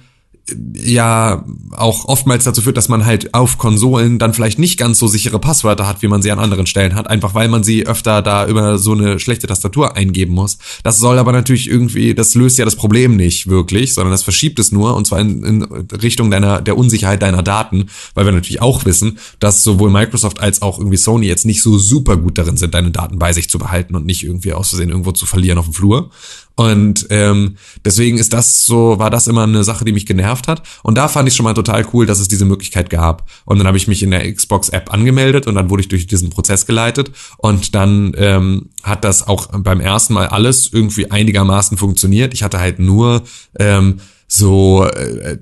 [0.75, 5.07] ja auch oftmals dazu führt, dass man halt auf Konsolen dann vielleicht nicht ganz so
[5.07, 8.21] sichere Passwörter hat, wie man sie an anderen Stellen hat, einfach weil man sie öfter
[8.21, 10.59] da über so eine schlechte Tastatur eingeben muss.
[10.83, 14.59] Das soll aber natürlich irgendwie, das löst ja das Problem nicht wirklich, sondern das verschiebt
[14.59, 18.61] es nur und zwar in, in Richtung deiner der Unsicherheit deiner Daten, weil wir natürlich
[18.61, 22.57] auch wissen, dass sowohl Microsoft als auch irgendwie Sony jetzt nicht so super gut darin
[22.57, 25.57] sind, deine Daten bei sich zu behalten und nicht irgendwie aus Versehen irgendwo zu verlieren
[25.57, 26.11] auf dem Flur.
[26.55, 30.63] Und ähm, deswegen ist das so, war das immer eine Sache, die mich genervt hat.
[30.83, 33.29] Und da fand ich schon mal total cool, dass es diese Möglichkeit gab.
[33.43, 36.29] Und dann habe ich mich in der Xbox-App angemeldet und dann wurde ich durch diesen
[36.29, 37.11] Prozess geleitet.
[37.37, 42.33] Und dann ähm, hat das auch beim ersten Mal alles irgendwie einigermaßen funktioniert.
[42.33, 43.23] Ich hatte halt nur
[43.59, 45.37] ähm, so, äh,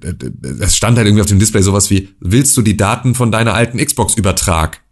[0.60, 3.54] es stand halt irgendwie auf dem Display sowas wie, willst du die Daten von deiner
[3.54, 4.83] alten Xbox übertrag?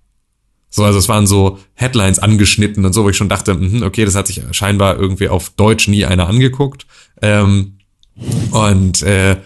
[0.73, 4.06] So, also es waren so Headlines angeschnitten und so, wo ich schon dachte, mh, okay,
[4.06, 6.88] das hat sich scheinbar irgendwie auf Deutsch nie einer angeguckt.
[7.22, 7.77] Ähm,
[8.52, 9.38] und äh,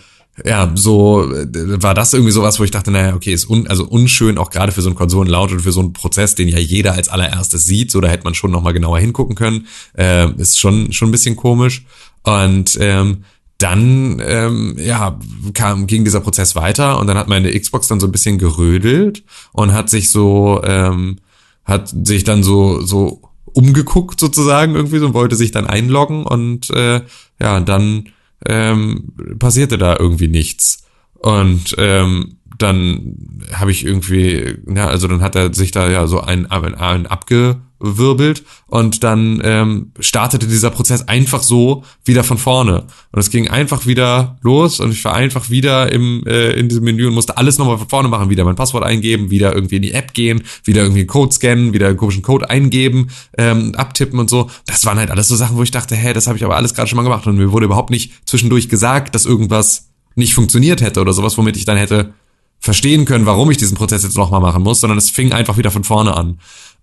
[0.44, 3.86] ja, so äh, war das irgendwie sowas, wo ich dachte, naja, okay, ist un, also
[3.86, 6.94] unschön, auch gerade für so einen Konsolenlaut und für so einen Prozess, den ja jeder
[6.94, 9.68] als allererstes sieht, so da hätte man schon nochmal genauer hingucken können.
[9.98, 11.86] Äh, ist schon, schon ein bisschen komisch.
[12.24, 13.24] Und ähm,
[13.57, 15.18] dann ähm, ja
[15.53, 19.23] kam ging dieser Prozess weiter und dann hat meine Xbox dann so ein bisschen gerödelt
[19.53, 21.18] und hat sich so ähm,
[21.64, 26.69] hat sich dann so so umgeguckt sozusagen irgendwie so und wollte sich dann einloggen und
[26.72, 27.02] äh,
[27.40, 28.10] ja dann
[28.45, 30.84] ähm, passierte da irgendwie nichts.
[31.14, 36.22] Und ähm, dann habe ich irgendwie ja also dann hat er sich da ja so
[36.22, 37.07] ein, ein, ein
[37.86, 43.48] abgewirbelt und dann ähm, startete dieser Prozess einfach so wieder von vorne und es ging
[43.48, 47.38] einfach wieder los und ich war einfach wieder im äh, in diesem Menü und musste
[47.38, 50.44] alles nochmal von vorne machen, wieder mein Passwort eingeben, wieder irgendwie in die App gehen,
[50.64, 54.49] wieder irgendwie einen Code scannen, wieder einen komischen Code eingeben, ähm, abtippen und so.
[54.66, 56.74] Das waren halt alles so Sachen, wo ich dachte, hä, das habe ich aber alles
[56.74, 60.82] gerade schon mal gemacht und mir wurde überhaupt nicht zwischendurch gesagt, dass irgendwas nicht funktioniert
[60.82, 62.14] hätte oder sowas, womit ich dann hätte
[62.60, 65.72] verstehen können, warum ich diesen Prozess jetzt nochmal machen muss, sondern es fing einfach wieder
[65.72, 66.40] von vorne an.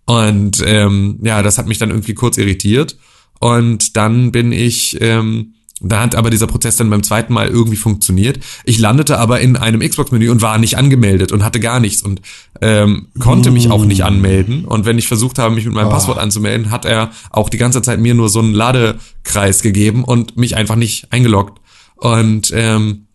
[0.06, 2.96] Und ähm, ja, das hat mich dann irgendwie kurz irritiert.
[3.40, 7.76] Und dann bin ich, ähm, da hat aber dieser Prozess dann beim zweiten Mal irgendwie
[7.76, 8.38] funktioniert.
[8.64, 12.22] Ich landete aber in einem Xbox-Menü und war nicht angemeldet und hatte gar nichts und
[12.60, 14.64] ähm, konnte mich auch nicht anmelden.
[14.64, 17.82] Und wenn ich versucht habe, mich mit meinem Passwort anzumelden, hat er auch die ganze
[17.82, 21.60] Zeit mir nur so einen Ladekreis gegeben und mich einfach nicht eingeloggt.
[21.96, 23.06] Und ähm,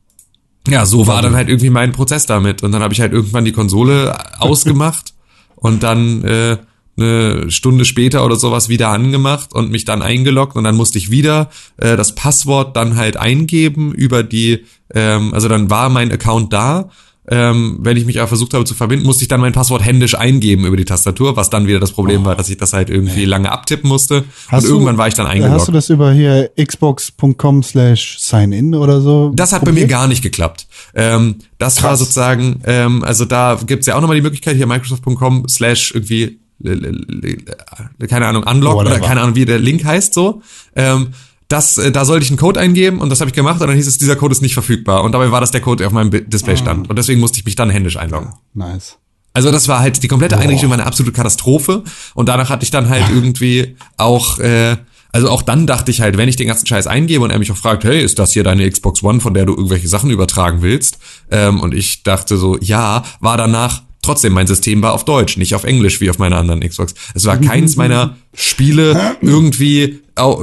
[0.68, 2.64] ja, so war dann halt irgendwie mein Prozess damit.
[2.64, 5.14] Und dann habe ich halt irgendwann die Konsole ausgemacht
[5.56, 6.58] und dann äh,
[6.98, 11.12] eine Stunde später oder sowas wieder angemacht und mich dann eingeloggt und dann musste ich
[11.12, 16.52] wieder äh, das Passwort dann halt eingeben über die, ähm, also dann war mein Account
[16.54, 16.90] da.
[17.30, 20.16] Ähm, wenn ich mich aber versucht habe zu verbinden, musste ich dann mein Passwort händisch
[20.16, 23.26] eingeben über die Tastatur, was dann wieder das Problem war, dass ich das halt irgendwie
[23.26, 24.24] lange abtippen musste.
[24.48, 25.60] Hast und du- irgendwann war ich dann eingeloggt.
[25.60, 29.34] Hast du das über hier xbox.com slash sign in oder so?
[29.36, 29.90] Das hat bei mir probiert?
[29.90, 30.68] gar nicht geklappt.
[30.96, 32.00] Ähm, das war Krass.
[32.00, 38.28] sozusagen, ähm, also da gibt's ja auch nochmal die Möglichkeit, hier microsoft.com slash irgendwie, keine
[38.28, 40.42] Ahnung, unlock oder keine Ahnung, wie der Link heißt so.
[40.76, 41.10] Ähm,
[41.48, 43.76] das, äh, da sollte ich einen Code eingeben und das habe ich gemacht und dann
[43.76, 45.04] hieß es, dieser Code ist nicht verfügbar.
[45.04, 46.90] Und dabei war das der Code, der auf meinem Display stand.
[46.90, 48.34] Und deswegen musste ich mich dann händisch einloggen.
[48.54, 48.98] Nice.
[49.34, 51.84] Also das war halt die komplette Einrichtung war eine absolute Katastrophe
[52.16, 54.78] und danach hatte ich dann halt irgendwie auch äh,
[55.12, 57.52] also auch dann dachte ich halt, wenn ich den ganzen Scheiß eingebe und er mich
[57.52, 60.62] auch fragt, hey, ist das hier deine Xbox One, von der du irgendwelche Sachen übertragen
[60.62, 61.00] willst?
[61.32, 65.54] Ähm, und ich dachte so, ja, war danach trotzdem mein System war auf Deutsch, nicht
[65.54, 66.96] auf Englisch wie auf meiner anderen Xbox.
[67.14, 70.00] Es war keins meiner Spiele irgendwie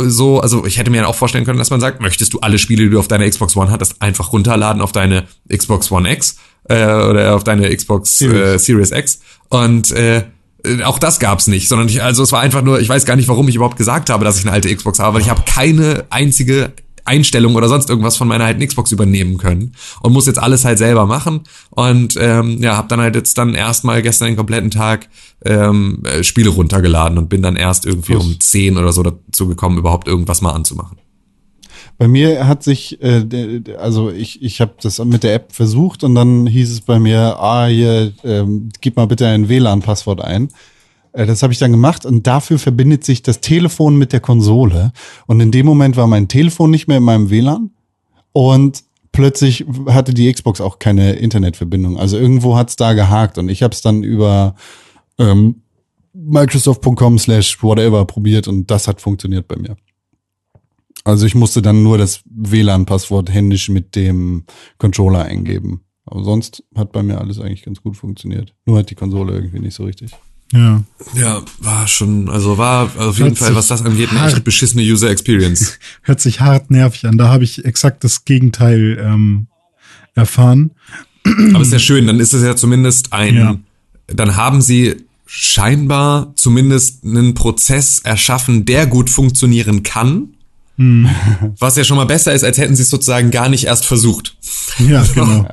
[0.07, 2.85] so, also ich hätte mir auch vorstellen können, dass man sagt, möchtest du alle Spiele,
[2.85, 6.37] die du auf deiner Xbox One hattest, einfach runterladen auf deine Xbox One X
[6.69, 9.19] äh, oder auf deine Xbox Äh, Series X
[9.49, 10.23] und äh,
[10.65, 13.17] äh, auch das gab's nicht, sondern ich, also es war einfach nur, ich weiß gar
[13.17, 15.43] nicht, warum ich überhaupt gesagt habe, dass ich eine alte Xbox habe, weil ich habe
[15.47, 16.73] keine einzige
[17.05, 20.79] Einstellung oder sonst irgendwas von meiner alten Xbox übernehmen können und muss jetzt alles halt
[20.79, 25.09] selber machen und ähm, ja, habe dann halt jetzt dann erstmal gestern den kompletten Tag
[25.45, 29.79] ähm, äh, Spiele runtergeladen und bin dann erst irgendwie um 10 oder so dazu gekommen,
[29.79, 30.99] überhaupt irgendwas mal anzumachen.
[31.97, 36.15] Bei mir hat sich, äh, also ich, ich habe das mit der App versucht und
[36.15, 40.49] dann hieß es bei mir, ah, hier, ähm, gib mal bitte ein WLAN-Passwort ein.
[41.15, 44.93] Äh, das habe ich dann gemacht und dafür verbindet sich das Telefon mit der Konsole.
[45.27, 47.71] Und in dem Moment war mein Telefon nicht mehr in meinem WLAN
[48.33, 51.99] und plötzlich hatte die Xbox auch keine Internetverbindung.
[51.99, 54.57] Also irgendwo hat's da gehakt und ich habe es dann über
[55.19, 55.63] ähm,
[56.13, 59.77] Microsoft.com slash whatever probiert und das hat funktioniert bei mir.
[61.05, 64.45] Also ich musste dann nur das WLAN-Passwort händisch mit dem
[64.79, 65.83] Controller eingeben.
[66.07, 68.55] Aber sonst hat bei mir alles eigentlich ganz gut funktioniert.
[68.65, 70.13] Nur hat die Konsole irgendwie nicht so richtig.
[70.53, 70.85] Ja.
[71.15, 74.83] Ja, war schon, also war auf jeden Hört Fall, was das angeht, eine echt beschissene
[74.83, 75.79] User Experience.
[76.03, 77.19] Hört sich hart nervig an.
[77.19, 79.47] Da habe ich exakt das Gegenteil ähm,
[80.15, 80.71] erfahren.
[81.25, 83.57] Aber ist ja schön, dann ist es ja zumindest ein, Ja.
[84.07, 84.97] dann haben sie
[85.27, 90.29] scheinbar zumindest einen Prozess erschaffen, der gut funktionieren kann.
[90.77, 91.09] Hm.
[91.59, 94.37] Was ja schon mal besser ist, als hätten sie es sozusagen gar nicht erst versucht.
[94.79, 95.49] Ja, genau.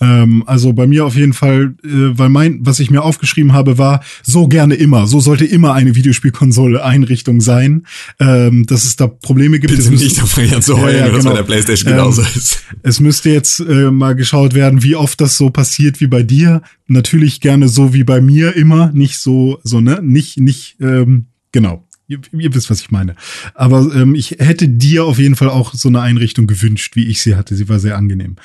[0.00, 3.78] Ähm, also bei mir auf jeden Fall, äh, weil mein, was ich mir aufgeschrieben habe,
[3.78, 5.06] war so gerne immer.
[5.06, 7.86] So sollte immer eine Videospielkonsole Einrichtung sein.
[8.20, 9.74] Ähm, dass es da Probleme gibt.
[9.74, 11.30] Bitte nicht davon jetzt Ja, heulen, ja, das genau.
[11.30, 12.62] bei der Playstation Ähm, genauso ist.
[12.82, 16.62] Es müsste jetzt äh, mal geschaut werden, wie oft das so passiert wie bei dir.
[16.86, 21.84] Natürlich gerne so wie bei mir immer, nicht so, so ne, nicht, nicht, ähm, genau.
[22.08, 23.16] Ihr, ihr wisst, was ich meine.
[23.54, 27.20] Aber ähm, ich hätte dir auf jeden Fall auch so eine Einrichtung gewünscht, wie ich
[27.20, 27.56] sie hatte.
[27.56, 28.36] Sie war sehr angenehm.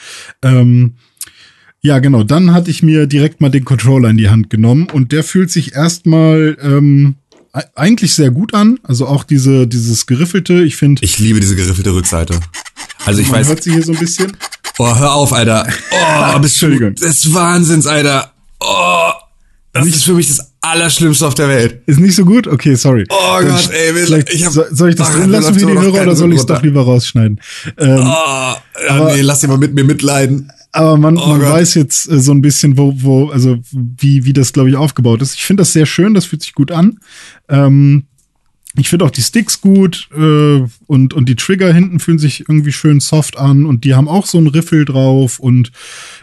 [0.41, 0.95] Ähm,
[1.81, 2.23] ja, genau.
[2.23, 5.49] Dann hatte ich mir direkt mal den Controller in die Hand genommen und der fühlt
[5.51, 7.15] sich erstmal ähm,
[7.55, 8.79] e- eigentlich sehr gut an.
[8.83, 10.63] Also auch diese dieses geriffelte.
[10.63, 12.39] Ich finde, Ich liebe diese geriffelte Rückseite.
[13.05, 14.31] Also ich man weiß, hört sie hier so ein bisschen.
[14.77, 15.67] oh, hör auf, Alter.
[15.91, 16.95] Oh, bist du Entschuldigung.
[16.95, 18.31] des Wahnsinns, Alter.
[18.59, 19.09] Oh,
[19.73, 21.81] das ist für mich das Allerschlimmste auf der Welt.
[21.87, 22.45] Ist nicht so gut?
[22.45, 23.05] Okay, sorry.
[23.09, 26.03] Oh Dann Gott, ey, will- ich hab- soll, ich das drin lassen für die Hörer
[26.03, 27.39] oder soll ich es doch lieber rausschneiden?
[27.77, 28.53] Ähm, Oh,
[28.87, 30.51] ja, nee, lass die mal mit mir mitleiden.
[30.72, 34.34] Aber man, oh man weiß jetzt äh, so ein bisschen, wo, wo, also wie, wie
[34.34, 35.35] das, glaube ich, aufgebaut ist.
[35.35, 36.99] Ich finde das sehr schön, das fühlt sich gut an.
[37.49, 38.03] Ähm,
[38.77, 42.72] ich finde auch die Sticks gut äh, und, und die Trigger hinten fühlen sich irgendwie
[42.72, 45.73] schön soft an und die haben auch so einen Riffel drauf und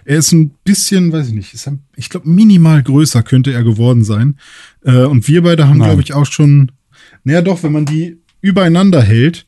[0.06, 3.64] er ist ein bisschen, weiß ich nicht, ist ein, ich glaube minimal größer könnte er
[3.64, 4.38] geworden sein.
[4.82, 6.72] Äh, und wir beide haben, glaube ich, auch schon,
[7.22, 9.46] naja doch, wenn man die übereinander hält,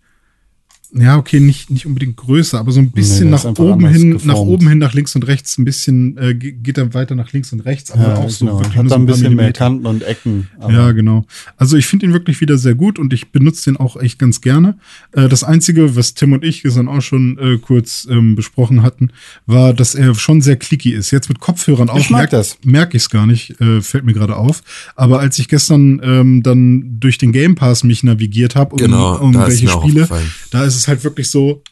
[0.92, 4.26] ja, okay, nicht, nicht unbedingt größer, aber so ein bisschen ist nach oben hin, geformt.
[4.26, 7.32] nach oben hin, nach links und rechts, ein bisschen, äh, ge- geht dann weiter nach
[7.32, 8.58] links und rechts, aber Ja, auch so genau.
[8.58, 9.58] wirklich Hat nur so ein bisschen mehr Millimeter.
[9.58, 10.48] Kanten und Ecken.
[10.58, 11.24] aber- Ja, genau.
[11.56, 14.40] Also ich finde ihn wirklich wieder sehr gut und ich benutze den auch echt ganz
[14.40, 14.78] gerne.
[15.12, 19.10] Äh, das Einzige, was Tim und ich gestern auch schon äh, kurz ähm, besprochen hatten,
[19.46, 21.10] war, dass er schon sehr clicky ist.
[21.12, 21.98] Jetzt mit Kopfhörern auch.
[21.98, 22.10] Ich.
[22.10, 24.62] Merke ich es gar nicht, äh, fällt mir gerade auf.
[24.96, 29.10] Aber als ich gestern ähm, dann durch den Game Pass mich navigiert habe, um Genau,
[29.32, 30.08] da ist irgendwelche mir auch Spiele,
[30.50, 31.62] da ist es halt wirklich so,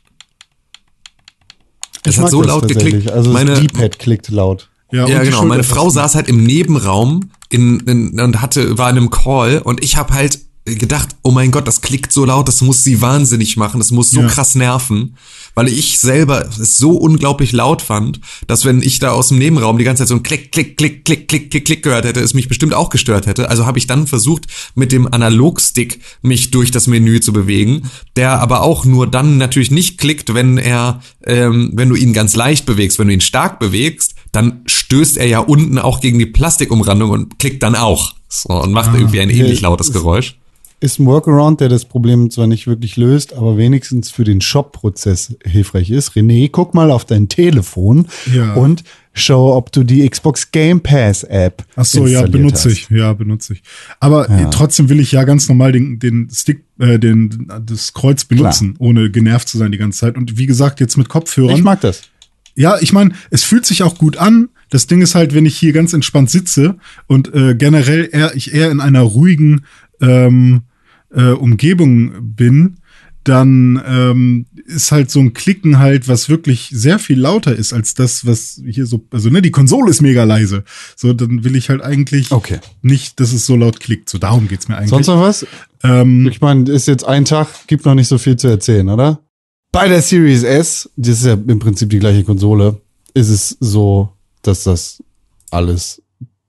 [2.04, 3.10] Es hat so laut geklickt.
[3.10, 4.68] Also Meine- das D-Pad klickt laut.
[4.92, 5.44] ja, Ja, genau.
[5.44, 9.82] Meine Frau saß halt im Nebenraum in, in, und hatte, war in einem Call und
[9.82, 10.38] ich habe halt
[10.76, 14.10] gedacht, oh mein Gott, das klickt so laut, das muss sie wahnsinnig machen, das muss
[14.10, 14.26] so Ja.
[14.28, 15.16] krass nerven,
[15.54, 19.78] weil ich selber es so unglaublich laut fand, dass wenn ich da aus dem Nebenraum
[19.78, 22.34] die ganze Zeit so ein Klick, Klick, Klick, Klick, Klick, Klick, Klick gehört hätte, es
[22.34, 23.48] mich bestimmt auch gestört hätte.
[23.50, 28.40] Also habe ich dann versucht, mit dem Analogstick mich durch das Menü zu bewegen, der
[28.40, 32.66] aber auch nur dann natürlich nicht klickt, wenn er, ähm, wenn du ihn ganz leicht
[32.66, 32.98] bewegst.
[32.98, 37.38] Wenn du ihn stark bewegst, dann stößt er ja unten auch gegen die Plastikumrandung und
[37.38, 38.14] klickt dann auch.
[38.28, 40.37] So, und macht irgendwie ein ähnlich lautes Geräusch.
[40.80, 45.34] Ist ein Workaround, der das Problem zwar nicht wirklich löst, aber wenigstens für den Shop-Prozess
[45.44, 46.12] hilfreich ist.
[46.12, 48.54] René, guck mal auf dein Telefon Ja.
[48.54, 52.76] und schau, ob du die Xbox Game Pass App Ach so, ja, benutze hast.
[52.78, 52.90] ich.
[52.90, 53.62] Ja, benutze ich.
[53.98, 54.42] Aber Ja.
[54.46, 58.76] äh, trotzdem will ich ja ganz normal den, den Stick, äh, den, das Kreuz benutzen,
[58.78, 60.16] ohne genervt zu sein die ganze Zeit.
[60.16, 61.56] Und wie gesagt, jetzt mit Kopfhörern.
[61.56, 62.02] Ich mag das.
[62.54, 64.48] Ja, ich meine, es fühlt sich auch gut an.
[64.70, 66.76] Das Ding ist halt, wenn ich hier ganz entspannt sitze
[67.06, 69.64] und äh, generell eher, ich eher in einer ruhigen
[70.00, 70.62] ähm,
[71.10, 72.76] äh, Umgebung bin,
[73.24, 77.92] dann ähm, ist halt so ein Klicken halt, was wirklich sehr viel lauter ist als
[77.94, 80.64] das, was hier so, also ne, die Konsole ist mega leise.
[80.96, 82.60] So, dann will ich halt eigentlich Okay.
[82.80, 84.08] nicht, dass es so laut klickt.
[84.08, 84.90] So, darum geht's mir eigentlich.
[84.90, 85.46] Sonst noch was?
[85.82, 89.20] ähm, Ich meine, ist jetzt ein Tag, gibt noch nicht so viel zu erzählen, oder?
[89.72, 92.80] Bei der Series S, das ist ja im Prinzip die gleiche Konsole,
[93.12, 94.10] ist es so,
[94.40, 95.02] dass das
[95.50, 96.00] alles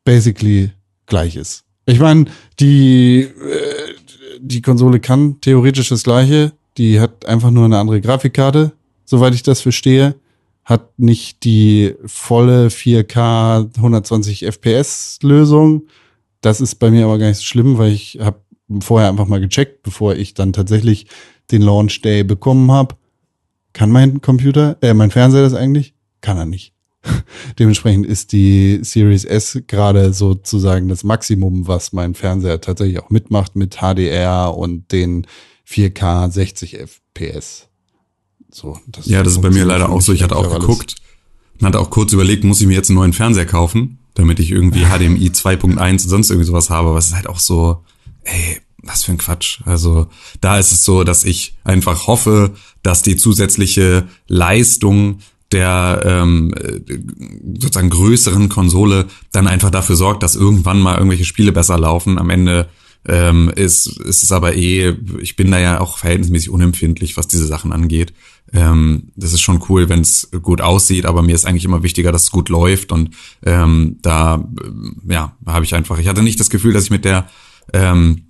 [0.05, 0.71] basically
[1.07, 1.65] gleich ist.
[1.89, 2.25] Ich meine,
[2.59, 3.95] die, äh,
[4.39, 6.51] die Konsole kann theoretisch das gleiche.
[6.77, 8.73] Die hat einfach nur eine andere Grafikkarte,
[9.05, 10.13] soweit ich das verstehe.
[10.63, 15.87] Hat nicht die volle 4K 120 FPS Lösung.
[16.41, 18.39] Das ist bei mir aber gar nicht so schlimm, weil ich habe
[18.81, 21.07] vorher einfach mal gecheckt, bevor ich dann tatsächlich
[21.49, 22.97] den Launch Day bekommen habe.
[23.73, 25.95] Kann mein Computer, äh, mein Fernseher das eigentlich?
[26.21, 26.71] Kann er nicht.
[27.59, 33.55] Dementsprechend ist die Series S gerade sozusagen das Maximum, was mein Fernseher tatsächlich auch mitmacht
[33.55, 35.25] mit HDR und den
[35.67, 37.67] 4K 60 FPS.
[38.51, 40.11] So, das Ja, das ist bei mir leider auch so.
[40.13, 40.95] Ich hatte auch geguckt
[41.59, 44.51] und hatte auch kurz überlegt, muss ich mir jetzt einen neuen Fernseher kaufen, damit ich
[44.51, 46.97] irgendwie HDMI 2.1 und sonst irgendwie sowas habe.
[46.97, 47.83] Es ist halt auch so,
[48.23, 49.61] ey, was für ein Quatsch.
[49.65, 50.07] Also
[50.41, 55.19] da ist es so, dass ich einfach hoffe, dass die zusätzliche Leistung
[55.51, 56.79] der ähm, äh,
[57.59, 62.19] sozusagen größeren Konsole dann einfach dafür sorgt, dass irgendwann mal irgendwelche Spiele besser laufen.
[62.19, 62.69] Am Ende
[63.07, 67.47] ähm, ist, ist es aber eh, ich bin da ja auch verhältnismäßig unempfindlich, was diese
[67.47, 68.13] Sachen angeht.
[68.53, 72.11] Ähm, das ist schon cool, wenn es gut aussieht, aber mir ist eigentlich immer wichtiger,
[72.11, 73.11] dass es gut läuft und
[73.45, 77.05] ähm, da, äh, ja, habe ich einfach, ich hatte nicht das Gefühl, dass ich mit
[77.05, 77.29] der
[77.73, 78.25] ähm,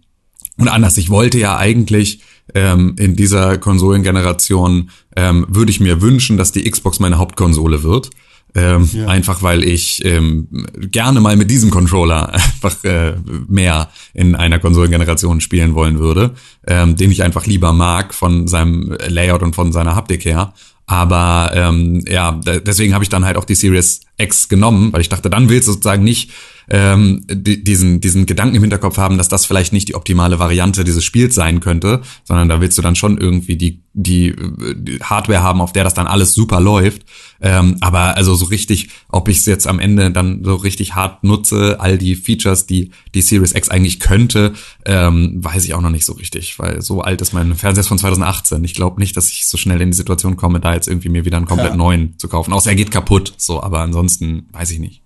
[0.57, 2.21] und anders, ich wollte ja eigentlich
[2.55, 8.09] ähm, in dieser Konsolengeneration, ähm, würde ich mir wünschen, dass die Xbox meine Hauptkonsole wird.
[8.55, 10.47] Ähm, Einfach weil ich ähm,
[10.79, 13.13] gerne mal mit diesem Controller einfach äh,
[13.47, 16.33] mehr in einer Konsolengeneration spielen wollen würde,
[16.65, 20.53] ähm, den ich einfach lieber mag von seinem Layout und von seiner Haptik her.
[20.87, 25.01] Aber ähm, ja, de- deswegen habe ich dann halt auch die Series X genommen, weil
[25.01, 26.31] ich dachte, dann willst du sozusagen nicht
[26.69, 30.83] ähm, di diesen, diesen Gedanken im Hinterkopf haben, dass das vielleicht nicht die optimale Variante
[30.83, 34.35] dieses Spiels sein könnte, sondern da willst du dann schon irgendwie die, die,
[34.75, 37.03] die Hardware haben, auf der das dann alles super läuft.
[37.41, 41.23] Ähm, aber also so richtig, ob ich es jetzt am Ende dann so richtig hart
[41.23, 44.53] nutze, all die Features, die die Series X eigentlich könnte,
[44.85, 47.97] ähm, weiß ich auch noch nicht so richtig, weil so alt ist mein Fernseher von
[47.97, 48.63] 2018.
[48.63, 51.25] Ich glaube nicht, dass ich so schnell in die Situation komme, da jetzt irgendwie mir
[51.25, 51.77] wieder einen komplett Ja.
[51.77, 52.53] neuen zu kaufen.
[52.53, 55.01] Außer er geht kaputt, so, aber ansonsten weiß ich nicht.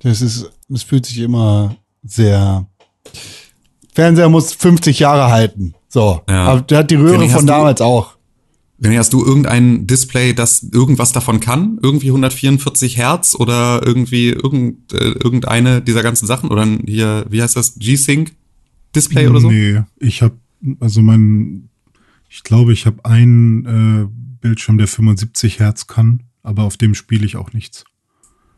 [0.00, 2.66] Das ist, das fühlt sich immer sehr.
[3.94, 5.74] Fernseher muss 50 Jahre halten.
[5.88, 6.20] So.
[6.28, 6.44] Ja.
[6.44, 8.16] Aber der hat die Röhre René, von du- damals auch.
[8.80, 11.78] René, hast du irgendein Display, das irgendwas davon kann?
[11.82, 16.50] Irgendwie 144 Hertz oder irgendwie irgend, äh, irgendeine dieser ganzen Sachen?
[16.50, 17.74] Oder hier, wie heißt das?
[17.78, 18.32] G-Sync
[18.94, 19.50] Display oder so?
[19.50, 20.36] Nee, ich habe
[20.80, 21.68] also mein,
[22.28, 24.06] ich glaube, ich habe einen äh,
[24.40, 27.84] Bildschirm, der 75 Hertz kann, aber auf dem spiele ich auch nichts.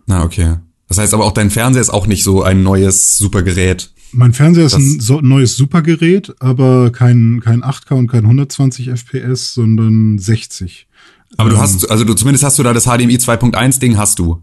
[0.07, 0.57] Na, okay.
[0.91, 3.93] Das heißt aber auch dein Fernseher ist auch nicht so ein neues super Gerät.
[4.11, 9.55] Mein Fernseher ist ein so, neues Supergerät, aber kein, kein 8K und kein 120 FPS,
[9.55, 10.89] sondern 60.
[11.37, 14.43] Aber du hast, also du zumindest hast du da das HDMI 2.1 Ding hast du.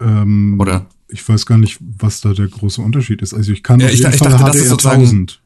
[0.00, 0.86] Ähm, Oder?
[1.08, 3.34] Ich weiß gar nicht, was da der große Unterschied ist.
[3.34, 5.42] Also ich kann Ja, auf ich jeden ich Fall dachte, das ist HDR sozusagen- 1000.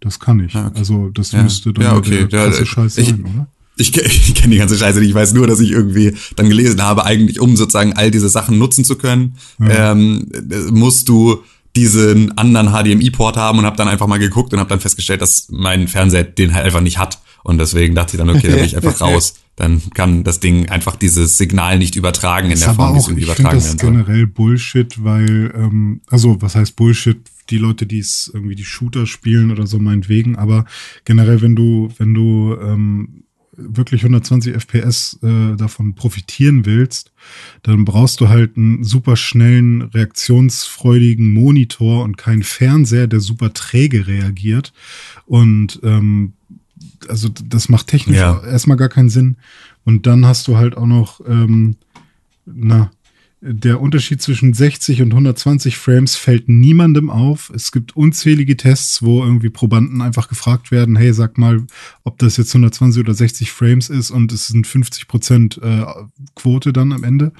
[0.00, 0.54] Das kann ich.
[0.54, 0.78] Ja, okay.
[0.78, 1.44] Also das Ja.
[1.44, 2.26] müsste dann Ja, okay.
[2.26, 3.46] der krasse ich- Scheiß ich- sein, oder?
[3.76, 5.10] Ich, ich kenne die ganze Scheiße nicht.
[5.10, 8.58] Ich weiß nur, dass ich irgendwie dann gelesen habe, eigentlich um sozusagen all diese Sachen
[8.58, 11.42] nutzen zu können, ähm, äh, musst du
[11.76, 15.48] diesen anderen HDMI-Port haben und habe dann einfach mal geguckt und habe dann festgestellt, dass
[15.50, 17.20] mein Fernseher den halt einfach nicht hat.
[17.44, 19.34] Und deswegen dachte ich dann, okay, dann bin ich einfach raus.
[19.56, 23.08] Dann kann das Ding einfach dieses Signal nicht übertragen in Ist der Form, wie es
[23.08, 23.90] übertragen das werden soll.
[23.92, 27.18] generell Bullshit, weil, ähm, also was heißt Bullshit?
[27.50, 30.64] Die Leute, die es irgendwie die Shooter spielen oder so meinetwegen, aber
[31.04, 33.22] generell, wenn du, wenn du ähm,
[33.56, 37.12] wirklich 120 FPS äh, davon profitieren willst,
[37.62, 44.06] dann brauchst du halt einen super schnellen, reaktionsfreudigen Monitor und keinen Fernseher, der super träge
[44.06, 44.72] reagiert.
[45.24, 46.34] Und ähm,
[47.08, 48.42] also das macht technisch Ja.
[48.44, 49.36] erstmal gar keinen Sinn.
[49.84, 51.76] Und dann hast du halt auch noch, ähm,
[52.44, 52.90] na,
[53.42, 57.52] der Unterschied zwischen 60 und 120 Frames fällt niemandem auf.
[57.54, 61.66] Es gibt unzählige Tests, wo irgendwie Probanden einfach gefragt werden, hey, sag mal,
[62.02, 65.84] ob das jetzt 120 oder 60 Frames ist und es sind 50 Prozent äh,
[66.34, 67.32] Quote dann am Ende.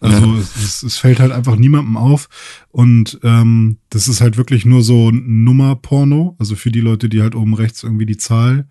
[0.00, 2.28] Also es, es fällt halt einfach niemandem auf
[2.70, 7.36] und ähm, das ist halt wirklich nur so Nummerporno, also für die Leute, die halt
[7.36, 8.66] oben rechts irgendwie die Zahl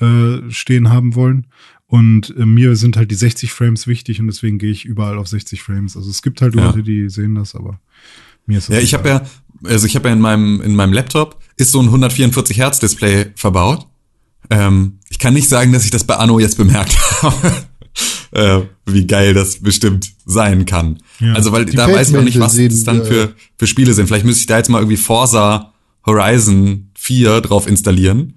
[0.00, 1.46] äh, stehen haben wollen.
[1.86, 5.28] Und äh, mir sind halt die 60 Frames wichtig und deswegen gehe ich überall auf
[5.28, 5.96] 60 Frames.
[5.96, 6.66] Also es gibt halt Ja.
[6.66, 7.78] Leute, die sehen das, aber
[8.46, 9.26] mir ist das Ja, ich habe egal.
[9.64, 12.78] ja, also ich habe ja in meinem in meinem Laptop ist so ein 144 Hertz
[12.80, 13.86] Display verbaut.
[14.50, 17.52] Ähm, ich kann nicht sagen, dass ich das bei Anno jetzt bemerkt habe,
[18.32, 20.98] äh, wie geil das bestimmt sein kann.
[21.20, 21.34] Ja.
[21.34, 24.06] Also weil da weiß man nicht, was das dann für für Spiele sind.
[24.06, 25.72] Vielleicht müsste ich da jetzt mal irgendwie Forza
[26.06, 28.34] Horizon 4 drauf installieren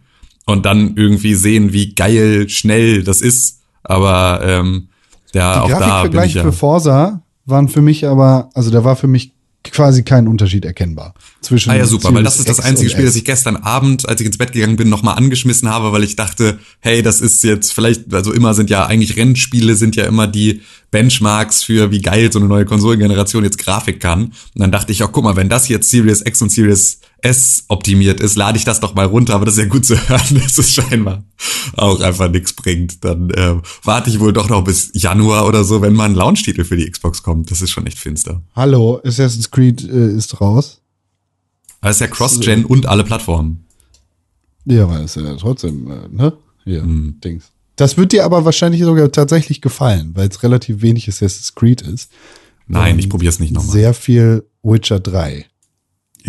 [0.47, 3.59] und dann irgendwie sehen, wie geil schnell das ist.
[3.83, 4.87] Aber ähm,
[5.33, 6.43] ja, Die auch da bin ich ja.
[6.43, 9.31] für Forza waren für mich aber, also da war für mich
[9.63, 11.13] quasi kein Unterschied erkennbar.
[11.41, 14.21] Zwischen Ah ja, super, weil das ist das einzige Spiel, das ich gestern Abend, als
[14.21, 17.73] ich ins Bett gegangen bin, nochmal angeschmissen habe, weil ich dachte, hey, das ist jetzt
[17.73, 20.61] vielleicht, also immer sind ja eigentlich Rennspiele sind ja immer die
[20.91, 24.25] Benchmarks für wie geil so eine neue Konsolengeneration jetzt Grafik kann.
[24.25, 27.65] Und dann dachte ich auch, guck mal, wenn das jetzt Series X und Series S
[27.67, 30.41] optimiert ist, lade ich das doch mal runter, aber das ist ja gut zu hören,
[30.41, 31.23] dass es scheinbar
[31.75, 33.03] auch einfach nichts bringt.
[33.03, 36.63] Dann äh, warte ich wohl doch noch bis Januar oder so, wenn mal ein Launch-Titel
[36.63, 37.49] für die Xbox kommt.
[37.51, 38.41] Das ist schon echt finster.
[38.55, 40.81] Hallo, Assassin's Creed äh, ist raus.
[41.81, 43.65] Aber es ist ja Cross-Gen und alle Plattformen.
[44.65, 46.33] Ja, aber ist ja trotzdem, äh, ne?
[46.65, 47.19] Hier, Mhm.
[47.23, 47.51] Dings.
[47.77, 52.11] Das wird dir aber wahrscheinlich sogar tatsächlich gefallen, weil es relativ wenig Assassin's Creed ist.
[52.67, 53.71] Nein, Ähm, ich probiere es nicht nochmal.
[53.71, 55.45] Sehr viel Witcher 3.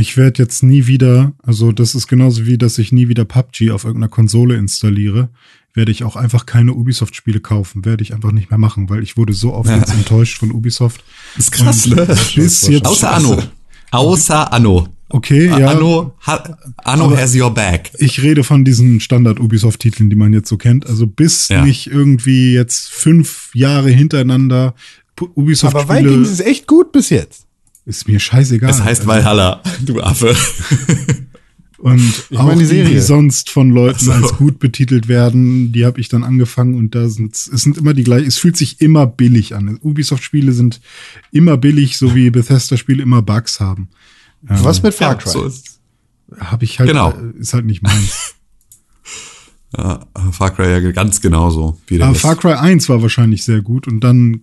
[0.01, 3.73] Ich werde jetzt nie wieder, also das ist genauso wie, dass ich nie wieder PUBG
[3.73, 5.29] auf irgendeiner Konsole installiere,
[5.75, 7.85] werde ich auch einfach keine Ubisoft-Spiele kaufen.
[7.85, 11.03] Werde ich einfach nicht mehr machen, weil ich wurde so oft jetzt enttäuscht von Ubisoft.
[11.37, 12.07] Das ist krass, ne?
[12.37, 13.43] Bis jetzt, Außer Anno.
[13.91, 14.87] Außer Anno.
[15.09, 15.71] Okay, ja.
[15.73, 17.91] Anno, ha, Anno has your back.
[17.99, 20.87] Ich rede von diesen Standard-Ubisoft-Titeln, die man jetzt so kennt.
[20.87, 21.65] Also bis Ja.
[21.65, 24.75] nicht irgendwie jetzt fünf Jahre hintereinander
[25.17, 27.47] Pu- Aber Vikings Ubisoft-Spiele ist echt gut bis jetzt.
[27.89, 28.71] Ist mir scheißegal.
[28.71, 30.37] Es heißt Also, Valhalla, du Affe.
[31.79, 32.01] Und
[32.31, 33.03] Ich auch meine die die, die Serie.
[33.03, 34.11] sonst von Leuten so.
[34.13, 37.95] als gut betitelt werden, die habe ich dann angefangen und da sind es sind immer
[37.95, 38.27] die gleichen.
[38.27, 39.79] Es fühlt sich immer billig an.
[39.81, 40.81] Ubisoft-Spiele sind
[41.31, 43.89] immer billig, so wie Bethesda-Spiele immer Bugs haben.
[44.43, 45.31] Was mit Far Ja, Cry?
[45.31, 45.79] so ist
[46.41, 47.11] Habe ich halt, Genau.
[47.13, 48.35] äh, ist halt nicht meins.
[49.77, 50.01] ja,
[50.33, 51.79] Far Cry ja ganz genauso.
[51.87, 52.23] Wie der Aber Rest.
[52.23, 54.43] Far Cry 1 war wahrscheinlich sehr gut und dann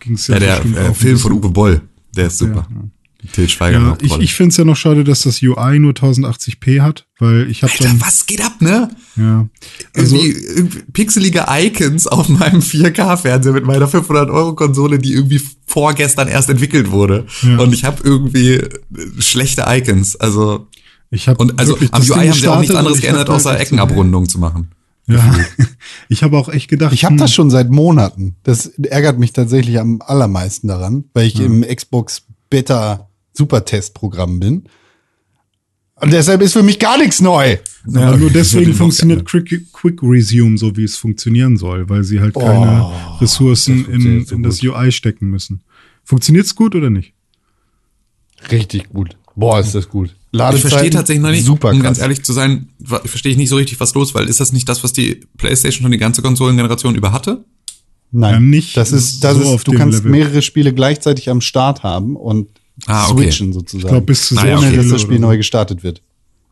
[0.00, 1.80] ging es ja, ja, der bestimmt äh, Film von Uwe Boll,
[2.16, 2.66] der ist super.
[2.70, 2.88] Ja,
[3.32, 6.80] Til Schweiger Ja, ich, ich finde es ja noch schade, dass das UI nur 1080p
[6.80, 8.88] hat, weil ich habe dann was geht ab, ne?
[9.16, 9.46] ja
[9.94, 16.48] also irgendwie, irgendwie pixelige Icons auf meinem 4K-Fernseher mit meiner 500-Euro-Konsole, die irgendwie vorgestern erst
[16.48, 17.26] entwickelt wurde.
[17.42, 17.58] Ja.
[17.58, 18.70] Und ich habe irgendwie äh,
[19.18, 20.16] schlechte Icons.
[20.16, 20.68] Also
[21.10, 24.38] ich habe Und also am UI haben sie auch nichts anderes geändert, außer Eckenabrundung zu
[24.38, 24.70] machen.
[25.10, 25.34] Ja,
[26.08, 28.36] ich habe auch echt gedacht, Ich habe hm, das schon seit Monaten.
[28.42, 34.64] Das ärgert mich tatsächlich am allermeisten daran, weil ich im Xbox Beta Supertest-Programm bin.
[35.96, 37.58] Und deshalb ist für mich gar nichts neu.
[37.94, 42.34] aber nur deswegen funktioniert Quick, Quick Resume so, wie es funktionieren soll, weil sie halt
[42.34, 44.62] keine Oh, Ressourcen das in, funktioniert so in das.
[44.62, 45.62] UI stecken müssen.
[46.02, 47.12] Funktioniert's gut oder nicht?
[48.50, 49.16] Richtig gut.
[49.36, 50.14] Boah, ist das gut.
[50.32, 52.02] Ich verstehe tatsächlich noch nicht, super um ganz krass.
[52.02, 54.84] ehrlich zu sein, verstehe ich nicht so richtig, was los, weil ist das nicht das,
[54.84, 57.44] was die PlayStation schon die ganze Konsolengeneration über hatte?
[58.12, 60.10] Nein, Ja, nicht das ist, das so ist, auf du kannst Level.
[60.10, 62.48] mehrere Spiele gleichzeitig am Start haben und
[62.86, 63.22] Ah, okay.
[63.24, 63.84] switchen sozusagen.
[63.86, 64.76] Ich glaube, bis zu so ja, ohne okay.
[64.76, 65.22] dass das Spiel so.
[65.22, 66.02] neu gestartet wird.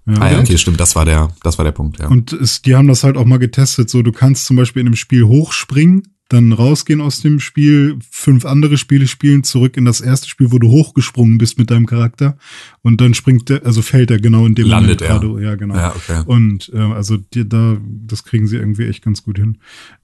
[0.07, 0.15] Ja.
[0.21, 0.79] Ah ja, okay, stimmt.
[0.81, 2.09] Das war der, das war der Punkt, ja.
[2.09, 3.89] Und es, die haben das halt auch mal getestet.
[3.91, 8.45] So, du kannst zum Beispiel in einem Spiel hochspringen, dann rausgehen aus dem Spiel, fünf
[8.45, 12.37] andere Spiele spielen, zurück in das erste Spiel, wo du hochgesprungen bist mit deinem Charakter.
[12.83, 15.19] Und dann springt der, also fällt er genau in dem Landet er.
[15.19, 15.43] gerade.
[15.43, 15.75] Ja, genau.
[15.75, 16.23] Ja, okay.
[16.27, 19.57] Und äh, also die, da, das kriegen sie irgendwie echt ganz gut hin.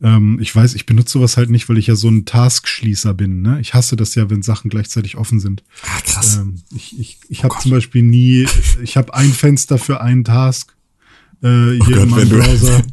[0.02, 3.42] Ähm, ich weiß, ich benutze sowas halt nicht, weil ich ja so ein Taskschließer bin.
[3.42, 3.60] Ne?
[3.60, 5.62] Ich hasse das ja, wenn Sachen gleichzeitig offen sind.
[5.82, 6.36] Ah, krass.
[6.36, 8.46] Ähm, ich ich, ich habe zum Beispiel nie,
[8.82, 10.73] ich habe ein Fenster für einen Task
[11.44, 12.82] äh, hier Oh Gott, in meinem wenn du- Browser.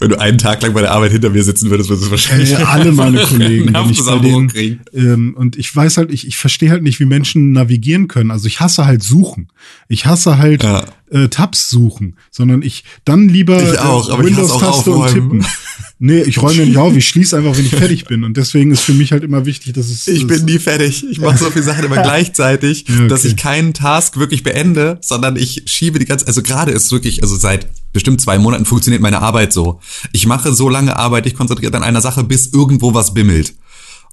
[0.00, 2.52] Wenn du einen Tag lang bei der Arbeit hinter mir sitzen würdest, würdest du wahrscheinlich
[2.52, 4.78] Äh, alle meine Kollegen, wenn ich bei denen, kriegen.
[4.94, 8.30] ähm, und ich weiß halt, ich, ich verstehe halt nicht, wie Menschen navigieren können.
[8.30, 9.48] Also ich hasse halt suchen.
[9.88, 10.84] Ich hasse halt Ja.
[11.10, 14.90] Äh, Tabs suchen, sondern ich dann lieber Ich auch, äh, aber ich hasse auch Windows-Taste
[14.92, 15.46] und tippen.
[16.00, 18.22] Nee, ich räume nicht auf, ich schließe einfach, wenn ich fertig bin.
[18.22, 20.06] Und deswegen ist für mich halt immer wichtig, dass es.
[20.06, 21.04] Ich bin nie fertig.
[21.10, 23.08] Ich mache so viele Sachen immer gleichzeitig, Ja, okay.
[23.08, 27.24] dass ich keinen Task wirklich beende, sondern ich schiebe die ganze, also gerade ist wirklich,
[27.24, 29.80] also seit bestimmt zwei Monaten funktioniert meine Arbeit so.
[30.12, 33.54] Ich mache so lange Arbeit, ich konzentriert an einer Sache, bis irgendwo was bimmelt.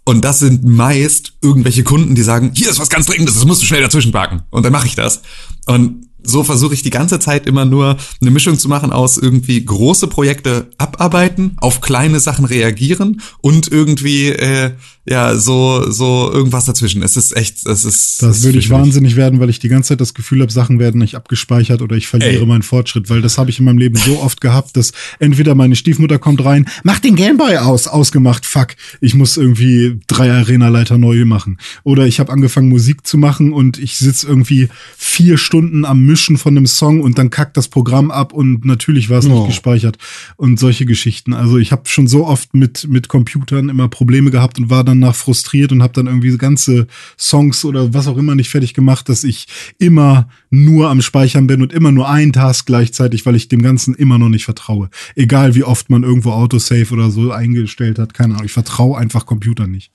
[0.06, 3.62] Und das sind meist irgendwelche Kunden, die sagen, hier ist was ganz Dringendes, das musst
[3.62, 4.42] du schnell dazwischen parken.
[4.50, 5.22] Und dann mache ich das.
[5.68, 9.64] Und so versuche ich die ganze Zeit immer nur eine Mischung zu machen aus irgendwie
[9.64, 14.72] große Projekte abarbeiten, auf kleine Sachen reagieren und irgendwie äh,
[15.08, 17.04] ja so so irgendwas dazwischen.
[17.04, 19.70] Es ist echt, es ist Das es würde ist ich wahnsinnig werden, weil ich die
[19.70, 22.46] ganze Zeit das Gefühl habe, Sachen werden nicht abgespeichert oder ich verliere Ey.
[22.46, 25.76] meinen Fortschritt, weil das habe ich in meinem Leben so oft gehabt, dass entweder meine
[25.76, 28.70] Stiefmutter kommt rein, mach den Gameboy aus, ausgemacht, fuck,
[29.02, 31.58] ich muss irgendwie drei Arena-Leiter neu machen.
[31.84, 36.38] Oder ich habe angefangen Musik zu machen und ich sitze irgendwie vier Stunden am Mischen
[36.38, 39.48] von einem Song und dann kackt das Programm ab und natürlich war es nicht Oh.
[39.48, 39.98] gespeichert
[40.38, 41.34] und solche Geschichten.
[41.34, 45.14] Also ich habe schon so oft mit mit Computern immer Probleme gehabt und war danach
[45.14, 46.88] frustriert und habe dann irgendwie ganze
[47.20, 49.48] Songs oder was auch immer nicht fertig gemacht, dass ich
[49.78, 53.94] immer nur am Speichern bin und immer nur ein Task gleichzeitig, weil ich dem Ganzen
[53.94, 54.90] immer noch nicht vertraue.
[55.16, 58.46] Egal wie oft man irgendwo Autosave oder so eingestellt hat, keine Ahnung.
[58.46, 59.92] Ich vertraue einfach Computern nicht.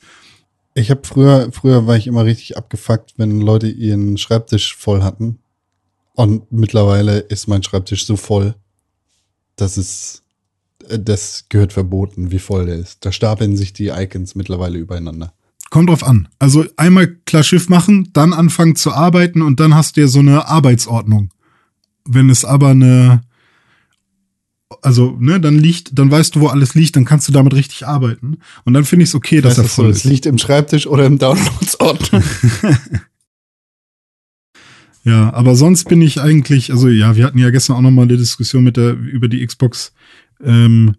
[0.74, 5.38] Ich habe früher, früher war ich immer richtig abgefuckt, wenn Leute ihren Schreibtisch voll hatten.
[6.20, 8.54] Und mittlerweile ist mein Schreibtisch so voll,
[9.56, 10.22] dass es,
[10.86, 13.06] äh, das gehört verboten, wie voll der ist.
[13.06, 15.32] Da stapeln sich die Icons mittlerweile übereinander.
[15.70, 16.28] Kommt drauf an.
[16.38, 20.18] Also einmal klar Schiff machen, dann anfangen zu arbeiten und dann hast du ja so
[20.18, 21.30] eine Arbeitsordnung.
[22.04, 23.22] Wenn es aber eine,
[24.82, 27.86] also, ne, dann liegt, dann weißt du, wo alles liegt, dann kannst du damit richtig
[27.86, 28.40] arbeiten.
[28.66, 30.04] Und dann finde ich es okay, dass er voll es ist.
[30.04, 32.22] liegt im Schreibtisch oder im Downloads-Ordner.
[35.10, 38.02] Ja, aber sonst bin ich eigentlich, also ja, wir hatten ja gestern auch noch mal
[38.02, 39.92] eine Diskussion mit der über die Xbox
[40.40, 40.94] ähm,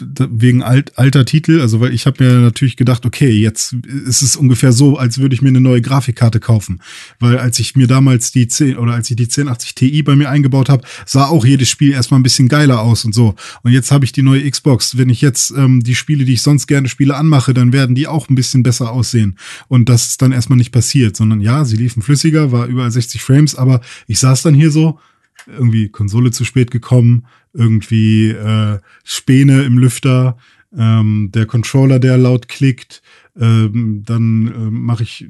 [0.00, 4.36] wegen alt, alter Titel, also weil ich habe mir natürlich gedacht, okay, jetzt ist es
[4.36, 6.80] ungefähr so, als würde ich mir eine neue Grafikkarte kaufen,
[7.18, 10.28] weil als ich mir damals die 10 oder als ich die 1080 Ti bei mir
[10.28, 13.34] eingebaut habe, sah auch jedes Spiel erstmal ein bisschen geiler aus und so.
[13.62, 16.42] Und jetzt habe ich die neue Xbox, wenn ich jetzt ähm, die Spiele, die ich
[16.42, 19.38] sonst gerne spiele, anmache, dann werden die auch ein bisschen besser aussehen.
[19.68, 23.22] Und das ist dann erstmal nicht passiert, sondern ja, sie liefen flüssiger, war überall 60
[23.22, 24.98] Frames, aber ich saß dann hier so
[25.46, 27.26] irgendwie Konsole zu spät gekommen,
[27.56, 30.36] irgendwie äh, Späne im Lüfter,
[30.76, 33.02] ähm, der Controller, der laut klickt,
[33.38, 35.28] ähm, dann äh, mache ich äh,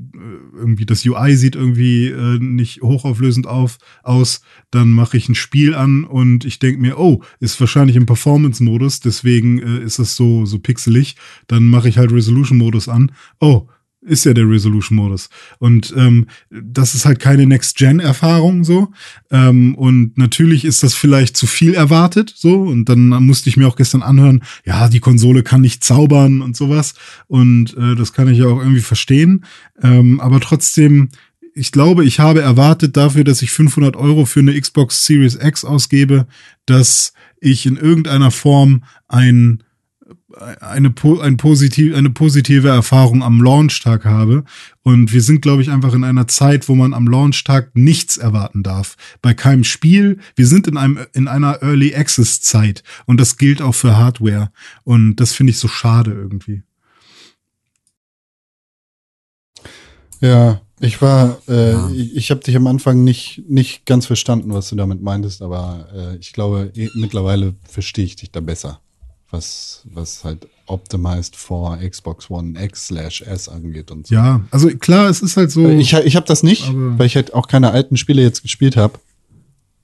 [0.57, 5.75] irgendwie das UI sieht irgendwie äh, nicht hochauflösend auf aus, dann mache ich ein Spiel
[5.75, 10.47] an und ich denke mir, oh, ist wahrscheinlich im Performance-Modus, deswegen äh, ist das so
[10.47, 11.17] so pixelig.
[11.49, 13.13] Dann mache ich halt Resolution-Modus an.
[13.41, 13.69] Oh,
[14.07, 15.29] ist ja der Resolution-Modus.
[15.59, 18.93] Und ähm, das ist halt keine Next-Gen-Erfahrung so.
[19.31, 22.63] Ähm, und natürlich ist das vielleicht zu viel erwartet so.
[22.63, 26.57] Und dann musste ich mir auch gestern anhören, ja, die Konsole kann nicht zaubern und
[26.57, 26.95] sowas.
[27.27, 29.45] Und äh, das kann ich ja auch irgendwie verstehen.
[29.83, 31.09] Ähm, aber trotzdem,
[31.55, 35.65] ich glaube, ich habe erwartet dafür, dass ich 500 Euro für eine Xbox Series X
[35.65, 36.27] ausgebe,
[36.67, 39.63] dass ich in irgendeiner Form ein
[40.61, 40.93] eine,
[41.23, 44.45] ein positiv, eine positive Erfahrung am Launchtag habe.
[44.83, 48.63] Und wir sind, glaube ich, einfach in einer Zeit, wo man am Launchtag nichts erwarten
[48.63, 48.97] darf.
[49.23, 50.19] Bei keinem Spiel.
[50.35, 52.83] Wir sind in einem, in einer Early Access Zeit.
[53.07, 54.51] Und das gilt auch für Hardware.
[54.85, 56.63] Und das finde ich so schade irgendwie.
[60.21, 61.91] Ja, ich war, äh, Ja.
[61.91, 65.89] ich, ich habe dich am Anfang nicht, nicht ganz verstanden, was du damit meintest, aber
[65.95, 68.81] äh, ich glaube, eh, mittlerweile verstehe ich dich da besser,
[69.37, 74.15] was, was halt optimized for Xbox One X slash S angeht und so.
[74.15, 75.69] Ja, also klar, es ist halt so.
[75.69, 78.99] Ich, ich habe das nicht, weil ich halt auch keine alten Spiele jetzt gespielt habe.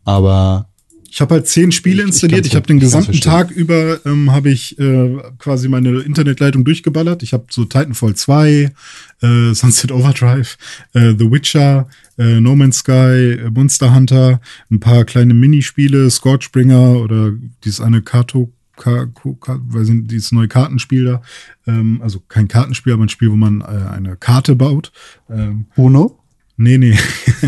[0.05, 0.69] Aber
[1.09, 2.39] Ich habe halt zehn Spiele Ich- ich installiert.
[2.43, 3.21] kann's Ich habe den ich gesamten.
[3.21, 7.23] Tag über ähm, habe ich äh, quasi meine Internetleitung durchgeballert.
[7.23, 8.73] Ich habe so Titanfall 2,
[9.21, 10.57] äh, Sunset Overdrive,
[10.95, 11.87] äh, The Witcher,
[12.19, 18.01] äh, No Man's Sky, äh, Monster Hunter, ein paar kleine Minispiele, Scorchbringer oder dieses eine
[18.03, 18.51] Karto,
[18.83, 21.23] Ka, Ko- Ka, weiß nicht, dieses neue Kartenspiel da.
[21.67, 24.91] Ähm, also kein Kartenspiel, aber ein Spiel, wo man äh, eine Karte baut.
[25.31, 26.19] Ähm, Uno?
[26.57, 26.99] Nee, nee.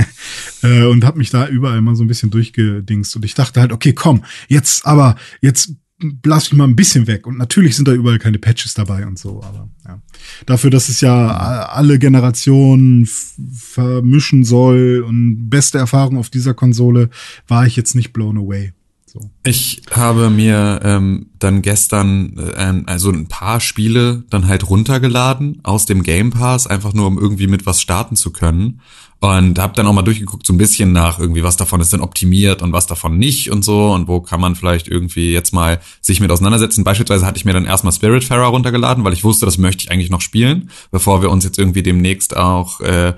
[0.62, 3.16] äh, und hab mich da überall mal so ein bisschen durchgedingst.
[3.16, 5.74] Und ich dachte halt, okay, komm, jetzt aber, jetzt
[6.24, 7.26] lass mich mal ein bisschen weg.
[7.26, 10.00] Und natürlich sind da überall keine Patches dabei und so, aber ja.
[10.46, 13.06] Dafür, dass es ja a- alle Generationen
[13.52, 17.10] vermischen soll und beste Erfahrung auf dieser Konsole,
[17.48, 18.72] war ich jetzt nicht blown away.
[19.14, 19.30] So.
[19.44, 25.60] Ich habe mir ähm, dann gestern äh, ein- also ein paar Spiele dann halt runtergeladen
[25.62, 28.80] aus dem Game Pass, einfach nur um irgendwie mit was starten zu können.
[29.20, 32.02] Und habe dann auch mal durchgeguckt, so ein bisschen nach irgendwie, was davon ist denn
[32.02, 35.80] optimiert und was davon nicht und so und wo kann man vielleicht irgendwie jetzt mal
[36.02, 36.84] sich mit auseinandersetzen.
[36.84, 40.10] Beispielsweise hatte ich mir dann erstmal Spiritfarer runtergeladen, weil ich wusste, das möchte ich eigentlich
[40.10, 43.14] noch spielen, bevor wir uns jetzt irgendwie demnächst auch äh,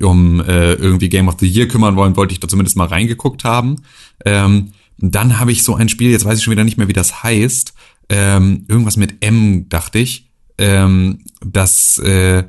[0.00, 3.44] um äh, irgendwie Game of the Year kümmern wollen, wollte ich da zumindest mal reingeguckt
[3.44, 3.82] haben.
[4.24, 6.92] Ähm, dann habe ich so ein Spiel, jetzt weiß ich schon wieder nicht mehr, wie
[6.92, 7.74] das heißt.
[8.08, 10.30] Ähm, irgendwas mit M, dachte ich.
[10.58, 12.44] Ähm, das äh,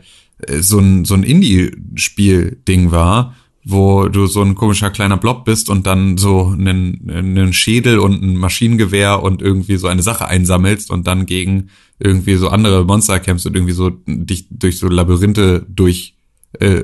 [0.60, 5.86] so ein, so ein Indie-Spiel-Ding war, wo du so ein komischer kleiner Blob bist und
[5.86, 11.06] dann so einen, einen Schädel und ein Maschinengewehr und irgendwie so eine Sache einsammelst und
[11.06, 11.70] dann gegen
[12.00, 16.16] irgendwie so andere Monster kämpfst und irgendwie so dich durch so Labyrinthe durch
[16.60, 16.84] äh.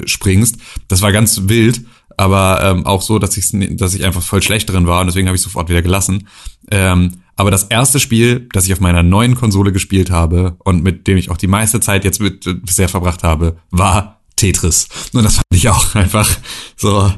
[0.88, 1.81] Das war ganz wild,
[2.18, 5.27] aber ähm, auch so, dass ich dass ich einfach voll schlecht drin war und deswegen
[5.27, 6.27] habe ich sofort wieder gelassen.
[6.69, 11.07] Ähm, aber das erste Spiel, das ich auf meiner neuen Konsole gespielt habe und mit
[11.07, 14.88] dem ich auch die meiste Zeit jetzt mit äh, bisher verbracht habe, war Tetris.
[15.14, 16.30] Und das fand ich auch einfach
[16.76, 17.14] so.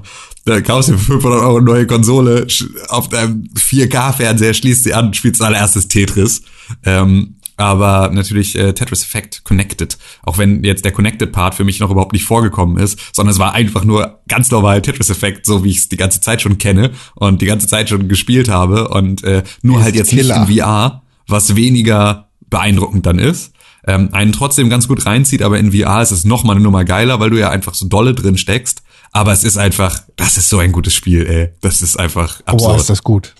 [0.45, 2.47] Da kaufst du für 500 Euro neue Konsole
[2.87, 6.41] auf deinem 4K-Fernseher, schließt sie an, spielst allererstes Tetris.
[6.83, 9.97] Ähm, aber natürlich äh, Tetris Effect Connected.
[10.23, 13.39] Auch wenn jetzt der Connected Part für mich noch überhaupt nicht vorgekommen ist, sondern es
[13.39, 16.57] war einfach nur ganz normal Tetris Effect, so wie ich es die ganze Zeit schon
[16.57, 20.39] kenne und die ganze Zeit schon gespielt habe und äh, nur Ist halt jetzt Killer.
[20.39, 23.53] nicht in VR, was weniger beeindruckend dann ist.
[23.85, 26.85] Ähm, einen trotzdem ganz gut reinzieht, aber in VR ist es noch mal eine Nummer
[26.85, 28.83] geiler, weil du ja einfach so dolle drin steckst.
[29.11, 31.49] Aber es ist einfach, das ist so ein gutes Spiel, ey.
[31.61, 32.73] Das ist einfach absurd.
[32.73, 33.33] Boah, ist das gut.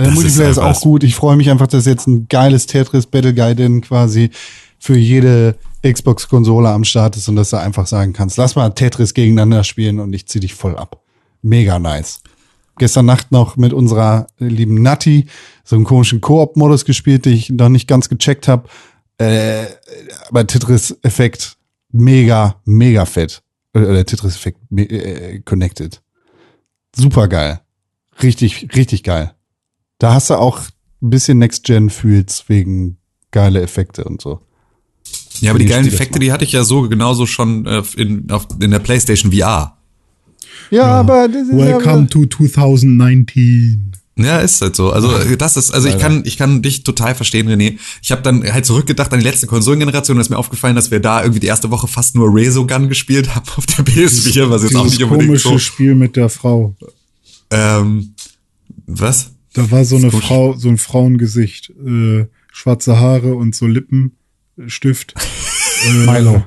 [0.00, 1.04] Also der Multiplayer ist ist, auch gut.
[1.04, 4.30] Ich freue mich einfach, dass jetzt ein geiles Tetris Battle Guide quasi
[4.78, 9.14] für jede Xbox-Konsole am Start ist und dass du einfach sagen kannst, lass mal Tetris
[9.14, 11.02] gegeneinander spielen und ich zieh dich voll ab.
[11.42, 12.22] Mega nice.
[12.78, 15.26] Gestern Nacht noch mit unserer lieben Natti
[15.64, 18.68] so einen komischen Koop-Modus gespielt, den ich noch nicht ganz gecheckt habe.
[19.18, 19.64] Äh,
[20.28, 21.56] aber Tetris-Effekt
[21.92, 23.42] mega, mega fett.
[23.74, 26.00] Äh, der Tetris-Effekt me- äh, connected.
[26.96, 27.60] Super geil.
[28.22, 29.32] Richtig, richtig geil.
[30.00, 30.60] Da hast du auch
[31.02, 32.96] ein bisschen Next-Gen-Fühls wegen
[33.30, 34.40] geile Effekte und so.
[35.40, 38.46] Ja, aber die geilen Effekte, die hatte ich ja so genauso schon äh, in, auf,
[38.60, 39.76] in der PlayStation VR.
[40.70, 43.92] Ja, aber das ist Welcome to 2019.
[44.16, 44.90] Ja, ist halt so.
[44.90, 47.78] Also das ist, also ich kann, ich kann dich total verstehen, René.
[48.02, 51.00] Ich habe dann halt zurückgedacht an die letzte Konsolengeneration und ist mir aufgefallen, dass wir
[51.00, 54.76] da irgendwie die erste Woche fast nur Resogun gespielt haben auf der PS4, was jetzt
[54.76, 55.58] auch nicht unbedingt komische so.
[55.58, 56.74] Spiel mit der Frau.
[57.50, 58.14] Ähm,
[58.86, 59.32] was?
[59.52, 60.26] Da war so eine Komisch.
[60.26, 65.14] Frau, so ein Frauengesicht, äh, schwarze Haare und so Lippenstift.
[65.86, 66.44] äh, Milo.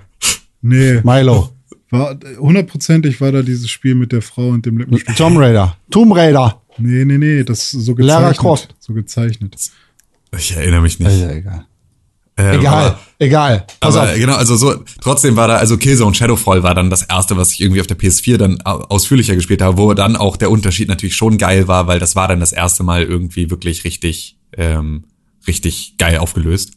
[0.62, 1.50] Nee, Milo.
[1.90, 5.18] war hundertprozentig war da dieses Spiel mit der Frau und dem Lippenstift.
[5.18, 5.78] Tomb Raider.
[5.90, 6.62] Tomb Raider.
[6.78, 8.38] Nee, nee, nee, das ist so Lara gezeichnet.
[8.38, 8.76] Croft.
[8.80, 9.56] So gezeichnet.
[10.38, 11.12] Ich erinnere mich nicht.
[11.12, 11.66] Ist ja egal.
[12.36, 13.68] Ähm, Egal, aber- egal.
[13.80, 14.16] Pass Aber auf.
[14.16, 17.62] genau, also so, trotzdem war da, also Killzone Shadowfall war dann das erste, was ich
[17.62, 21.16] irgendwie auf der PS4 dann au- ausführlicher gespielt habe, wo dann auch der Unterschied natürlich
[21.16, 25.04] schon geil war, weil das war dann das erste Mal irgendwie wirklich richtig, ähm,
[25.48, 26.72] richtig geil aufgelöst.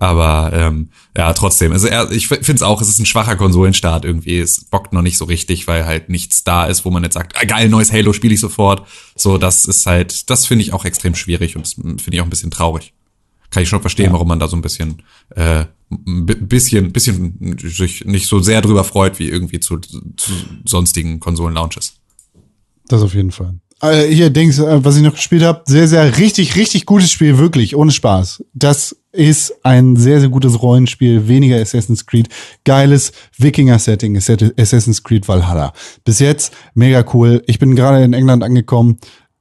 [0.00, 1.72] Aber ähm, ja, trotzdem.
[1.72, 4.38] Also ich finde es auch, es ist ein schwacher Konsolenstart irgendwie.
[4.38, 7.34] Es bockt noch nicht so richtig, weil halt nichts da ist, wo man jetzt sagt,
[7.36, 8.86] ah, geil, neues Halo spiele ich sofort.
[9.16, 12.26] So, das ist halt, das finde ich auch extrem schwierig und das finde ich auch
[12.26, 12.92] ein bisschen traurig
[13.50, 15.02] kann ich schon verstehen, warum man da so ein bisschen,
[15.34, 20.32] äh, ein bi- bisschen, bisschen sich nicht so sehr drüber freut, wie irgendwie zu, zu
[20.66, 21.94] sonstigen Konsolen-Launches.
[22.88, 23.54] Das auf jeden Fall.
[23.80, 27.38] Äh, hier, Dings, äh, was ich noch gespielt habe, sehr, sehr richtig, richtig gutes Spiel,
[27.38, 28.44] wirklich, ohne Spaß.
[28.52, 32.28] Das ist ein sehr, sehr gutes Rollenspiel, weniger Assassin's Creed,
[32.64, 35.72] geiles Wikinger-Setting, Assassin's Creed Valhalla.
[36.04, 37.42] Bis jetzt mega cool.
[37.46, 38.98] Ich bin gerade in England angekommen.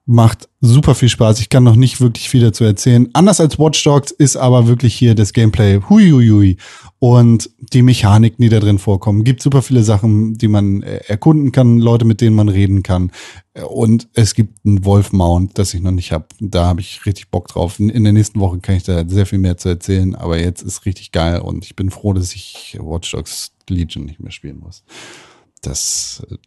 [0.07, 1.41] Macht super viel Spaß.
[1.41, 3.09] Ich kann noch nicht wirklich viel dazu erzählen.
[3.11, 6.57] Anders als Watch Dogs ist aber wirklich hier das Gameplay huiuiui.
[6.99, 9.25] Und die Mechaniken, die da drin vorkommen.
[9.25, 13.11] Gibt super viele Sachen, die man äh, erkunden kann, Leute, mit denen man reden kann.
[13.67, 16.25] Und es gibt einen Wolf Mount, das ich noch nicht habe.
[16.39, 17.77] Da habe ich richtig Bock drauf.
[17.79, 20.15] In der nächsten Woche kann ich da sehr viel mehr zu erzählen.
[20.15, 24.21] Aber jetzt ist richtig geil und ich bin froh, dass ich Watch Dogs Legion nicht
[24.21, 24.83] mehr spielen muss.
[25.61, 26.37] Das äh,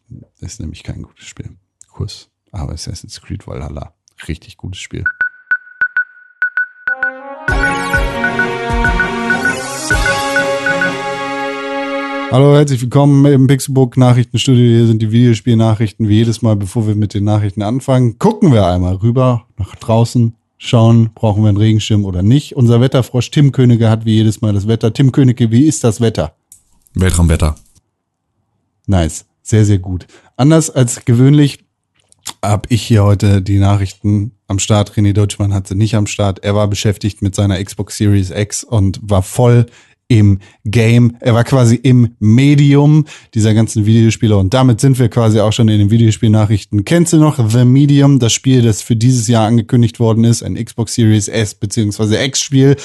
[0.45, 1.51] ist nämlich kein gutes Spiel.
[1.93, 2.30] Kurs.
[2.53, 3.95] Aber Assassin's Creed Valhalla,
[4.27, 5.05] richtig gutes Spiel.
[12.33, 14.79] Hallo, herzlich willkommen im Pixelbook Nachrichtenstudio.
[14.79, 16.09] Hier sind die Videospielnachrichten.
[16.09, 20.37] Wie jedes Mal, bevor wir mit den Nachrichten anfangen, gucken wir einmal rüber nach draußen,
[20.57, 22.55] schauen, brauchen wir einen Regenschirm oder nicht.
[22.57, 24.93] Unser Wetterfrosch Tim Könige hat wie jedes Mal das Wetter.
[24.93, 26.35] Tim Könige, wie ist das Wetter?
[26.95, 27.57] Weltraumwetter.
[28.87, 30.07] Nice, sehr, sehr gut.
[30.37, 31.65] Anders als gewöhnlich
[32.45, 34.93] habe ich hier heute die Nachrichten am Start.
[34.93, 36.43] René Deutschmann hat sie nicht am Start.
[36.45, 39.67] Er war beschäftigt mit seiner Xbox Series X und war voll
[40.09, 41.17] im Game.
[41.21, 45.69] Er war quasi im Medium dieser ganzen Videospiele und damit sind wir quasi auch schon
[45.69, 46.85] in den Videospielnachrichten.
[46.85, 50.63] Kennst du noch The Medium, das Spiel, das für dieses Jahr angekündigt worden ist, ein
[50.63, 52.25] Xbox Series S bzw.
[52.25, 52.77] X Spiel?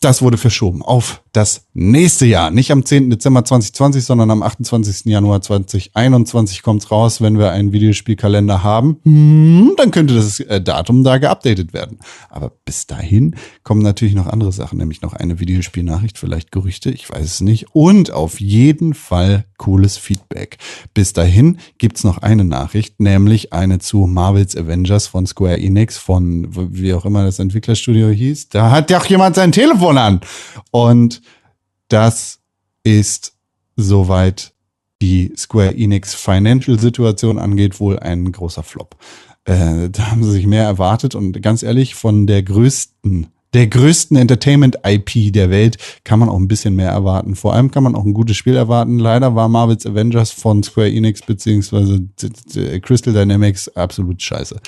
[0.00, 2.50] Das wurde verschoben auf das nächste Jahr.
[2.50, 3.10] Nicht am 10.
[3.10, 5.04] Dezember 2020, sondern am 28.
[5.04, 7.20] Januar 2021 kommt's raus.
[7.20, 12.00] Wenn wir einen Videospielkalender haben, hm, dann könnte das äh, Datum da geupdatet werden.
[12.28, 17.08] Aber bis dahin kommen natürlich noch andere Sachen, nämlich noch eine Videospielnachricht, vielleicht Gerüchte, ich
[17.08, 17.66] weiß es nicht.
[17.72, 20.58] Und auf jeden Fall cooles Feedback.
[20.92, 26.48] Bis dahin gibt's noch eine Nachricht, nämlich eine zu Marvel's Avengers von Square Enix, von
[26.50, 28.48] wie auch immer das Entwicklerstudio hieß.
[28.48, 30.20] Da hat ja auch jemand sein Telefon an.
[30.72, 31.22] Und
[31.88, 32.40] das
[32.84, 33.34] ist
[33.76, 34.52] soweit
[35.00, 38.96] die Square Enix Financial Situation angeht, wohl ein großer Flop.
[39.44, 44.16] Äh, da haben sie sich mehr erwartet und ganz ehrlich, von der größten, der größten
[44.16, 47.34] Entertainment-IP der Welt kann man auch ein bisschen mehr erwarten.
[47.34, 48.98] Vor allem kann man auch ein gutes Spiel erwarten.
[48.98, 52.08] Leider war Marvel's Avengers von Square Enix beziehungsweise
[52.82, 54.60] Crystal Dynamics absolut scheiße.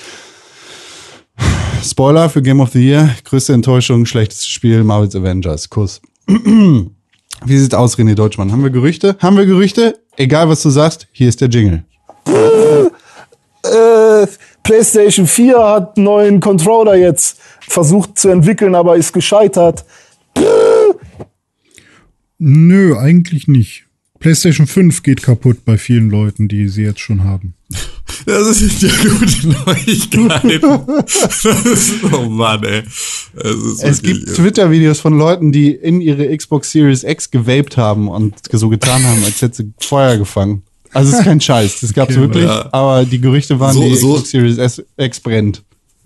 [1.83, 3.15] Spoiler für Game of the Year.
[3.23, 5.69] Größte Enttäuschung, schlechtes Spiel, Marvel's Avengers.
[5.69, 6.01] Kuss.
[7.45, 8.51] Wie sieht's aus, René Deutschmann?
[8.51, 9.17] Haben wir Gerüchte?
[9.19, 9.99] Haben wir Gerüchte?
[10.15, 11.83] Egal, was du sagst, hier ist der Jingle.
[13.63, 14.27] Äh,
[14.63, 19.85] PlayStation 4 hat einen neuen Controller jetzt versucht zu entwickeln, aber ist gescheitert.
[22.37, 23.85] Nö, eigentlich nicht.
[24.21, 27.53] PlayStation 5 geht kaputt bei vielen Leuten, die sie jetzt schon haben.
[28.25, 30.61] Das sind ja gute Neuigkeiten.
[31.05, 32.83] Das ist, oh Mann, ey.
[33.81, 38.69] es gibt Twitter-Videos von Leuten, die in ihre Xbox Series X gewaped haben und so
[38.69, 40.61] getan haben, als hätte sie Feuer gefangen.
[40.93, 42.69] Also es ist kein Scheiß, das gab's okay, wirklich, ja.
[42.71, 45.63] aber die Gerüchte waren, so, die so, Xbox Series X brennt.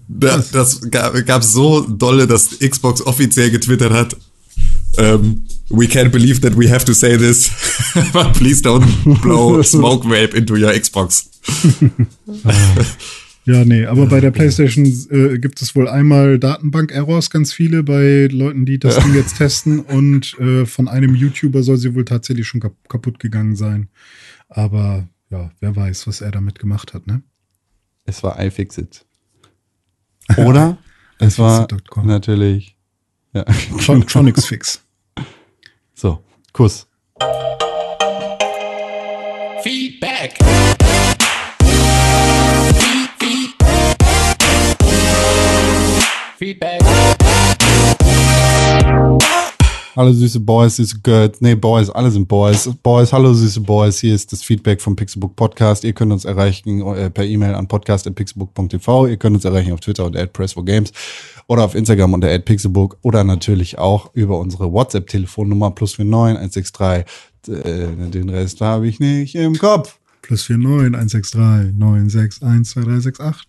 [0.07, 4.15] Das, das gab, gab so dolle, dass Xbox offiziell getwittert hat,
[4.97, 7.49] um, we can't believe that we have to say this,
[8.13, 8.85] but please don't
[9.21, 11.29] blow smoke vape into your Xbox.
[13.45, 18.27] ja, nee, aber bei der PlayStation äh, gibt es wohl einmal Datenbank-Errors, ganz viele bei
[18.31, 22.47] Leuten, die das Ding jetzt testen und äh, von einem YouTuber soll sie wohl tatsächlich
[22.47, 23.89] schon kap kaputt gegangen sein.
[24.49, 27.21] Aber ja, wer weiß, was er damit gemacht hat, ne?
[28.05, 29.05] Es war iFixit.
[30.37, 30.77] Oder
[31.19, 31.67] es war
[32.03, 32.75] natürlich
[33.33, 33.43] ja.
[34.07, 34.85] Tronics Fix.
[35.95, 36.85] So, Kuss.
[39.63, 40.38] Feedback.
[46.38, 47.44] Feedback.
[49.95, 51.39] Hallo süße Boys, süße Girls.
[51.39, 52.69] Nee, Boys, alle sind Boys.
[52.84, 53.99] Boys, hallo süße Boys.
[53.99, 55.85] Hier ist das Feedback vom Pixelbook Podcast.
[55.85, 59.07] Ihr könnt uns erreichen äh, per E-Mail an podcast.pixelbook.tv.
[59.07, 60.91] Ihr könnt uns erreichen auf Twitter unter @press4games
[61.47, 67.05] oder auf Instagram unter @pixelbook oder natürlich auch über unsere WhatsApp-Telefonnummer plus 49 163.
[67.47, 69.97] Äh, den Rest habe ich nicht im Kopf.
[70.22, 73.47] Plus 49 163 961 2368.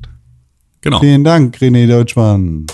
[0.81, 1.01] Genau.
[1.01, 2.67] Vielen Dank, René Deutschmann.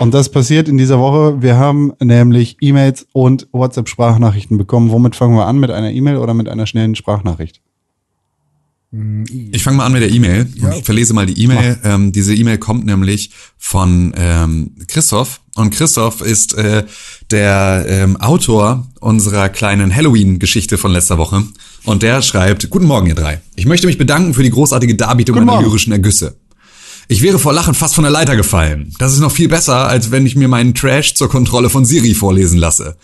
[0.00, 1.42] Und das passiert in dieser Woche.
[1.42, 4.90] Wir haben nämlich E-Mails und WhatsApp-Sprachnachrichten bekommen.
[4.90, 5.58] Womit fangen wir an?
[5.58, 7.60] Mit einer E-Mail oder mit einer schnellen Sprachnachricht?
[8.90, 10.46] Ich fange mal an mit der E-Mail.
[10.54, 10.72] Ja.
[10.72, 11.78] Ich verlese mal die E-Mail.
[11.84, 15.40] Ähm, diese E-Mail kommt nämlich von ähm, Christoph.
[15.56, 16.84] Und Christoph ist äh,
[17.30, 21.42] der ähm, Autor unserer kleinen Halloween-Geschichte von letzter Woche.
[21.84, 23.42] Und der schreibt, Guten Morgen, ihr drei.
[23.56, 26.36] Ich möchte mich bedanken für die großartige Darbietung meiner lyrischen Ergüsse.
[27.08, 28.92] Ich wäre vor Lachen fast von der Leiter gefallen.
[28.98, 32.14] Das ist noch viel besser, als wenn ich mir meinen Trash zur Kontrolle von Siri
[32.14, 32.96] vorlesen lasse.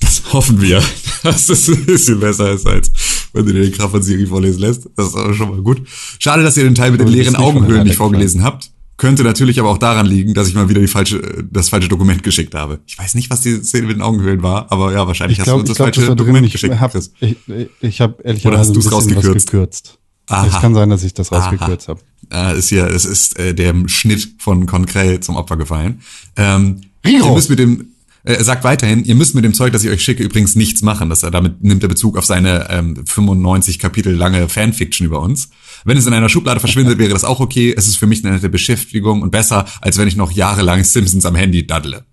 [0.00, 0.82] Das hoffen wir,
[1.24, 2.90] dass es ein bisschen besser ist, als
[3.32, 4.88] wenn du dir den Kraft von Siri vorlesen lässt.
[4.96, 5.82] Das ist aber schon mal gut.
[6.18, 8.70] Schade, dass ihr den Teil mit den das leeren Augenhöhlen nicht vorgelesen habt.
[8.96, 11.20] Könnte natürlich aber auch daran liegen, dass ich mal wieder die falsche,
[11.50, 12.80] das falsche Dokument geschickt habe.
[12.86, 15.48] Ich weiß nicht, was die Szene mit den Augenhöhlen war, aber ja, wahrscheinlich Ich hast
[15.50, 16.16] du uns das glaub, falsche das.
[16.16, 16.78] Dokument Ich geschickt.
[16.78, 17.10] habe Chris.
[17.20, 17.36] ich,
[17.80, 19.50] ich hab Oder ehrlicherweise hast ein bisschen was rausgekürzt?
[19.50, 19.98] gekürzt.
[20.30, 20.46] Aha.
[20.46, 22.00] Es kann sein, dass ich das rausgekürzt habe.
[22.32, 26.00] Äh, ist hier, es ist äh, dem Schnitt von Concrell zum Opfer gefallen.
[26.36, 27.26] Ähm, Rigo.
[27.26, 27.88] Ihr müsst mit dem,
[28.22, 30.82] äh, er sagt weiterhin, ihr müsst mit dem Zeug, das ich euch schicke, übrigens nichts
[30.82, 31.08] machen.
[31.10, 35.48] Das, er- damit nimmt er Bezug auf seine ähm, 95 Kapitel lange Fanfiction über uns.
[35.84, 37.74] Wenn es in einer Schublade verschwindet, wäre das auch okay.
[37.76, 41.24] Es ist für mich eine nette Beschäftigung und besser, als wenn ich noch jahrelang Simpsons
[41.24, 42.04] am Handy daddle.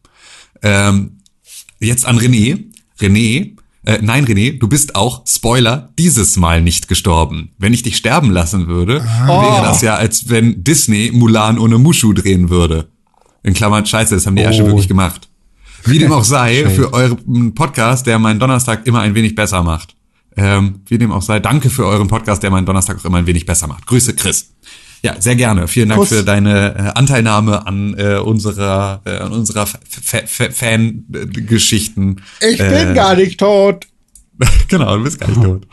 [0.63, 1.17] Ähm,
[1.79, 2.63] jetzt an René.
[2.99, 3.56] René,
[3.87, 7.51] äh, nein, René, du bist auch, Spoiler, dieses Mal nicht gestorben.
[7.57, 12.11] Wenn ich dich sterben lassen würde, wäre das ja, als wenn Disney Mulan ohne Mushu
[12.11, 12.89] drehen würde.
[13.43, 14.65] In Klammern, scheiße, das haben die Oh.
[14.65, 15.29] wirklich gemacht.
[15.85, 19.95] Wie dem auch sei, für euren Podcast, der meinen Donnerstag immer ein wenig besser macht.
[20.35, 23.25] Ähm, wie dem auch sei, danke für euren Podcast, der meinen Donnerstag auch immer ein
[23.25, 23.85] wenig besser macht.
[23.87, 24.53] Grüße, Chris.
[25.03, 25.67] Ja, sehr gerne.
[25.67, 26.09] Vielen Dank Kuss.
[26.09, 32.21] für deine äh, Anteilnahme an äh, unserer, äh, an unserer Fan-Geschichten.
[32.41, 33.85] Ich Äh, bin gar nicht tot.
[34.67, 35.67] Genau, du bist gar nicht tot.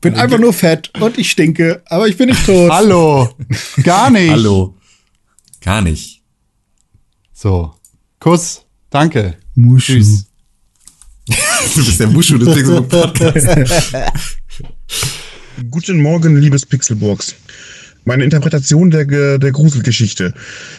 [0.00, 2.70] Bin einfach nur fett und ich stinke, aber ich bin nicht tot.
[2.70, 3.34] Hallo,
[3.82, 4.30] gar nicht.
[4.30, 4.76] Hallo.
[5.60, 6.22] Gar nicht.
[7.32, 7.74] So,
[8.18, 9.36] Kuss, danke.
[9.54, 9.92] Muschu.
[9.94, 10.26] Tschüss.
[11.74, 13.92] Du bist der Muschu des Pixelbook Podcasts.
[15.70, 17.34] Guten Morgen, liebes Pixelburgs.
[18.04, 20.32] Meine Interpretation der, der Gruselgeschichte.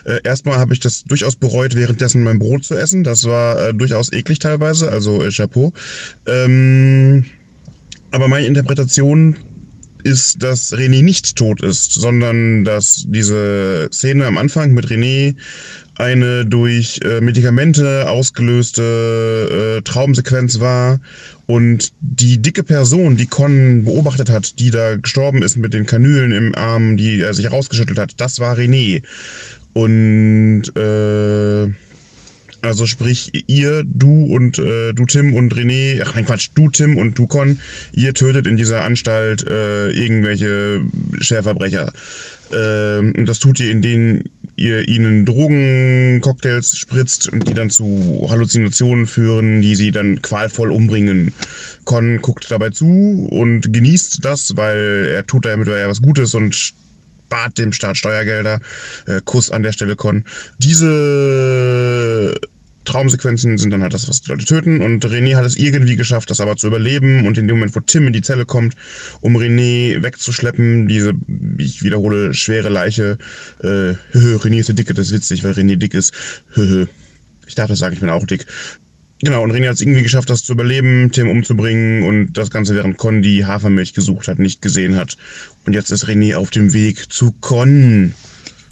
[0.05, 3.03] Äh, erstmal habe ich das durchaus bereut, währenddessen mein Brot zu essen.
[3.03, 5.71] Das war äh, durchaus eklig teilweise, also äh, Chapeau.
[6.25, 7.25] Ähm,
[8.11, 9.37] aber meine Interpretation
[10.01, 15.35] ist, dass René nicht tot ist, sondern dass diese Szene am Anfang mit René
[15.95, 20.99] eine durch äh, Medikamente ausgelöste äh, Traumsequenz war
[21.45, 26.31] und die dicke Person, die Con beobachtet hat, die da gestorben ist mit den Kanülen
[26.31, 29.03] im Arm, die er sich rausgeschüttelt hat, das war René.
[29.73, 31.71] Und äh,
[32.61, 36.97] also sprich, ihr, du und äh, du Tim und René, ach nein Quatsch, du Tim
[36.97, 37.59] und du Con,
[37.93, 40.81] ihr tötet in dieser Anstalt äh, irgendwelche
[41.19, 41.91] Schwerverbrecher.
[42.53, 44.23] Ähm, und das tut ihr, indem
[44.55, 51.33] ihr ihnen Drogencocktails spritzt und die dann zu Halluzinationen führen, die sie dann qualvoll umbringen.
[51.85, 56.73] Con guckt dabei zu und genießt das, weil er tut damit ja was Gutes und
[57.31, 58.59] spart dem Staat Steuergelder.
[59.07, 60.25] Äh, Kuss an der Stelle, Con.
[60.59, 62.35] Diese
[62.83, 64.81] Traumsequenzen sind dann halt das, was die Leute töten.
[64.81, 67.25] Und René hat es irgendwie geschafft, das aber zu überleben.
[67.25, 68.75] Und in dem Moment, wo Tim in die Zelle kommt,
[69.21, 71.13] um René wegzuschleppen, diese,
[71.57, 73.17] ich wiederhole, schwere Leiche,
[73.63, 76.13] äh, René ist der Dicke, das ist witzig, weil René dick ist.
[77.47, 78.45] ich darf das sagen, ich bin auch dick.
[79.23, 82.75] Genau, und René hat es irgendwie geschafft, das zu überleben, Tim umzubringen und das Ganze
[82.75, 85.15] während Con die Hafermilch gesucht hat, nicht gesehen hat.
[85.65, 88.15] Und jetzt ist René auf dem Weg zu Con.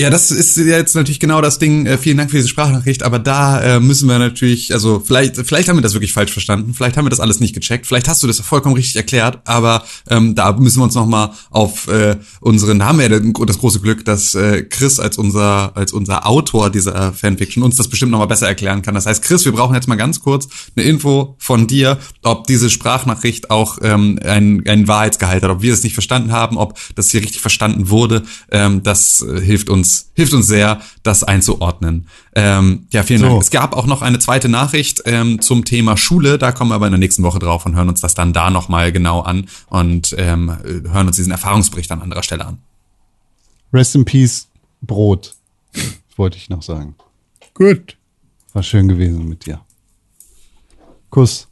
[0.02, 1.86] Ja, das ist jetzt natürlich genau das Ding.
[1.86, 5.68] Äh, vielen Dank für diese Sprachnachricht, aber da äh, müssen wir natürlich, also vielleicht, vielleicht
[5.68, 8.24] haben wir das wirklich falsch verstanden, vielleicht haben wir das alles nicht gecheckt, vielleicht hast
[8.24, 12.80] du das vollkommen richtig erklärt, aber ähm, da müssen wir uns nochmal auf äh, unseren,
[12.80, 13.10] da haben wir
[13.46, 17.90] das große Glück, dass äh, Chris als unser, als unser Autor dieser Fanfiction uns das
[17.90, 18.96] bestimmt nochmal besser erklären kann.
[18.96, 20.48] Das heißt, Chris, wir brauchen jetzt mal ganz kurz
[20.78, 25.74] eine Info von dir, ob diese Sprachnachricht auch ähm, einen, einen Wahrheitsgehalt hat, ob wir
[25.74, 28.24] es nicht verstanden haben, ob das hier richtig verstanden wurde.
[28.50, 32.08] Ähm, das äh, hilft uns hilft uns sehr, das einzuordnen.
[32.36, 33.28] Ähm, ja, vielen So.
[33.28, 33.42] Dank.
[33.42, 36.38] Es gab auch noch eine zweite Nachricht ähm, zum Thema Schule.
[36.38, 38.50] Da kommen wir aber in der nächsten Woche drauf und hören uns das dann da
[38.50, 40.52] nochmal genau an und ähm,
[40.92, 42.58] hören uns diesen Erfahrungsbericht an anderer Stelle an.
[43.74, 44.48] Rest in Peace,
[44.82, 45.36] Brot.
[46.16, 46.96] Wollte ich noch sagen.
[47.54, 47.98] Gut.
[48.54, 49.62] War schön gewesen mit dir.
[51.10, 51.48] Kuss.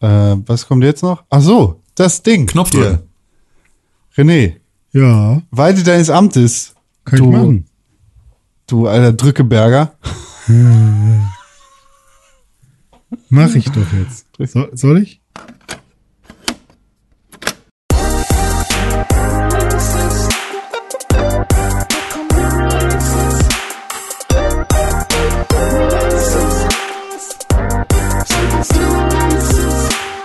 [0.00, 1.22] Äh, was kommt jetzt noch?
[1.30, 2.46] Ach so, das Ding.
[2.46, 3.00] Knopf drücken.
[4.16, 4.54] René,
[4.92, 6.74] Ja, Weite deines Amtes.
[7.06, 7.66] Kann du, ich machen.
[8.66, 9.94] Du alter Drückeberger.
[13.28, 14.26] Mach ich doch jetzt.
[14.38, 15.22] So, soll ich?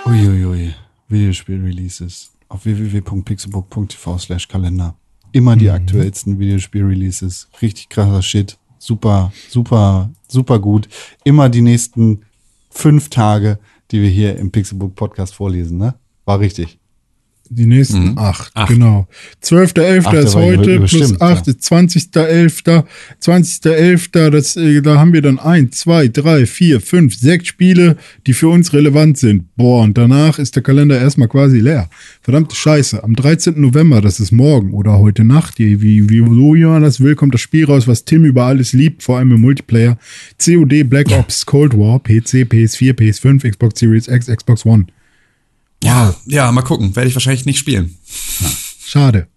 [0.05, 0.73] Uiuiui.
[1.07, 4.95] Videospiel-Releases auf www.pixelbook.tv slash Kalender.
[5.33, 7.47] Immer die aktuellsten Videospiel-Releases.
[7.61, 8.57] Richtig krasser Shit.
[8.79, 10.89] Super, super, super gut.
[11.23, 12.21] Immer die nächsten
[12.69, 13.59] fünf Tage,
[13.91, 15.95] die wir hier im Pixelbook Podcast vorlesen, ne?
[16.25, 16.80] War richtig.
[17.53, 18.69] Die nächsten acht, Acht.
[18.69, 19.09] genau.
[19.43, 20.03] 12.11.
[20.05, 22.85] Ach, der ist heute, plus bestimmt, 8 ist 20.11.
[23.21, 24.29] 20.11.
[24.29, 28.47] Das, äh, da haben wir dann 1, 2, 3, 4, 5, 6 Spiele, die für
[28.47, 29.53] uns relevant sind.
[29.57, 31.89] Boah, und danach ist der Kalender erstmal quasi leer.
[32.21, 33.03] Verdammte Scheiße.
[33.03, 33.59] Am 13.
[33.59, 37.33] November, das ist morgen oder heute Nacht, wie, wie, wie so jemand das will, kommt
[37.33, 39.97] das Spiel raus, was Tim über alles liebt, vor allem im Multiplayer.
[40.41, 44.85] COD Black Ops Cold War, PC, PS4, PS5, Xbox Series X, Xbox One.
[45.83, 46.95] Ja, ja, mal gucken.
[46.95, 47.97] Werde ich wahrscheinlich nicht spielen.
[48.85, 49.27] Schade.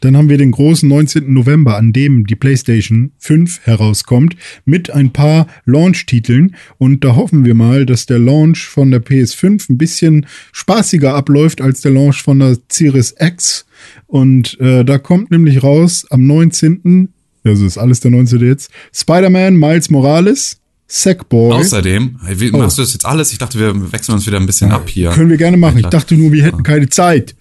[0.00, 1.32] Dann haben wir den großen 19.
[1.32, 6.56] November, an dem die PlayStation 5 herauskommt, mit ein paar Launch-Titeln.
[6.78, 11.60] Und da hoffen wir mal, dass der Launch von der PS5 ein bisschen spaßiger abläuft
[11.60, 13.66] als der Launch von der Series X.
[14.06, 17.08] Und äh, da kommt nämlich raus am 19.
[17.44, 18.40] Also ist alles der 19.
[18.40, 18.70] jetzt.
[18.94, 20.60] Spider-Man Miles Morales,
[20.94, 21.52] Sackboy.
[21.52, 23.32] Außerdem, wie, machst du das jetzt alles?
[23.32, 25.10] Ich dachte, wir wechseln uns wieder ein bisschen ab hier.
[25.10, 25.78] Können wir gerne machen.
[25.78, 27.34] Ich dachte nur, wir hätten keine Zeit.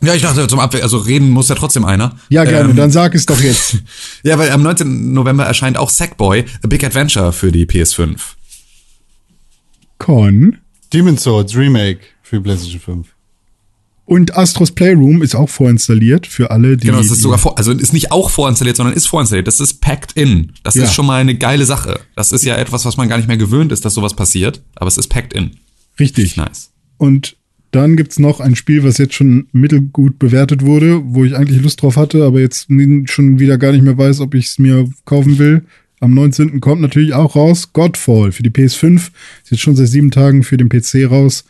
[0.00, 2.16] Ja, ich dachte zum Abwe also reden muss ja trotzdem einer.
[2.30, 2.70] Ja, gerne.
[2.70, 3.76] Ähm, Dann sag es doch jetzt.
[4.22, 5.12] Ja, weil am 19.
[5.12, 8.16] November erscheint auch Sackboy, A Big Adventure für die PS5.
[9.98, 10.58] Con.
[10.92, 13.08] Demon's Souls Remake für PlayStation 5.
[14.06, 16.86] Und Astros Playroom ist auch vorinstalliert für alle, die.
[16.86, 19.48] Genau, das ist sogar vor, also ist nicht auch vorinstalliert, sondern ist vorinstalliert.
[19.48, 20.52] Das ist packed in.
[20.62, 20.84] Das Ja.
[20.84, 22.00] ist schon mal eine geile Sache.
[22.14, 24.86] Das ist ja etwas, was man gar nicht mehr gewöhnt ist, dass sowas passiert, aber
[24.88, 25.50] es ist packed in.
[25.98, 26.36] richtig.
[26.36, 26.70] Nice.
[26.98, 27.36] Und
[27.72, 31.82] dann gibt's noch ein Spiel, was jetzt schon mittelgut bewertet wurde, wo ich eigentlich Lust
[31.82, 32.68] drauf hatte, aber jetzt
[33.06, 35.64] schon wieder gar nicht mehr weiß, ob ich es mir kaufen will.
[36.00, 36.60] Am 19.
[36.60, 38.96] kommt natürlich auch raus Godfall für die PS5.
[39.42, 41.44] Ist jetzt schon seit sieben Tagen für den PC raus.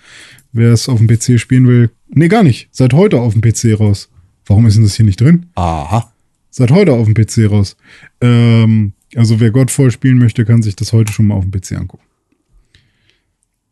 [0.52, 1.90] Wer es auf dem PC spielen will.
[2.08, 2.68] Nee, gar nicht.
[2.70, 4.08] Seit heute auf dem PC raus.
[4.46, 5.46] Warum ist denn das hier nicht drin?
[5.54, 6.12] Aha.
[6.50, 7.76] Seit heute auf dem PC raus.
[8.20, 11.72] Ähm, also wer Godfall spielen möchte, kann sich das heute schon mal auf dem PC
[11.72, 12.04] angucken.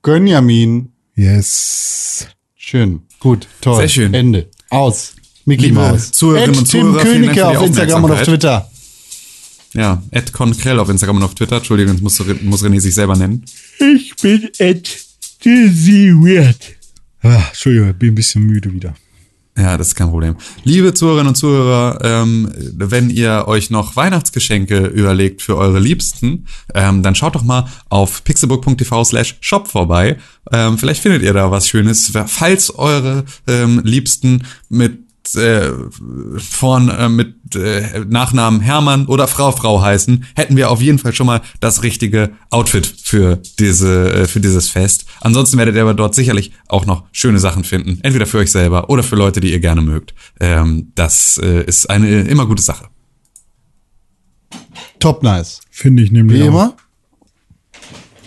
[0.02, 0.93] Gönjamin.
[1.15, 2.28] Yes.
[2.55, 3.02] Schön.
[3.20, 3.48] Gut.
[3.61, 3.78] Toll.
[3.78, 4.15] Sehr schön.
[4.15, 4.48] Ende.
[4.70, 5.15] Aus.
[5.44, 6.11] Mickey Maus.
[6.12, 8.23] Zuhörerinnen und Tim Zuhörer, für Königke auf Instagram und auf.
[8.23, 8.70] Twitter.
[9.74, 11.56] Ja, Ed Conkrell auf Instagram und auf Twitter.
[11.56, 13.44] Entschuldigung, das muss, muss René sich selber nennen.
[13.78, 14.89] Ich bin Ed
[15.44, 16.77] Dizzy Weird.
[17.24, 18.94] Ah, Entschuldigung, bin ein bisschen müde wieder.
[19.56, 20.36] Ja, das ist kein Problem.
[20.64, 27.02] Liebe Zuhörerinnen und Zuhörer, ähm, wenn ihr euch noch Weihnachtsgeschenke überlegt für eure Liebsten, ähm,
[27.02, 30.18] dann schaut doch mal auf pixelbook.tv slash shop vorbei.
[30.52, 32.12] Ähm, vielleicht findet ihr da was Schönes.
[32.26, 35.03] Falls eure ähm, Liebsten mit
[35.34, 35.70] äh,
[36.36, 41.14] vorn äh, mit äh, Nachnamen Hermann oder Frau Frau heißen, hätten wir auf jeden Fall
[41.14, 45.06] schon mal das richtige Outfit für diese äh, für dieses Fest.
[45.20, 48.90] Ansonsten werdet ihr aber dort sicherlich auch noch schöne Sachen finden, entweder für euch selber
[48.90, 50.14] oder für Leute, die ihr gerne mögt.
[50.40, 52.88] Ähm, das äh, ist eine immer gute Sache.
[54.98, 55.60] Top nice.
[55.70, 56.40] Finde ich nämlich.
[56.40, 56.48] Wie auch.
[56.48, 56.76] immer.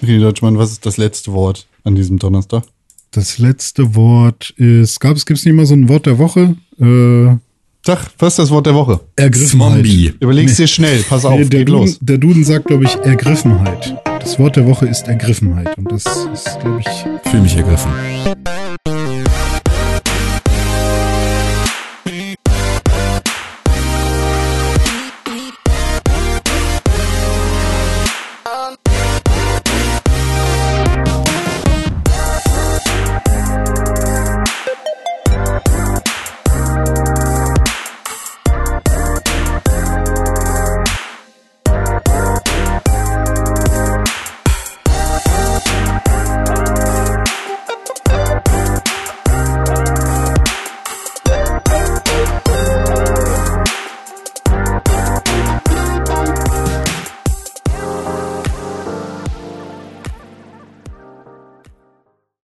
[0.01, 2.63] René Deutschmann, was ist das letzte Wort an diesem Donnerstag?
[3.11, 6.55] Das letzte Wort ist, gab es, gibt's nicht mal so ein Wort der Woche?
[6.79, 7.37] Äh,
[7.85, 8.99] Sag, was ist das Wort der Woche?
[9.15, 9.73] Ergriffenheit.
[9.75, 10.13] Zombie.
[10.19, 11.01] Überleg's dir schnell.
[11.07, 11.97] Pass auf, Nee, der, geht Duden, los.
[12.01, 13.95] der Duden sagt, glaube ich, Ergriffenheit.
[14.19, 15.77] Das Wort der Woche ist Ergriffenheit.
[15.77, 16.03] Und das
[16.33, 17.91] ist, glaube ich, Fühl mich ergriffen.